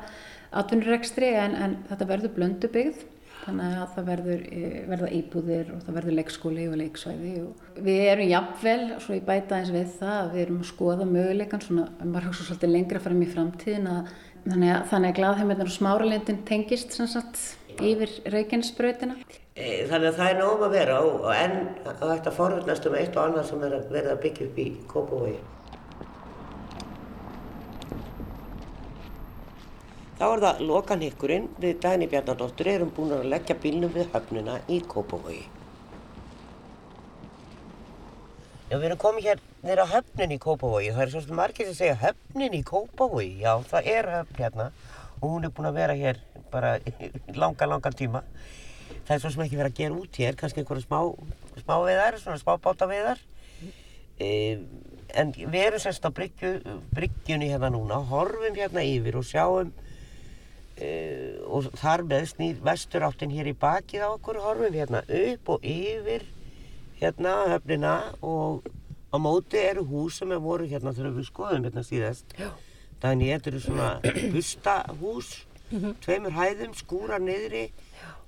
atvinnurekstri 0.59 1.28
en, 1.36 1.55
en 1.61 1.78
þetta 1.91 2.09
verður 2.09 2.34
blöndu 2.39 2.70
byggð. 2.72 3.07
Þannig 3.39 3.76
að 3.80 3.93
það 3.95 4.09
verður, 4.09 4.41
eh, 4.53 4.78
verða 4.91 5.09
íbúðir 5.14 5.68
og 5.72 5.84
það 5.86 5.95
verður 5.97 6.16
leikskóli 6.18 6.64
og 6.68 6.74
leiksvæði. 6.80 7.30
Og 7.47 7.78
við 7.86 8.01
erum 8.11 8.28
jafnvel, 8.32 8.80
svo 9.01 9.14
ég 9.16 9.22
bæta 9.28 9.61
eins 9.61 9.70
við 9.72 9.93
það, 10.01 10.16
að 10.18 10.32
við 10.34 10.43
erum 10.43 10.59
að 10.59 10.68
skoða 10.72 11.07
möguleikan, 11.09 11.62
svona, 11.64 11.86
maður 12.03 12.26
hugsa 12.28 12.49
svolítið 12.49 12.74
lengra 12.74 13.01
fram 13.05 13.22
í 13.24 13.28
framtíðin 13.30 13.89
að 13.93 14.11
þannig 14.49 14.72
að, 14.72 14.86
þannig 14.90 15.12
að 15.12 15.18
glaðheimirnar 15.20 15.68
og 15.70 15.74
smáralindin 15.74 16.40
tengist 16.49 16.96
sem 16.96 17.09
sagt 17.11 17.40
yfir 17.78 18.14
Reykjanesbrautina. 18.32 19.18
Eh, 19.59 19.84
Þannig 19.90 20.12
að 20.12 20.18
það 20.18 20.32
er 20.32 20.40
nóg 20.40 20.55
um 20.55 20.64
að 20.66 20.74
vera 20.76 20.96
og, 21.03 21.28
enn 21.34 21.57
að 21.84 22.03
þetta 22.12 22.34
forvöldnast 22.36 22.88
um 22.88 22.96
eitt 22.99 23.16
og 23.16 23.24
annað 23.24 23.49
sem 23.51 23.62
er 23.66 23.76
að 23.78 23.94
verða 23.94 24.16
að 24.16 24.20
byggja 24.24 24.49
upp 24.49 24.61
í 24.62 24.66
Kópavogi. 24.90 25.38
Þá 30.18 30.24
er 30.26 30.40
það 30.42 30.64
lokanhykkurinn 30.66 31.44
við 31.62 31.76
Dagni 31.82 32.09
Bjarnadóttur 32.11 32.70
erum 32.72 32.90
búin 32.94 33.14
að 33.14 33.28
leggja 33.30 33.55
bílnum 33.62 33.92
við 33.94 34.09
höfnina 34.14 34.59
í 34.66 34.80
Kópavogi. 34.90 35.44
Já, 38.68 38.76
við 38.76 38.88
erum 38.90 39.01
komið 39.01 39.30
hér 39.30 39.47
nýra 39.64 39.86
höfnin 39.90 40.34
í 40.34 40.38
Kópavogi. 40.42 40.92
Það 40.94 41.02
er 41.04 41.12
svolítið 41.12 41.38
margir 41.38 41.68
sem 41.68 41.78
segja 41.78 41.98
höfnin 42.02 42.54
í 42.59 42.62
Kópavogi. 42.66 43.32
Já, 43.42 43.52
það 43.70 43.90
er 43.94 44.11
höfn 44.14 44.38
hérna 44.38 44.68
og 45.18 45.32
hún 45.32 45.48
er 45.48 45.54
búin 45.54 45.70
að 45.70 45.80
vera 45.80 45.96
hér 45.98 46.20
bara 46.52 46.76
í 46.78 47.11
langa, 47.34 47.66
langa 47.66 47.90
tíma. 47.90 48.22
Það 49.09 49.14
er 49.16 49.22
svo 49.22 49.32
sem 49.34 49.42
ekki 49.44 49.59
verið 49.59 49.72
að 49.72 49.80
gera 49.80 49.98
út 49.98 50.20
hér, 50.22 50.38
kannski 50.38 50.62
einhverja 50.62 50.86
smá, 50.86 51.00
smá 51.64 51.74
veiðar, 51.82 52.20
svona 52.22 52.38
smá 52.40 52.54
bátaveiðar. 52.62 53.20
E, 54.18 54.30
en 55.18 55.34
við 55.34 55.61
erum 55.64 55.82
semst 55.82 56.06
á 56.06 56.11
bryggju, 56.14 56.54
bryggjunni 56.94 57.50
hérna 57.50 57.72
núna, 57.74 57.98
horfum 58.11 58.56
hérna 58.56 58.84
yfir 58.86 59.18
og 59.18 59.26
sjáum 59.26 59.70
e, 60.78 60.88
og 61.46 61.70
þar 61.78 62.04
með 62.09 62.26
snýr 62.32 62.59
vesturáttin 62.64 63.34
hér 63.34 63.50
í 63.50 63.56
bakið 63.59 64.06
á 64.06 64.09
okkur, 64.14 64.40
horfum 64.44 64.74
hérna 64.74 65.02
upp 65.02 65.54
og 65.54 65.66
yfir 65.66 66.26
hérna 67.00 67.34
höfnina 67.54 67.96
og 68.22 68.66
á 69.09 69.16
móti 69.16 69.61
eru 69.61 69.84
hús 69.88 70.18
sem 70.20 70.32
er 70.32 70.40
voru 70.42 70.66
hérna 70.68 70.92
þegar 70.96 71.14
við 71.16 71.28
skoðum 71.30 71.68
hérna 71.68 71.84
síðast. 71.86 72.34
Þannig 73.02 73.32
þetta 73.34 73.50
eru 73.52 73.61
svona 73.62 73.88
bustahús, 74.34 75.30
tveimur 76.04 76.34
hæðum, 76.34 76.74
skúrar 76.74 77.22
niðri, 77.22 77.68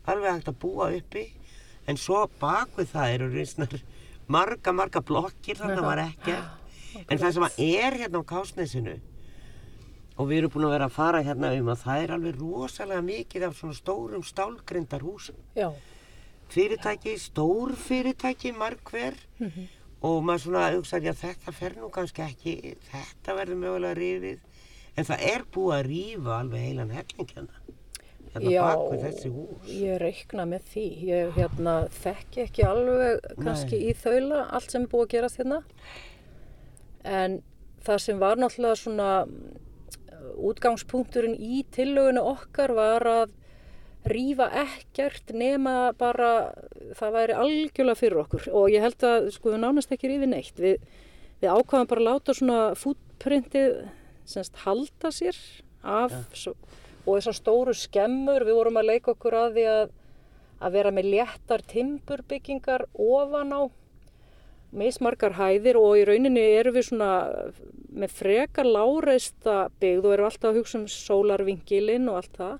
alveg 0.07 0.39
hægt 0.39 0.51
að 0.53 0.61
búa 0.62 0.91
uppi. 0.97 1.26
En 1.89 1.99
svo 1.99 2.24
bak 2.41 2.72
við 2.78 2.93
það 2.93 3.14
eru 3.16 3.31
rinsnar 3.35 3.76
marga, 4.31 4.72
marga 4.72 5.03
blokkir, 5.03 5.59
þannig 5.59 5.85
var 5.85 6.05
ekkert. 6.05 6.57
En 7.07 7.18
það 7.18 7.33
sem 7.35 7.47
að 7.47 7.62
er 7.66 7.97
hérna 8.03 8.22
á 8.22 8.31
Kásnesinu 8.31 8.97
og 10.20 10.28
við 10.28 10.43
erum 10.43 10.53
búin 10.53 10.66
að 10.68 10.74
vera 10.74 10.87
að 10.91 10.97
fara 10.97 11.20
hérna 11.24 11.53
um 11.57 11.68
að 11.72 11.83
það 11.85 12.03
er 12.05 12.11
alveg 12.16 12.41
rosalega 12.41 13.05
mikið 13.07 13.45
af 13.47 13.55
svona 13.57 13.76
stórum 13.78 14.24
stálgrindarhúsum 14.26 15.37
Já, 15.57 15.70
fyrirtæki, 16.53 17.14
stór 17.22 17.72
fyrirtæki, 17.78 18.53
marg 18.53 18.83
hver 18.91 19.16
og 20.01 20.23
maður 20.25 20.47
svona 20.47 20.69
hugsaði 20.77 21.11
að 21.13 21.21
þetta 21.25 21.57
fer 21.57 21.77
nú 21.77 21.91
kannski 21.93 22.25
ekki, 22.25 22.55
þetta 22.89 23.37
verður 23.37 23.61
mögulega 23.65 23.99
rifið 23.99 24.39
en 24.97 25.09
það 25.11 25.27
er 25.33 25.45
búið 25.55 25.77
að 25.77 25.87
rífa 25.91 26.39
alveg 26.39 26.67
heilan 26.69 26.95
helling 26.97 27.35
hérna 27.35 27.77
hérna 28.31 28.53
já 28.53 28.61
bak 28.63 28.85
við 28.93 29.05
þessi 29.07 29.33
hús 29.35 29.73
ég 29.75 29.99
reikna 30.03 30.47
með 30.49 30.69
því. 30.71 30.85
Ég 31.09 31.33
hérna, 31.37 31.75
þekki 32.01 32.45
ekki 32.47 32.67
alveg 32.67 33.25
kannski 33.41 33.81
í 33.89 33.95
þaula 33.99 34.45
allt 34.55 34.75
sem 34.75 34.87
er 34.87 34.93
búið 34.93 35.07
að 35.07 35.13
gerast 35.17 35.41
hérna. 35.41 35.61
En 37.03 37.41
það 37.87 38.05
sem 38.05 38.21
var 38.21 38.41
náttúrulega 38.41 38.79
svona 38.79 39.11
mm, 39.25 39.59
útgangspunkturinn 40.51 41.37
í 41.37 41.65
tillögunu 41.75 42.23
okkar 42.35 42.75
var 42.77 43.09
að 43.09 43.37
rífa 44.09 44.49
ekkert 44.63 45.33
nema 45.37 45.93
bara 45.99 46.53
það 46.97 47.17
væri 47.17 47.37
algjörlega 47.37 47.99
fyrir 47.99 48.23
okkur. 48.25 48.49
Og 48.57 48.71
ég 48.73 48.85
held 48.85 49.07
að 49.07 49.31
sko 49.35 49.55
við 49.55 49.65
nánast 49.65 49.93
ekki 49.93 50.11
rífi 50.11 50.29
neitt. 50.31 50.61
Við, 50.61 50.79
við 51.43 51.53
ákvaðum 51.53 51.91
bara 51.91 52.05
að 52.05 52.09
láta 52.09 52.37
svona 52.37 52.61
fútprintið 52.79 53.83
semst 54.31 54.63
halda 54.65 55.11
sér 55.13 55.37
af 55.83 56.15
svo, 56.37 56.55
og 57.07 57.17
þessar 57.17 57.37
stóru 57.37 57.75
skemmur, 57.77 58.45
við 58.47 58.59
vorum 58.59 58.79
að 58.81 58.91
leika 58.93 59.15
okkur 59.15 59.37
að 59.37 59.55
því 59.57 59.67
að, 59.73 59.85
að 60.61 60.75
vera 60.77 60.95
með 60.95 61.13
léttar 61.15 61.65
timburbyggingar 61.73 62.87
ofan 62.95 63.55
á 63.57 63.61
mismargar 64.71 65.35
hæðir 65.35 65.79
og 65.81 65.97
í 65.99 66.05
rauninni 66.07 66.43
erum 66.55 66.77
við 66.77 66.91
svona 66.91 67.13
með 67.91 68.13
frekar 68.15 68.69
láreista 68.69 69.65
byggð 69.83 70.05
og 70.07 70.13
erum 70.15 70.29
alltaf 70.29 70.51
að 70.53 70.61
hugsa 70.61 70.79
um 70.79 70.85
sólarvingilinn 70.95 72.07
og 72.11 72.21
allt 72.21 72.37
það 72.39 72.59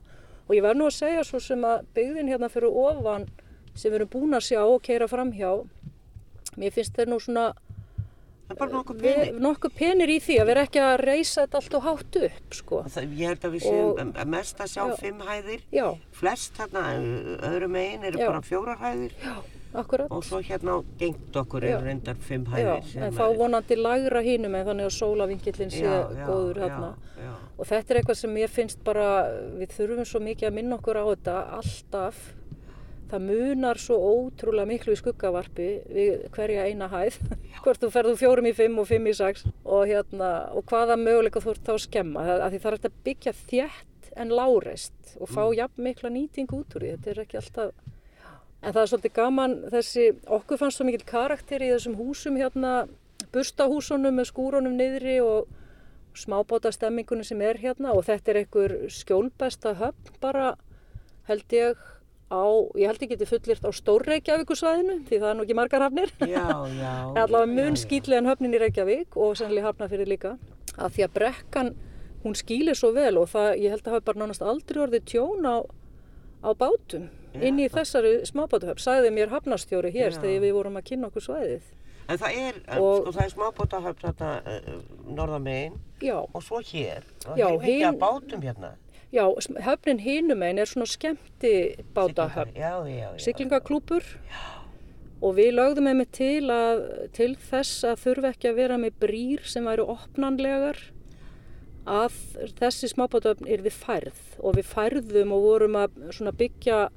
og 0.51 0.57
ég 0.59 0.64
verð 0.66 0.80
nú 0.82 0.88
að 0.90 0.96
segja 0.98 1.22
svo 1.26 1.38
sem 1.38 1.62
að 1.62 1.84
byggðin 1.94 2.30
hérna 2.32 2.48
fyrir 2.51 2.74
ofan 2.74 3.28
sem 3.78 3.92
við 3.92 4.01
erum 4.01 4.09
búin 4.16 4.34
að 4.34 4.48
sjá 4.51 4.62
og 4.66 4.80
keira 4.82 5.07
fram 5.07 5.30
hjá 5.36 5.53
mér 6.59 6.74
finnst 6.74 6.96
þeir 6.98 7.12
nú 7.12 7.20
svona 7.22 7.53
nokkuð 8.51 8.96
við, 8.98 9.14
pening. 9.14 9.36
nokkuð 9.44 9.74
penir 9.78 10.11
í 10.11 10.16
því 10.18 10.40
að 10.42 10.48
vera 10.51 10.64
ekki 10.66 10.80
að 10.82 10.96
reysa 11.07 11.44
þetta 11.44 11.61
allt 11.61 11.76
og 11.78 11.84
hátt 11.86 12.16
upp 12.26 12.57
sko. 12.59 12.80
Það, 12.90 13.12
ég 13.20 13.30
held 13.30 13.44
að 13.46 13.55
við 13.55 13.62
séum 13.62 14.01
Og- 14.11 14.26
mest 14.34 14.59
að 14.64 14.72
sjá 14.72 14.82
Já. 14.90 14.96
fimm 14.98 15.20
hæðir. 15.28 15.61
Já, 15.70 15.86
Flest 16.18 16.59
þarna 16.59 16.82
ö, 16.98 17.36
öðru 17.46 17.68
megin 17.70 18.05
eru 18.11 18.18
Já. 18.18 18.26
bara 18.26 18.42
fjórar 18.42 18.82
hæðir 18.82 19.14
akkurat. 19.74 20.10
og 20.10 20.24
svo 20.24 20.40
hérna 20.42 20.76
á 20.76 20.84
gengt 20.98 21.36
okkur 21.36 21.62
Já. 21.62 21.76
eru 21.76 21.84
reyndar 21.86 22.16
fimm 22.18 22.44
Já, 22.46 22.50
hæðir. 22.56 22.84
sem 22.92 23.02
en 23.02 23.12
þá 23.12 23.24
er- 23.30 23.36
vonandi 23.38 23.76
lægra 23.76 24.20
hínum 24.22 24.54
en 24.54 24.66
þannig 24.66 24.86
að 24.88 24.98
sólavingillin 24.98 25.70
sé 25.70 25.84
Já, 25.84 26.10
já, 26.10 26.26
góður 26.26 26.56
já, 26.56 26.62
hérna. 26.68 26.94
já. 27.20 27.32
Og 27.58 27.66
þetta 27.66 27.90
er 27.90 28.00
eitthvað 28.00 28.16
sem 28.16 28.34
ég 28.36 28.48
finnst 28.50 28.84
bara, 28.84 29.06
við 29.58 29.68
þurfum 29.76 30.04
svo 30.06 30.20
mikið 30.20 30.48
að 30.48 30.54
minna 30.54 30.76
okkur 30.78 30.96
á 30.96 31.04
þetta 31.14 31.34
alltaf. 31.60 32.34
Það 33.10 33.24
munar 33.26 33.74
svo 33.82 33.96
ótrúlega 33.98 34.66
miklu 34.70 34.92
í 34.94 34.98
skuggavarpi 35.00 35.68
við 35.90 36.28
hverja 36.30 36.66
eina 36.70 36.86
hæð. 36.88 37.16
Hvort 37.64 37.80
þú 37.82 37.90
ferðu 37.90 38.16
fjórum 38.16 38.46
í 38.46 38.52
fimm 38.54 38.78
og 38.78 38.86
fimm 38.86 39.06
í 39.10 39.14
sex 39.18 39.44
og, 39.64 39.86
hérna, 39.90 40.28
og 40.54 40.62
hvaða 40.70 40.94
möguleika 40.96 41.42
þú 41.42 41.50
ert 41.56 41.64
þá 41.66 41.72
að 41.74 41.80
skemma. 41.88 42.22
Það, 42.22 42.40
að 42.46 42.50
því 42.54 42.60
það 42.62 42.72
er 42.72 42.78
að 42.78 42.98
byggja 43.04 43.32
þétt 43.50 44.12
en 44.16 44.28
láreist 44.30 45.16
og 45.20 45.28
fá 45.28 45.42
jafn 45.54 45.82
mikla 45.82 46.10
nýting 46.10 46.48
út 46.54 46.76
úr 46.78 46.86
því. 46.86 46.92
Þetta 46.96 47.10
er 47.10 47.20
ekki 47.24 47.36
alltaf... 47.42 47.72
En 48.61 48.74
það 48.74 48.82
er 48.82 48.90
svolítið 48.90 49.14
gaman 49.16 49.54
þessi, 49.72 50.06
okkur 50.36 50.61
fannst 50.61 50.80
svo 50.80 50.84
mikill 50.84 51.06
karakter 51.08 51.62
í 51.64 51.70
þessum 51.72 51.94
húsum 51.96 52.36
hérna, 52.36 52.72
burstahúsunum 53.32 54.18
með 54.20 54.28
skúrunum 54.28 54.74
niðri 54.76 55.16
og 55.24 55.48
smábóta 56.18 56.72
stemmingunum 56.74 57.24
sem 57.24 57.40
er 57.46 57.61
hérna 57.62 57.94
og 57.96 58.04
þetta 58.08 58.32
er 58.32 58.40
einhver 58.42 58.74
skjólbesta 58.92 59.76
höfn 59.78 60.18
bara 60.20 60.50
held 61.30 61.54
ég 61.54 61.78
á, 62.30 62.42
ég 62.76 62.90
held 62.90 63.04
ég 63.06 63.12
geti 63.14 63.28
fullirt 63.30 63.64
á 63.64 63.70
Stórreykjavíkusvæðinu 63.74 64.98
því 65.08 65.20
það 65.22 65.30
er 65.30 65.38
nú 65.38 65.46
ekki 65.46 65.56
margar 65.56 65.84
hafnir. 65.86 66.12
Já, 66.20 66.44
já. 66.76 66.92
Allavega 67.22 67.52
mun 67.54 67.78
skýtlega 67.80 68.20
en 68.20 68.28
höfnin 68.30 68.58
í 68.58 68.61
Reykjavík 68.61 69.16
og 69.16 69.38
sennilega 69.38 69.70
hafnafyrir 69.70 70.11
líka. 70.11 70.34
Af 70.76 70.94
því 70.96 71.06
að 71.06 71.16
brekkan, 71.16 71.72
hún 72.26 72.36
skýlir 72.38 72.78
svo 72.78 72.92
vel 72.94 73.16
og 73.18 73.30
það, 73.32 73.54
ég 73.62 73.74
held 73.74 73.86
að 73.86 73.96
hafa 73.96 74.06
bara 74.11 74.22
nánast 74.24 74.44
aldrei 74.44 74.82
orðið 74.84 75.08
tjón 75.14 75.48
á, 75.48 75.56
á 76.44 76.50
bátum 76.52 77.08
inn 77.34 77.58
í 77.62 77.68
þessari 77.70 78.12
smábátahöfn. 78.26 78.80
Sæði 78.82 79.10
mér 79.14 79.30
hafnastjóri 79.34 79.92
hér 79.94 80.12
þegar 80.16 80.42
við 80.46 80.52
vorum 80.56 80.76
að 80.80 80.86
kynna 80.90 81.10
okkur 81.10 81.22
svæðið. 81.28 81.62
En 82.10 82.18
það 82.18 82.36
er, 82.42 82.54
Og- 82.80 83.02
sko, 83.04 83.12
það 83.14 83.24
er 83.24 83.34
smábótahöfn 83.36 84.00
þarna 84.02 84.30
uh, 84.42 84.78
norðamegin 85.14 85.76
Já, 86.02 86.16
og 86.34 86.42
svo 86.42 86.58
hér. 86.60 87.04
Og 87.28 87.36
Já, 87.38 87.46
heilmikið 87.46 87.66
hin- 87.70 87.86
af 87.86 87.98
bátum 88.00 88.42
hérna. 88.42 88.70
já, 89.12 89.24
höfnin 89.66 89.98
hinum 90.00 90.42
einn 90.42 90.58
er 90.58 90.66
svona 90.66 90.86
skemmti 90.86 91.52
bátahöfn. 91.94 92.54
Siglingaklúpur 93.18 94.02
og 95.22 95.34
við 95.36 95.52
lögðum 95.54 95.88
einmitt 95.90 96.12
til 96.16 96.48
að 96.50 97.10
til 97.12 97.34
þess 97.36 97.84
að 97.84 97.98
þurfa 98.04 98.30
ekki 98.34 98.48
að 98.50 98.54
vera 98.56 98.76
með 98.80 98.92
brýr 99.02 99.44
sem 99.44 99.64
væru 99.68 99.84
opnanlegar 99.92 100.78
að 101.86 102.12
þessi 102.60 102.88
smábátöfn 102.92 103.48
er 103.50 103.62
við 103.64 103.76
færð 103.82 104.20
og 104.40 104.56
við 104.56 104.66
færðum 104.70 105.32
og 105.36 105.42
vorum 105.46 105.76
að 105.76 106.32
byggja 106.40 106.88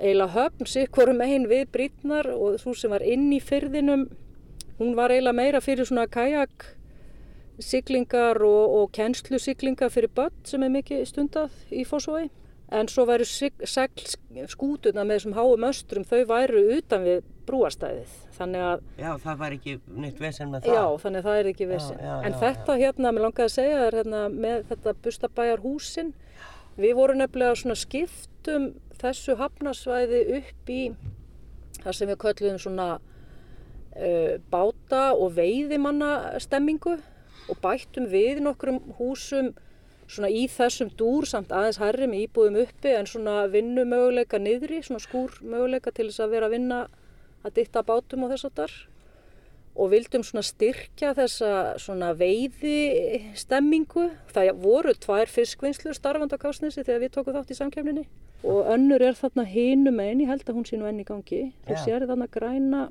eiginlega 0.00 0.34
höfn 0.36 0.68
sikkurum 0.68 1.20
einn 1.24 1.48
við 1.50 1.66
brýtnar 1.74 2.30
og 2.32 2.60
þú 2.62 2.74
sem 2.78 2.90
var 2.94 3.02
inn 3.04 3.28
í 3.32 3.40
fyrðinum 3.40 4.06
hún 4.78 4.94
var 4.98 5.12
eiginlega 5.14 5.36
meira 5.36 5.60
fyrir 5.60 5.86
svona 5.88 6.06
kajak 6.10 6.70
siglingar 7.62 8.40
og, 8.42 8.76
og 8.82 8.92
kennslu 8.96 9.38
siglingar 9.38 9.90
fyrir 9.92 10.10
börn 10.16 10.32
sem 10.48 10.62
er 10.66 10.72
mikið 10.72 11.04
stundað 11.06 11.52
í 11.70 11.84
Fossvogi. 11.86 12.30
En 12.72 12.88
svo 12.88 13.04
væru 13.04 13.26
skútuna 14.48 15.02
með 15.04 15.18
þessum 15.18 15.34
háum 15.36 15.64
östrum, 15.68 16.06
þau 16.08 16.22
væru 16.30 16.62
utan 16.78 17.02
við 17.04 17.18
brúarstæðið. 17.44 18.14
Þannig 18.38 18.62
að, 18.64 18.84
Já, 18.96 19.10
það 19.20 19.40
var 19.42 19.56
ekki 19.58 19.74
neitt 20.00 20.22
vesen 20.22 20.48
með 20.54 20.64
það. 20.64 20.78
já, 20.78 20.84
þannig 21.02 21.20
að 21.20 21.26
það 21.28 21.40
er 21.42 21.50
ekki 21.50 21.66
vissin. 21.68 21.98
já, 22.00 22.14
en 22.24 22.32
já, 22.32 22.38
þetta 22.40 22.76
hérna, 22.80 23.12
mér 23.12 23.26
langaði 23.26 23.44
að 23.50 23.54
segja 23.58 23.82
þér 23.82 23.98
hérna 24.00 24.22
með 24.32 24.64
þetta 24.70 24.94
bustabæjar 25.04 25.64
húsin, 25.66 26.14
við 26.80 26.94
vorum 26.96 27.20
nefnilega 27.20 27.56
svona 27.58 27.78
skiptum 27.78 28.72
þessu 29.00 29.36
hafnasvæði 29.40 30.22
upp 30.38 30.70
í 30.72 30.82
það 31.82 31.96
sem 31.98 32.12
við 32.12 32.20
köllum 32.22 32.60
svona 32.62 32.88
uh, 32.98 34.34
báta 34.52 35.02
og 35.16 35.34
veiðimanna 35.36 36.38
stemmingu 36.42 36.98
og 37.50 37.60
bættum 37.62 38.06
við 38.12 38.40
nokkrum 38.44 38.80
húsum 38.98 39.52
svona 40.06 40.30
í 40.30 40.44
þessum 40.50 40.90
dúr 40.98 41.26
samt 41.28 41.52
aðeins 41.54 41.80
herri 41.80 42.08
með 42.10 42.26
íbúðum 42.26 42.60
uppi 42.66 42.92
en 42.94 43.08
svona 43.08 43.46
vinnumöguleika 43.52 44.40
niðri, 44.42 44.82
svona 44.84 45.02
skúrmöguleika 45.02 45.92
til 45.94 46.10
þess 46.10 46.24
að 46.24 46.34
vera 46.36 46.48
að 46.48 46.56
vinna 46.58 46.80
að 47.42 47.54
ditta 47.58 47.84
bátum 47.86 48.26
og 48.26 48.34
þess 48.34 48.48
að 48.48 48.58
þar 48.60 48.74
og 49.72 49.92
vildum 49.92 50.24
svona 50.26 50.44
styrkja 50.44 51.14
þessa 51.16 51.52
svona 51.80 52.12
veiði 52.16 53.32
stemmingu. 53.38 54.10
Það 54.34 54.50
voru 54.60 54.92
tvær 55.00 55.30
fiskvinnslur 55.32 55.96
starfandi 55.96 56.36
á 56.36 56.42
Kásnesi 56.42 56.84
þegar 56.84 57.04
við 57.06 57.14
tókum 57.16 57.38
þátt 57.38 57.54
í 57.54 57.58
samkefninni 57.58 58.04
og 58.42 58.66
önnur 58.74 59.02
er 59.06 59.14
þarna 59.14 59.44
hinum 59.46 60.00
einn, 60.02 60.20
ég 60.24 60.30
held 60.32 60.42
að 60.48 60.56
hún 60.58 60.66
sé 60.66 60.78
nú 60.78 60.88
enn 60.88 60.98
í 60.98 61.06
gangi. 61.06 61.52
Þú 61.66 61.76
Já. 61.76 61.82
sér 61.84 62.06
þarna 62.10 62.26
græna 62.26 62.88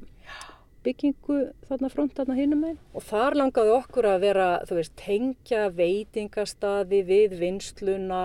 byggingu 0.85 1.39
þarna 1.69 1.89
front 1.93 2.15
þarna 2.17 2.37
hinum 2.39 2.63
einn 2.65 2.77
og 2.97 3.03
þar 3.05 3.37
langaði 3.37 3.73
okkur 3.75 4.07
að 4.09 4.23
vera, 4.23 4.47
þú 4.65 4.77
veist, 4.79 4.93
tengja 4.97 5.67
veitingastaði 5.77 7.01
við 7.05 7.35
vinnsluna 7.41 8.21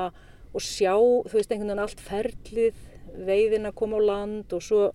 og 0.57 0.65
sjá, 0.65 0.95
þú 0.97 1.35
veist, 1.35 1.51
einhvern 1.53 1.75
veginn 1.75 1.83
allt 1.85 2.05
ferlið, 2.07 2.79
veiðin 3.27 3.69
að 3.69 3.77
koma 3.77 4.01
á 4.01 4.09
land 4.09 4.57
og 4.57 4.65
svo 4.65 4.87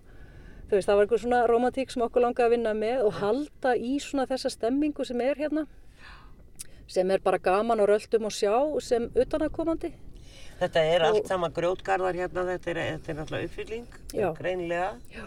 veist, 0.78 0.88
það 0.88 0.96
var 0.98 1.06
einhver 1.06 1.22
svona 1.22 1.40
romantík 1.50 1.90
sem 1.92 2.02
okkur 2.06 2.22
langaði 2.24 2.46
að 2.48 2.54
vinna 2.56 2.72
með 2.78 3.04
og 3.06 3.12
halda 3.20 3.74
í 3.76 3.92
svona 4.02 4.26
þessa 4.30 4.50
stemmingu 4.54 5.04
sem 5.08 5.20
er 5.20 5.34
hérna 5.40 5.66
sem 6.92 7.10
er 7.14 7.22
bara 7.24 7.38
gaman 7.40 7.80
og 7.80 7.88
röldum 7.88 8.26
að 8.28 8.34
sjá 8.36 8.54
sem 8.84 9.06
utanakomandi. 9.16 9.92
Þetta 10.60 10.80
er 10.94 11.02
Og- 11.02 11.14
allt 11.16 11.26
saman 11.30 11.52
grjótgarðar 11.56 12.14
hérna, 12.14 12.44
þetta 12.44 12.70
er, 12.70 12.80
þetta 12.98 13.08
er 13.08 13.16
náttúrulega 13.20 13.44
uppfylling, 13.48 13.86
Já. 14.14 14.28
greinlega. 14.36 14.90
Já. 15.14 15.24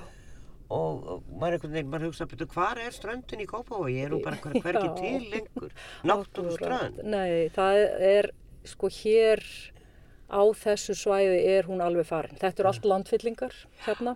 Og, 0.69 1.07
og 1.07 1.23
maður 1.41 1.59
veginn, 1.67 1.89
maður 1.91 2.07
hugsa, 2.09 2.25
betur, 2.25 2.47
hvar 2.53 2.77
er 2.81 2.91
ströndin 2.91 3.41
í 3.41 3.45
Kópavogi? 3.49 3.99
Er 4.05 4.09
hún 4.15 4.23
bara 4.23 4.37
hver, 4.41 4.61
hvergi 4.61 4.87
Já. 4.87 4.95
til 4.97 5.31
lengur? 5.33 5.71
Náttúru? 6.09 6.53
Akkúrat. 6.55 7.03
Nei, 7.03 7.49
það 7.53 7.81
er 8.13 8.29
sko 8.65 8.87
hér 8.89 9.43
á 10.29 10.41
þessu 10.57 10.95
svæði 10.97 11.41
er 11.57 11.63
hún 11.69 11.81
alveg 11.85 12.05
farin. 12.09 12.37
Þetta 12.41 12.59
eru 12.63 12.71
allt 12.71 12.85
landfyllingar 12.85 13.53
hérna 13.85 14.15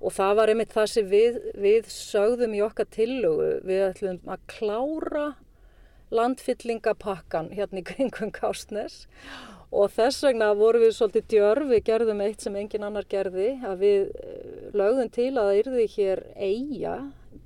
og 0.00 0.14
það 0.16 0.34
var 0.38 0.52
einmitt 0.52 0.74
það 0.74 0.90
sem 0.94 1.08
við, 1.10 1.38
við 1.60 1.88
sögðum 1.92 2.56
í 2.56 2.64
okkar 2.64 2.88
tillögu. 2.94 3.50
Við 3.68 3.86
ætlum 3.90 4.20
að 4.32 4.44
klára 4.50 5.26
landfyllingapakkan 6.10 7.52
hérna 7.54 7.82
í 7.82 7.86
kringum 7.86 8.32
Kástnes 8.34 9.04
og 9.70 9.92
þess 9.94 10.24
vegna 10.26 10.50
vorum 10.58 10.82
við 10.82 10.96
svolítið 10.96 11.28
djörf, 11.30 11.68
við 11.70 11.84
gerðum 11.86 12.24
eitt 12.24 12.42
sem 12.42 12.56
engin 12.58 12.86
annar 12.88 13.06
gerði, 13.10 13.52
að 13.62 13.84
við 13.84 14.00
eh, 14.18 14.64
lögðum 14.74 15.12
til 15.14 15.30
að 15.30 15.44
það 15.44 15.60
yrði 15.60 15.86
hér 15.94 16.24
eiga, 16.34 16.96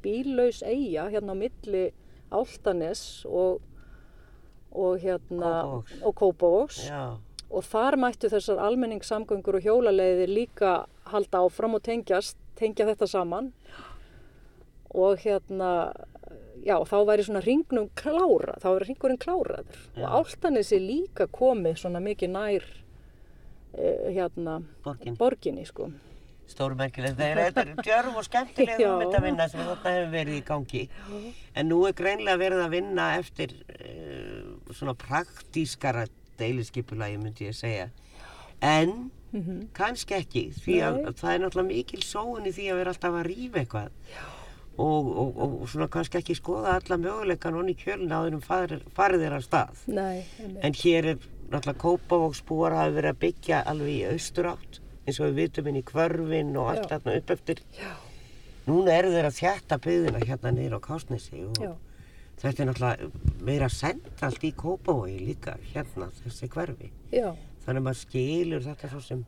bíllaus 0.04 0.62
eiga 0.64 1.10
hérna 1.12 1.36
á 1.36 1.42
milli 1.42 1.84
Áltanes 2.34 3.04
og, 3.28 3.60
og 4.72 4.96
hérna 5.04 5.52
og 6.00 6.16
Kópavóks 6.16 6.88
og 7.54 7.66
þar 7.68 7.98
mættu 8.00 8.30
þessar 8.32 8.62
almenningssamgöngur 8.64 9.60
og 9.60 9.66
hjólaleiðir 9.68 10.32
líka 10.32 10.72
halda 11.12 11.44
áfram 11.44 11.76
og 11.76 11.84
tengjast, 11.86 12.38
tengja 12.58 12.88
þetta 12.90 13.08
saman 13.10 13.52
og 14.94 15.18
hérna 15.24 15.70
já, 16.64 16.78
þá 16.86 16.96
væri 17.08 17.26
svona 17.26 17.42
ringnum 17.44 17.90
klára, 17.98 18.56
þá 18.62 18.68
væri 18.70 18.88
ringurinn 18.90 19.20
kláraður 19.20 19.78
Já. 19.96 20.06
og 20.06 20.16
Áltanesi 20.20 20.80
líka 20.82 21.26
komið 21.32 21.78
svona 21.82 22.02
mikið 22.04 22.34
nær 22.34 22.66
eh, 23.74 24.10
hérna 24.14 24.60
borgin. 24.84 25.18
borginni 25.20 25.66
sko. 25.68 25.90
Stórmerkilegt. 26.44 27.16
Það 27.16 27.30
er, 27.30 27.40
þetta 27.48 27.62
er 27.64 27.82
djörf 27.88 28.18
og 28.20 28.26
skemmtileg 28.26 28.80
Já. 28.82 28.88
hugmyndavinna 28.92 29.48
sem 29.48 29.64
þarna 29.64 29.94
hefur 29.96 30.10
verið 30.12 30.38
í 30.38 30.44
gangi. 30.50 30.84
En 31.56 31.70
nú 31.72 31.80
er 31.88 31.96
greinlega 31.96 32.40
verið 32.40 32.64
að 32.66 32.74
vinna 32.76 33.08
eftir 33.18 33.56
uh, 33.64 34.74
svona 34.76 34.96
praktískara 34.98 36.04
deiliskipulagi, 36.38 37.16
myndi 37.22 37.48
ég 37.48 37.56
segja. 37.56 37.88
En 38.60 39.08
kannski 39.74 40.14
ekki, 40.14 40.42
því 40.62 40.76
að 40.86 40.96
Nei. 41.02 41.12
það 41.18 41.32
er 41.34 41.40
náttúrulega 41.44 41.68
mikil 41.72 42.02
sóun 42.02 42.46
í 42.46 42.52
því 42.54 42.66
að 42.70 42.76
vera 42.80 42.90
alltaf 42.94 43.14
að 43.20 43.26
rífa 43.28 43.58
eitthvað. 43.62 43.90
og, 44.78 45.08
og, 45.22 45.36
og 45.62 45.68
svona 45.70 45.86
kannski 45.88 46.18
ekki 46.18 46.34
skoða 46.34 46.72
alla 46.80 46.96
möguleikan 46.98 47.54
onni 47.54 47.74
kjöluna 47.78 48.18
á 48.18 48.24
þennum 48.26 48.42
farið 48.94 49.20
þeirra 49.22 49.40
stað. 49.42 49.84
Nei. 49.86 50.24
En 50.62 50.74
hér 50.74 51.04
er 51.12 51.18
náttúrulega 51.50 51.78
Kópavóksbúar 51.84 52.74
hafi 52.74 52.94
verið 52.96 53.12
að 53.12 53.20
byggja 53.22 53.60
alveg 53.70 53.92
í 53.94 54.04
austur 54.10 54.48
átt 54.50 54.80
eins 55.06 55.20
og 55.20 55.28
við 55.28 55.34
vitum 55.42 55.66
inn 55.70 55.78
í 55.78 55.84
kvörfin 55.86 56.54
og 56.56 56.70
allt 56.72 56.88
þarna 56.90 57.16
upp 57.20 57.30
eftir. 57.30 57.60
Já, 57.78 57.92
Núna 58.66 58.94
eru 58.96 59.10
þeir 59.12 59.26
að 59.28 59.38
þjætta 59.38 59.76
byggðina 59.84 60.20
hérna 60.24 60.50
niður 60.56 60.78
á 60.80 60.86
Kásnesi 60.86 61.42
og 61.44 61.58
já, 61.60 61.72
þetta 62.40 62.62
er 62.64 62.68
náttúrulega 62.70 63.10
meira 63.44 63.68
sendalt 63.68 64.46
í 64.48 64.52
Kópavogi 64.56 65.18
líka 65.20 65.58
hérna 65.74 66.08
þessi 66.22 66.48
hverfi. 66.48 66.90
já. 67.12 67.34
Þannig 67.64 67.80
að 67.80 67.86
maður 67.88 68.00
skilur 68.02 68.64
þetta 68.64 68.90
svo 68.92 69.00
sem 69.04 69.24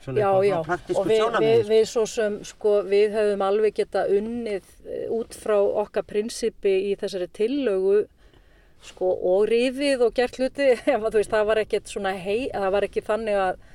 svona 0.00 0.20
Já, 0.20 0.28
eitthvað 0.30 0.46
já, 0.48 0.60
praktísku 0.66 1.00
og 1.00 1.06
við, 1.06 1.12
við, 1.12 1.20
sjónarmiði. 1.22 1.64
við 1.68 1.82
svo 1.90 2.04
sem, 2.08 2.38
sko, 2.48 2.72
við 2.88 3.16
hefum 3.16 3.44
alveg 3.44 3.76
geta 3.76 4.04
unnið 4.16 4.70
eh, 4.86 5.04
út 5.12 5.36
frá 5.36 5.56
okkar 5.60 6.06
prinsipi 6.08 6.72
í 6.88 6.94
þessari 7.00 7.28
tillögu, 7.36 7.98
sko, 8.90 9.10
og 9.32 9.44
rifið 9.50 10.06
og 10.06 10.14
gert 10.16 10.40
hluti, 10.40 10.70
veist, 11.16 11.32
það 11.32 11.50
var 11.52 11.62
ekkert 11.64 11.92
svona 11.92 12.14
hei, 12.16 12.48
það 12.54 12.70
var 12.76 12.88
ekki 12.88 13.04
þannig 13.04 13.42
að 13.44 13.66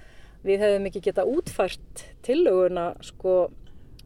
við 0.45 0.65
hefum 0.65 0.89
ekki 0.89 1.03
geta 1.07 1.25
útfært 1.29 2.05
tillöguna, 2.25 2.91
sko, 3.05 3.37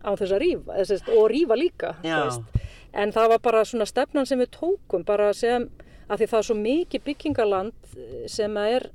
á 0.04 0.12
þess 0.16 0.36
að 0.36 0.44
rífa, 0.44 0.76
eða, 0.76 0.88
sérst, 0.92 1.12
og 1.16 1.28
rífa 1.32 1.60
líka, 1.60 1.96
þú 2.04 2.12
Já. 2.12 2.22
veist. 2.28 2.68
En 3.00 3.12
það 3.14 3.36
var 3.36 3.42
bara 3.46 3.66
svona 3.70 3.86
stefnan 3.86 4.26
sem 4.28 4.40
við 4.42 4.52
tókum, 4.56 5.04
bara 5.08 5.32
sem, 5.38 5.68
að 6.10 6.24
því 6.24 6.28
það 6.32 6.40
er 6.40 6.48
svo 6.48 6.56
mikið 6.58 7.04
byggingaland 7.06 7.92
eh, 7.96 8.24
sem 8.32 8.56
er 8.60 8.90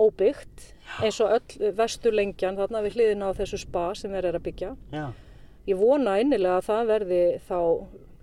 óbyggt, 0.00 0.72
eins 1.04 1.18
og 1.20 1.34
öll 1.36 1.72
vesturlengjan 1.76 2.56
þarna 2.56 2.80
við 2.86 2.96
hliðina 2.96 3.28
á 3.28 3.38
þessu 3.38 3.60
spa 3.60 3.90
sem 3.98 4.12
við 4.12 4.24
erum 4.24 4.40
að 4.40 4.46
byggja. 4.48 4.70
Já, 4.92 5.04
Ég 5.62 5.78
vona 5.78 6.16
innilega 6.18 6.58
að 6.58 6.64
það 6.66 6.88
verði 6.88 7.24
þá 7.46 7.58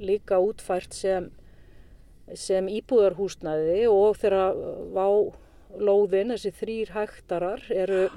líka 0.03 0.39
útfært 0.43 0.95
sem, 0.95 1.29
sem 2.35 2.67
íbúðarhúsnæði 2.67 3.85
og 3.87 4.17
þegar 4.19 4.57
vá 4.91 5.07
lóðin, 5.79 6.33
þessi 6.33 6.51
þrýr 6.59 6.91
hektarar, 6.97 7.63
eru 7.71 8.09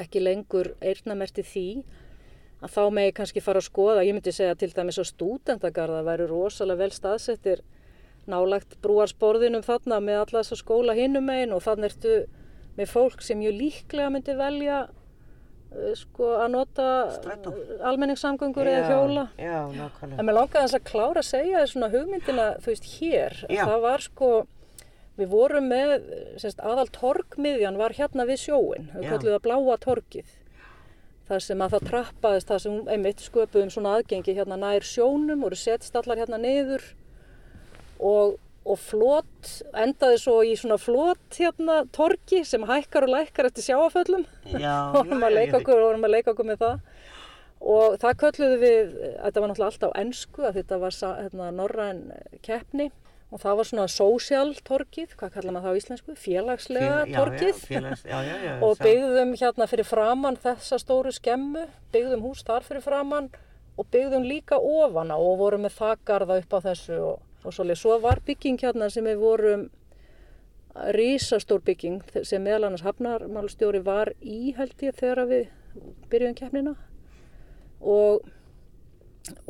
ekki 0.00 0.22
lengur 0.22 0.72
eirnamerti 0.80 1.44
því 1.44 1.66
að 2.60 2.72
þá 2.76 2.82
megi 2.96 3.12
kannski 3.18 3.42
fara 3.44 3.60
að 3.60 3.68
skoða, 3.68 4.06
ég 4.06 4.16
myndi 4.16 4.32
segja 4.32 4.56
til 4.56 4.70
dæmis 4.72 5.00
að 5.00 5.10
stúdendagarða 5.10 6.00
væru 6.06 6.28
rosalega 6.30 6.84
vel 6.84 6.94
staðsettir 6.96 7.62
nálagt 8.30 8.76
brúarsporðinum 8.84 9.64
þarna 9.66 9.98
með 10.04 10.22
alla 10.22 10.42
þessa 10.42 10.60
skóla 10.60 10.96
hinum 10.96 11.26
megin 11.28 11.54
og 11.56 11.64
þannig 11.64 11.92
ertu 11.92 12.16
með 12.80 12.94
fólk 12.94 13.22
sem 13.24 13.38
mjög 13.40 13.58
líklega 13.60 14.12
myndi 14.14 14.36
velja 14.38 14.78
uh, 14.88 15.90
sko 15.98 16.30
að 16.40 16.54
nota 16.54 16.86
Strætó. 17.18 17.52
almenningssamgöngur 17.90 18.70
eða 18.70 18.88
hjóla. 18.88 19.26
Já, 19.38 19.58
nákvæmlega. 19.76 20.16
En 20.16 20.28
mér 20.28 20.38
langaði 20.38 20.64
þess 20.64 20.78
að 20.80 20.88
klára 20.90 21.22
að 21.22 21.28
segja 21.30 21.66
svona 21.70 21.92
hugmyndina, 21.92 22.48
þú 22.64 22.72
veist, 22.72 22.90
hér. 22.96 23.38
Já. 23.46 23.62
Það 23.62 23.86
var 23.86 24.06
sko, 24.06 24.32
við 25.20 25.32
vorum 25.36 25.70
með, 25.70 25.96
semst, 26.40 26.60
aðal 26.64 26.88
torgmiðjan 26.96 27.80
var 27.80 27.96
hérna 27.98 28.26
við 28.28 28.44
sjóin. 28.48 28.90
Við 28.96 29.08
Já. 29.08 29.10
kallum 29.14 29.34
það 29.36 29.42
bláa 29.48 29.80
torgið. 29.84 30.36
Það 31.30 31.42
sem 31.46 31.60
að 31.62 31.74
það 31.76 31.84
trappaðist, 31.92 32.48
það 32.48 32.62
sem 32.64 32.78
einmitt 32.90 33.20
sköpuðum 33.22 33.68
svona 33.70 33.92
aðgengi 33.98 34.32
hérna 34.34 34.56
nær 34.58 34.82
sjónum, 34.82 35.44
voru 35.44 35.58
settstallar 35.60 36.18
hérna 36.18 36.40
niður 36.42 36.82
og, 38.00 38.40
og 38.68 38.76
flott, 38.78 39.50
endaði 39.72 40.18
svo 40.20 40.36
í 40.44 40.52
svona 40.58 40.76
flott 40.80 41.38
hérna 41.40 41.80
torgi 41.96 42.42
sem 42.44 42.66
hækkar 42.68 43.06
og 43.06 43.14
lækkar 43.14 43.48
eftir 43.48 43.70
sjáaföllum 43.70 44.26
Já, 44.52 44.90
vorum 44.94 45.24
að 45.24 45.36
leika 45.38 45.60
okkur, 45.62 45.80
vorum 45.80 46.04
að 46.04 46.14
leika 46.18 46.34
okkur 46.34 46.50
með 46.50 46.64
það. 46.64 46.80
Og 47.60 47.98
það 48.00 48.16
kölluðu 48.22 48.58
við, 48.60 48.92
þetta 49.20 49.40
var 49.42 49.50
náttúrulega 49.50 49.70
alltaf 49.72 49.92
á 49.92 50.00
ennsku 50.00 50.52
þetta 50.56 50.78
var 50.80 50.98
hérna, 51.20 51.50
norræn 51.56 52.02
keppni. 52.44 52.90
Og 53.30 53.38
það 53.38 53.58
var 53.60 53.66
svona 53.68 53.82
social 53.94 54.48
torgið, 54.66 55.12
hvað 55.14 55.34
kallar 55.36 55.54
maður 55.54 55.66
það 55.68 55.76
á 55.76 55.80
íslensku? 55.80 56.14
Félagslega 56.18 56.94
Fél- 56.96 57.12
já, 57.12 57.18
torgið. 57.20 57.60
Já, 57.60 57.66
félags, 57.68 58.00
já, 58.10 58.54
og 58.66 58.80
byggðum 58.80 59.34
hérna 59.38 59.68
fyrir 59.70 59.86
framann 59.86 60.38
þessa 60.42 60.80
stóru 60.82 61.12
skemmu, 61.14 61.62
byggðum 61.94 62.24
hús 62.26 62.42
þar 62.48 62.66
fyrir 62.66 62.82
framann 62.82 63.28
og 63.78 63.86
byggðum 63.94 64.26
líka 64.26 64.58
ofan 64.58 65.12
á 65.14 65.18
og 65.20 65.36
vorum 65.38 65.62
með 65.62 65.76
þakgarða 65.78 66.40
upp 66.42 66.56
á 66.56 66.60
þessu 66.66 66.98
og, 67.12 67.20
og 67.44 67.54
svoleið. 67.54 67.80
Svo 67.80 67.98
var 68.02 68.20
bygging 68.26 68.60
hérna 68.62 68.90
sem 68.92 69.06
við 69.06 69.22
vorum 69.22 69.68
rísastór 70.94 71.62
bygging 71.66 72.02
sem 72.22 72.42
meðal 72.42 72.68
annars 72.68 72.84
hafnarmálstjóri 72.86 73.82
var 73.84 74.12
í 74.22 74.52
held 74.56 74.84
ég 74.84 74.94
þegar 74.98 75.26
við 75.30 75.48
byrjuðum 76.10 76.36
keppnina 76.38 76.74
og, 77.80 78.22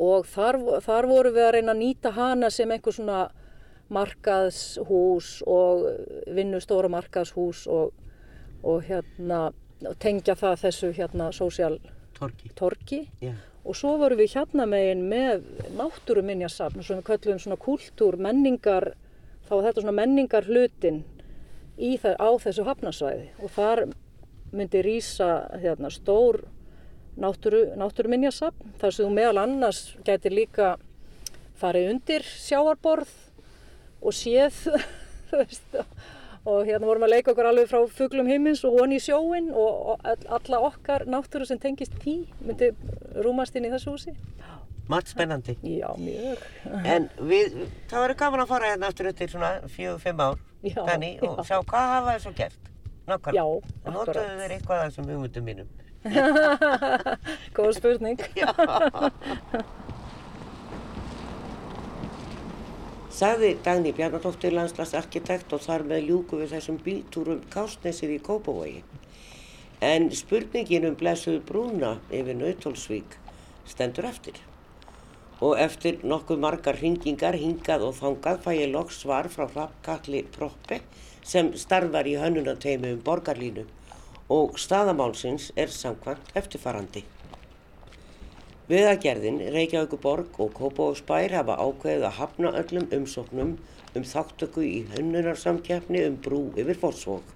og 0.01 0.25
þar, 0.29 0.57
þar 0.81 1.09
vorum 1.11 1.35
við 1.35 1.45
að 1.45 1.53
reyna 1.57 1.75
að 1.75 1.81
nýta 1.83 2.13
hana 2.15 2.49
sem 2.53 2.73
einhver 2.73 2.95
svona 2.95 3.21
markaðshús 3.91 5.41
og 5.51 5.85
vinnustóra 6.31 6.89
markaðshús 6.91 7.65
og, 7.69 7.91
og 8.63 8.85
hérna 8.87 9.49
tengja 10.01 10.37
það 10.39 10.61
þessu 10.65 10.91
hérna 10.95 11.31
sósjál 11.35 11.77
Torgi. 12.17 12.51
torgi 12.55 12.99
Já, 13.21 13.33
og 13.61 13.77
svo 13.77 13.95
vorum 14.01 14.19
við 14.19 14.35
hérna 14.35 14.65
megin 14.69 15.03
með 15.09 15.43
náttúruminjasafn 15.77 16.83
sem 16.83 16.99
við 16.99 17.07
köllum 17.11 17.41
svona 17.41 17.59
kúltúr, 17.61 18.17
menningar 18.17 18.93
þá 19.45 19.51
var 19.53 19.67
þetta 19.67 19.83
svona 19.83 19.97
menningar 19.99 20.47
hlutin 20.49 21.03
það, 21.77 22.15
á 22.17 22.29
þessu 22.41 22.65
hafnasvæði 22.67 23.27
og 23.41 23.53
þar 23.55 23.83
myndi 24.51 24.81
rýsa 24.83 25.29
hérna, 25.61 25.91
stór 25.93 26.41
náttúru, 27.21 27.67
náttúruminjasafn 27.79 28.77
þar 28.81 28.95
sem 28.95 29.05
þú 29.05 29.11
meðal 29.15 29.43
annars 29.43 29.83
gæti 30.07 30.31
líka 30.33 30.75
farið 31.61 31.91
undir 31.93 32.25
sjáarborð 32.25 33.11
og 34.01 34.15
séð 34.17 34.57
þú 35.29 35.43
veist, 35.43 35.77
og 36.45 36.65
hérna 36.65 36.85
vorum 36.89 37.03
að 37.05 37.09
leika 37.15 37.31
okkur 37.31 37.45
alveg 37.51 37.67
frá 37.69 37.81
fuglum 37.89 38.27
himins 38.27 38.63
og 38.65 38.79
honi 38.79 38.97
í 38.97 39.03
sjóin 39.03 39.51
og, 39.53 39.71
og 39.93 39.99
all- 40.03 40.27
alla 40.39 40.59
okkar 40.71 41.05
náttúru 41.05 41.45
sem 41.45 41.59
tengist 41.61 41.93
því 42.01 42.15
myndi 42.45 42.71
rúmast 43.21 43.55
inn 43.55 43.65
í 43.65 43.73
þessu 43.73 43.93
húsi. 43.93 44.15
margt 44.89 45.07
spennandi. 45.07 45.53
Já, 45.63 45.87
mjög. 45.97 46.37
En 46.83 47.05
við, 47.19 47.53
það 47.87 48.01
verður 48.03 48.17
gaman 48.19 48.41
að 48.43 48.47
fara 48.49 48.71
hérna 48.73 48.87
aftur 48.89 49.07
eftir 49.07 49.29
svona 49.31 49.51
fjögur, 49.69 49.99
fimm 50.03 50.19
ár, 50.19 50.37
Já, 50.63 50.81
Dani, 50.85 51.13
og 51.21 51.37
já. 51.37 51.43
sjá 51.47 51.61
hvað 51.63 51.93
hafa 51.95 52.17
svo 52.19 52.31
gert. 52.35 52.59
Nákvæmlega. 53.07 53.37
Já, 53.37 53.45
En 53.85 53.93
Notaðu 53.93 54.09
akkurat. 54.09 54.41
þeir 54.41 54.51
eitthvað 54.57 54.81
af 54.81 54.91
þessum 54.91 55.07
hugmyndum 55.13 55.43
mínum. 55.45 55.67
Góð 57.55 57.71
spurning. 57.77 58.19
Sagði 63.11 63.57
Dagný 63.59 63.91
Bjarnadóttir 63.91 64.53
landslagsarkitekt 64.55 65.51
og 65.51 65.59
þar 65.65 65.83
með 65.89 66.05
ljúku 66.07 66.37
við 66.39 66.53
þessum 66.53 66.77
bíltúrum 66.85 67.41
Kásnesið 67.51 68.13
í 68.15 68.19
Kópavogi. 68.23 68.85
En 69.83 70.07
spurningin 70.15 70.87
um 70.87 70.95
blessuðu 70.95 71.41
brúna 71.49 71.97
yfir 72.07 72.39
Nautólsvík 72.39 73.17
stendur 73.67 74.07
eftir. 74.07 74.39
Og 75.43 75.59
eftir 75.59 75.99
nokkuð 76.07 76.39
margar 76.39 76.79
hringingar 76.79 77.35
hingað 77.35 77.83
og 77.89 77.97
þangað 77.99 78.43
fæ 78.45 78.51
ég 78.61 78.71
loks 78.71 79.03
svar 79.03 79.27
frá 79.33 79.43
Hrafnkalli 79.49 80.23
Proppe 80.31 80.79
sem 81.21 81.51
starfar 81.59 82.07
í 82.07 82.15
hönnunateymi 82.21 82.95
um 82.95 83.03
borgarlínu 83.03 83.67
og 84.31 84.55
staðamálsins 84.55 85.51
er 85.59 85.67
samkvæmt 85.67 86.31
eftirfarandi. 86.39 87.03
Vegagerðin, 88.71 89.41
Reykjavíkuborg 89.51 90.37
og 90.39 90.53
Kópavóksbær 90.55 91.33
hafa 91.35 91.57
ákveðið 91.59 92.05
að 92.07 92.13
hafna 92.21 92.51
öllum 92.55 92.85
umsóknum 92.95 93.49
um 93.99 94.05
þáttöku 94.07 94.63
í 94.63 94.77
hönnunarsamkeppni 94.93 96.05
um 96.07 96.15
brú 96.23 96.39
yfir 96.55 96.79
Fossvók. 96.79 97.33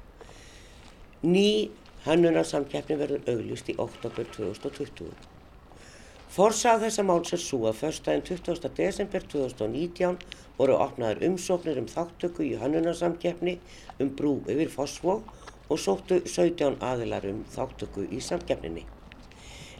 Ný 1.27 1.73
hönnunarsamkeppni 2.05 2.95
verður 3.03 3.27
auglýst 3.33 3.73
í 3.73 3.75
oktober 3.75 4.31
2020. 4.38 5.11
Forsað 6.38 6.88
þessa 6.88 7.07
máls 7.09 7.36
er 7.36 7.43
svo 7.43 7.65
að 7.67 7.81
förstæðin 7.83 8.27
20. 8.31 8.71
desember 8.79 9.27
2019 9.36 10.23
voru 10.55 10.79
opnaðar 10.88 11.23
umsóknir 11.33 11.83
um 11.83 11.91
þáttöku 11.91 12.47
í 12.47 12.55
hönnunarsamkeppni 12.63 13.59
um 13.99 14.15
brú 14.15 14.38
yfir 14.47 14.71
Fossvók 14.71 15.36
og 15.67 15.83
sóttu 15.83 16.23
17 16.23 16.79
aðilar 16.79 17.27
um 17.27 17.43
þáttöku 17.51 18.07
í 18.07 18.23
samkeppninni. 18.23 18.88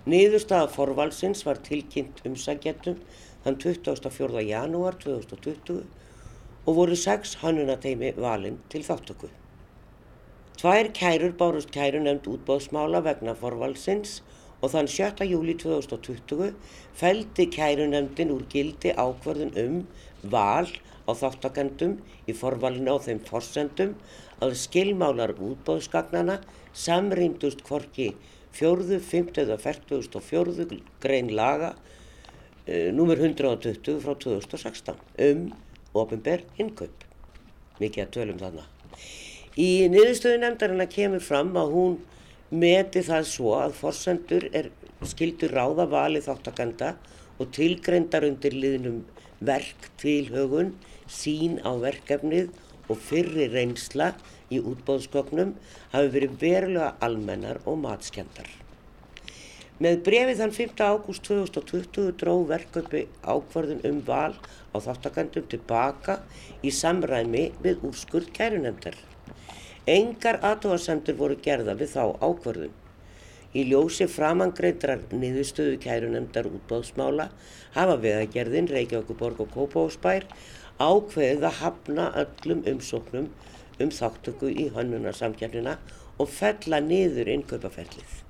Niðurstaða 0.06 0.68
forvalsins 0.70 1.40
var 1.48 1.58
tilkynnt 1.66 2.20
umsækjendum 2.30 3.00
þann 3.42 3.56
24. 3.64 4.42
janúar 4.46 4.98
2020 5.02 5.80
og 6.70 6.76
voru 6.78 6.98
sex 7.04 7.32
hannunateymi 7.42 8.12
valinn 8.22 8.60
til 8.70 8.84
þáttöku. 8.86 9.32
Tvær 10.62 10.92
kærur 11.00 11.34
bárust 11.40 11.74
kæru 11.74 12.04
nefnd 12.04 12.30
útbóðsmála 12.36 13.02
vegna 13.08 13.34
forvalsins 13.40 14.20
og 14.62 14.76
þann 14.76 14.92
7. 14.94 15.26
júli 15.32 15.58
2020 15.66 16.54
feldi 17.02 17.50
kæru 17.58 17.90
nefndin 17.90 18.36
úr 18.36 18.46
gildi 18.54 18.94
ákvörðun 18.94 19.58
um 19.64 19.82
val 20.38 20.70
á 21.10 21.12
þáttakendum 21.18 21.98
í 22.30 22.38
forvalinu 22.38 22.94
á 22.94 23.02
þeim 23.10 23.26
forsendum 23.26 23.98
að 24.38 24.54
skilmálar 24.68 25.34
útbóðsgagnana 25.34 26.38
samrýndust 26.86 27.66
hvorki 27.66 28.14
fjórðu, 28.56 29.00
fymtu 29.04 29.44
eða 29.44 29.60
fertugust 29.62 30.16
og 30.16 30.24
fjórðu 30.26 30.68
grein 31.04 31.32
laga 31.36 31.74
uh, 31.76 32.90
númer 32.96 33.20
120 33.22 34.02
frá 34.04 34.16
2016 34.24 35.00
um 35.30 35.46
ofinber 35.96 36.44
innkaup. 36.60 37.06
Mikið 37.80 38.06
að 38.06 38.14
tölum 38.16 38.40
þarna. 38.40 38.66
Í 39.56 39.88
niðurstöðu 39.92 40.42
nefndarinnar 40.42 40.92
kemur 40.92 41.24
fram 41.24 41.54
að 41.60 41.76
hún 41.76 41.98
meti 42.52 43.04
það 43.04 43.28
svo 43.30 43.54
að 43.60 43.78
forsendur 43.80 44.48
er 44.56 44.72
skildur 45.06 45.54
ráða 45.56 45.88
vali 45.92 46.22
þáttakanda 46.24 46.96
og 47.40 47.52
tilgreindar 47.56 48.26
undir 48.28 48.56
liðnum 48.56 49.02
verk 49.46 49.90
tilhögun, 50.00 50.74
sín 51.12 51.60
á 51.64 51.72
verkefnið 51.80 52.54
og 52.90 53.00
fyrri 53.02 53.48
reynsla 53.54 54.12
í 54.54 54.60
útbóðsgögnum 54.62 55.56
hafi 55.94 56.14
verið 56.14 56.38
verulega 56.42 56.94
almennar 57.06 57.62
og 57.66 57.82
matskjandar. 57.86 58.48
Með 59.76 59.98
brefið 60.08 60.38
þann 60.40 60.54
5. 60.56 60.84
ágúst 60.88 61.26
2020 61.28 62.14
dró 62.22 62.38
verkaupi 62.48 63.02
ákvarðun 63.28 63.82
um 63.90 63.98
val 64.08 64.38
á 64.72 64.78
þáttakandum 64.80 65.50
tilbaka 65.52 66.22
í 66.64 66.72
samræmi 66.72 67.50
við 67.66 67.84
úrskurð 67.90 68.32
kærunendar. 68.38 68.96
Engar 69.86 70.40
aðtóðasendur 70.40 71.20
voru 71.20 71.36
gerða 71.44 71.76
við 71.76 71.92
þá 71.92 72.16
ákvarðun. 72.24 72.72
Í 73.56 73.66
ljósi 73.68 74.08
framangreindrar 74.12 75.04
niðurstöðu 75.12 75.76
kærunendar 75.84 76.48
útbóðsmála 76.50 77.28
hafa 77.76 78.00
veðagerðin 78.00 78.72
Reykjavíkuborg 78.72 79.44
og 79.44 79.52
Kópavósbær 79.54 80.26
ákveðið 80.80 81.46
að 81.48 81.60
hafna 81.62 82.06
öllum 82.24 82.64
umsóknum 82.72 83.30
um 83.80 83.92
þáttöku 83.92 84.52
í 84.52 84.70
hönnunarsamkjörnina 84.76 85.78
og 86.20 86.32
fella 86.32 86.80
niður 86.84 87.32
innkaupaferlið. 87.36 88.22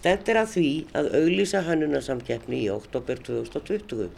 Stendir 0.00 0.38
að 0.40 0.52
því 0.54 0.68
að 0.96 1.10
auglýsa 1.18 1.62
hönnunarsamkeppni 1.66 2.62
í 2.64 2.70
oktober 2.72 3.18
2020. 3.26 4.10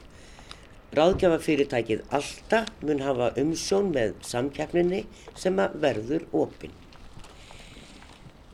Ráðgjafafyrirtækið 0.93 2.03
Alta 2.13 2.67
mun 2.85 3.01
hafa 3.01 3.31
umsjón 3.41 3.89
með 3.95 4.13
samkeppninni 4.29 5.07
sem 5.35 5.57
að 5.63 5.79
verður 5.87 6.27
opinn. 6.37 6.77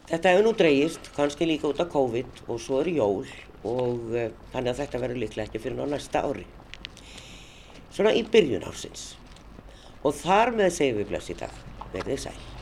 Þetta 0.08 0.30
hefur 0.32 0.46
nú 0.46 0.54
dreyist, 0.56 1.10
kannski 1.16 1.50
líka 1.50 1.68
út 1.68 1.82
af 1.82 1.90
COVID 1.92 2.46
og 2.46 2.62
svo 2.64 2.78
er 2.80 2.94
jól 2.94 3.26
og 3.66 4.14
uh, 4.14 4.30
þannig 4.54 4.70
að 4.70 4.80
þetta 4.84 5.02
verður 5.02 5.22
líklega 5.24 5.50
ekki 5.50 5.60
fyrir 5.66 5.76
ná 5.76 5.90
næsta 5.90 6.22
ári. 6.24 6.46
Svona 7.99 8.12
í 8.14 8.20
byrjun 8.22 8.62
ársins. 8.62 9.16
Og 10.07 10.12
þar 10.14 10.53
með 10.55 10.68
segjum 10.76 11.01
við 11.01 11.09
bless 11.11 11.32
í 11.32 11.34
dag. 11.40 11.57
Verðið 11.90 12.20
sæl. 12.28 12.57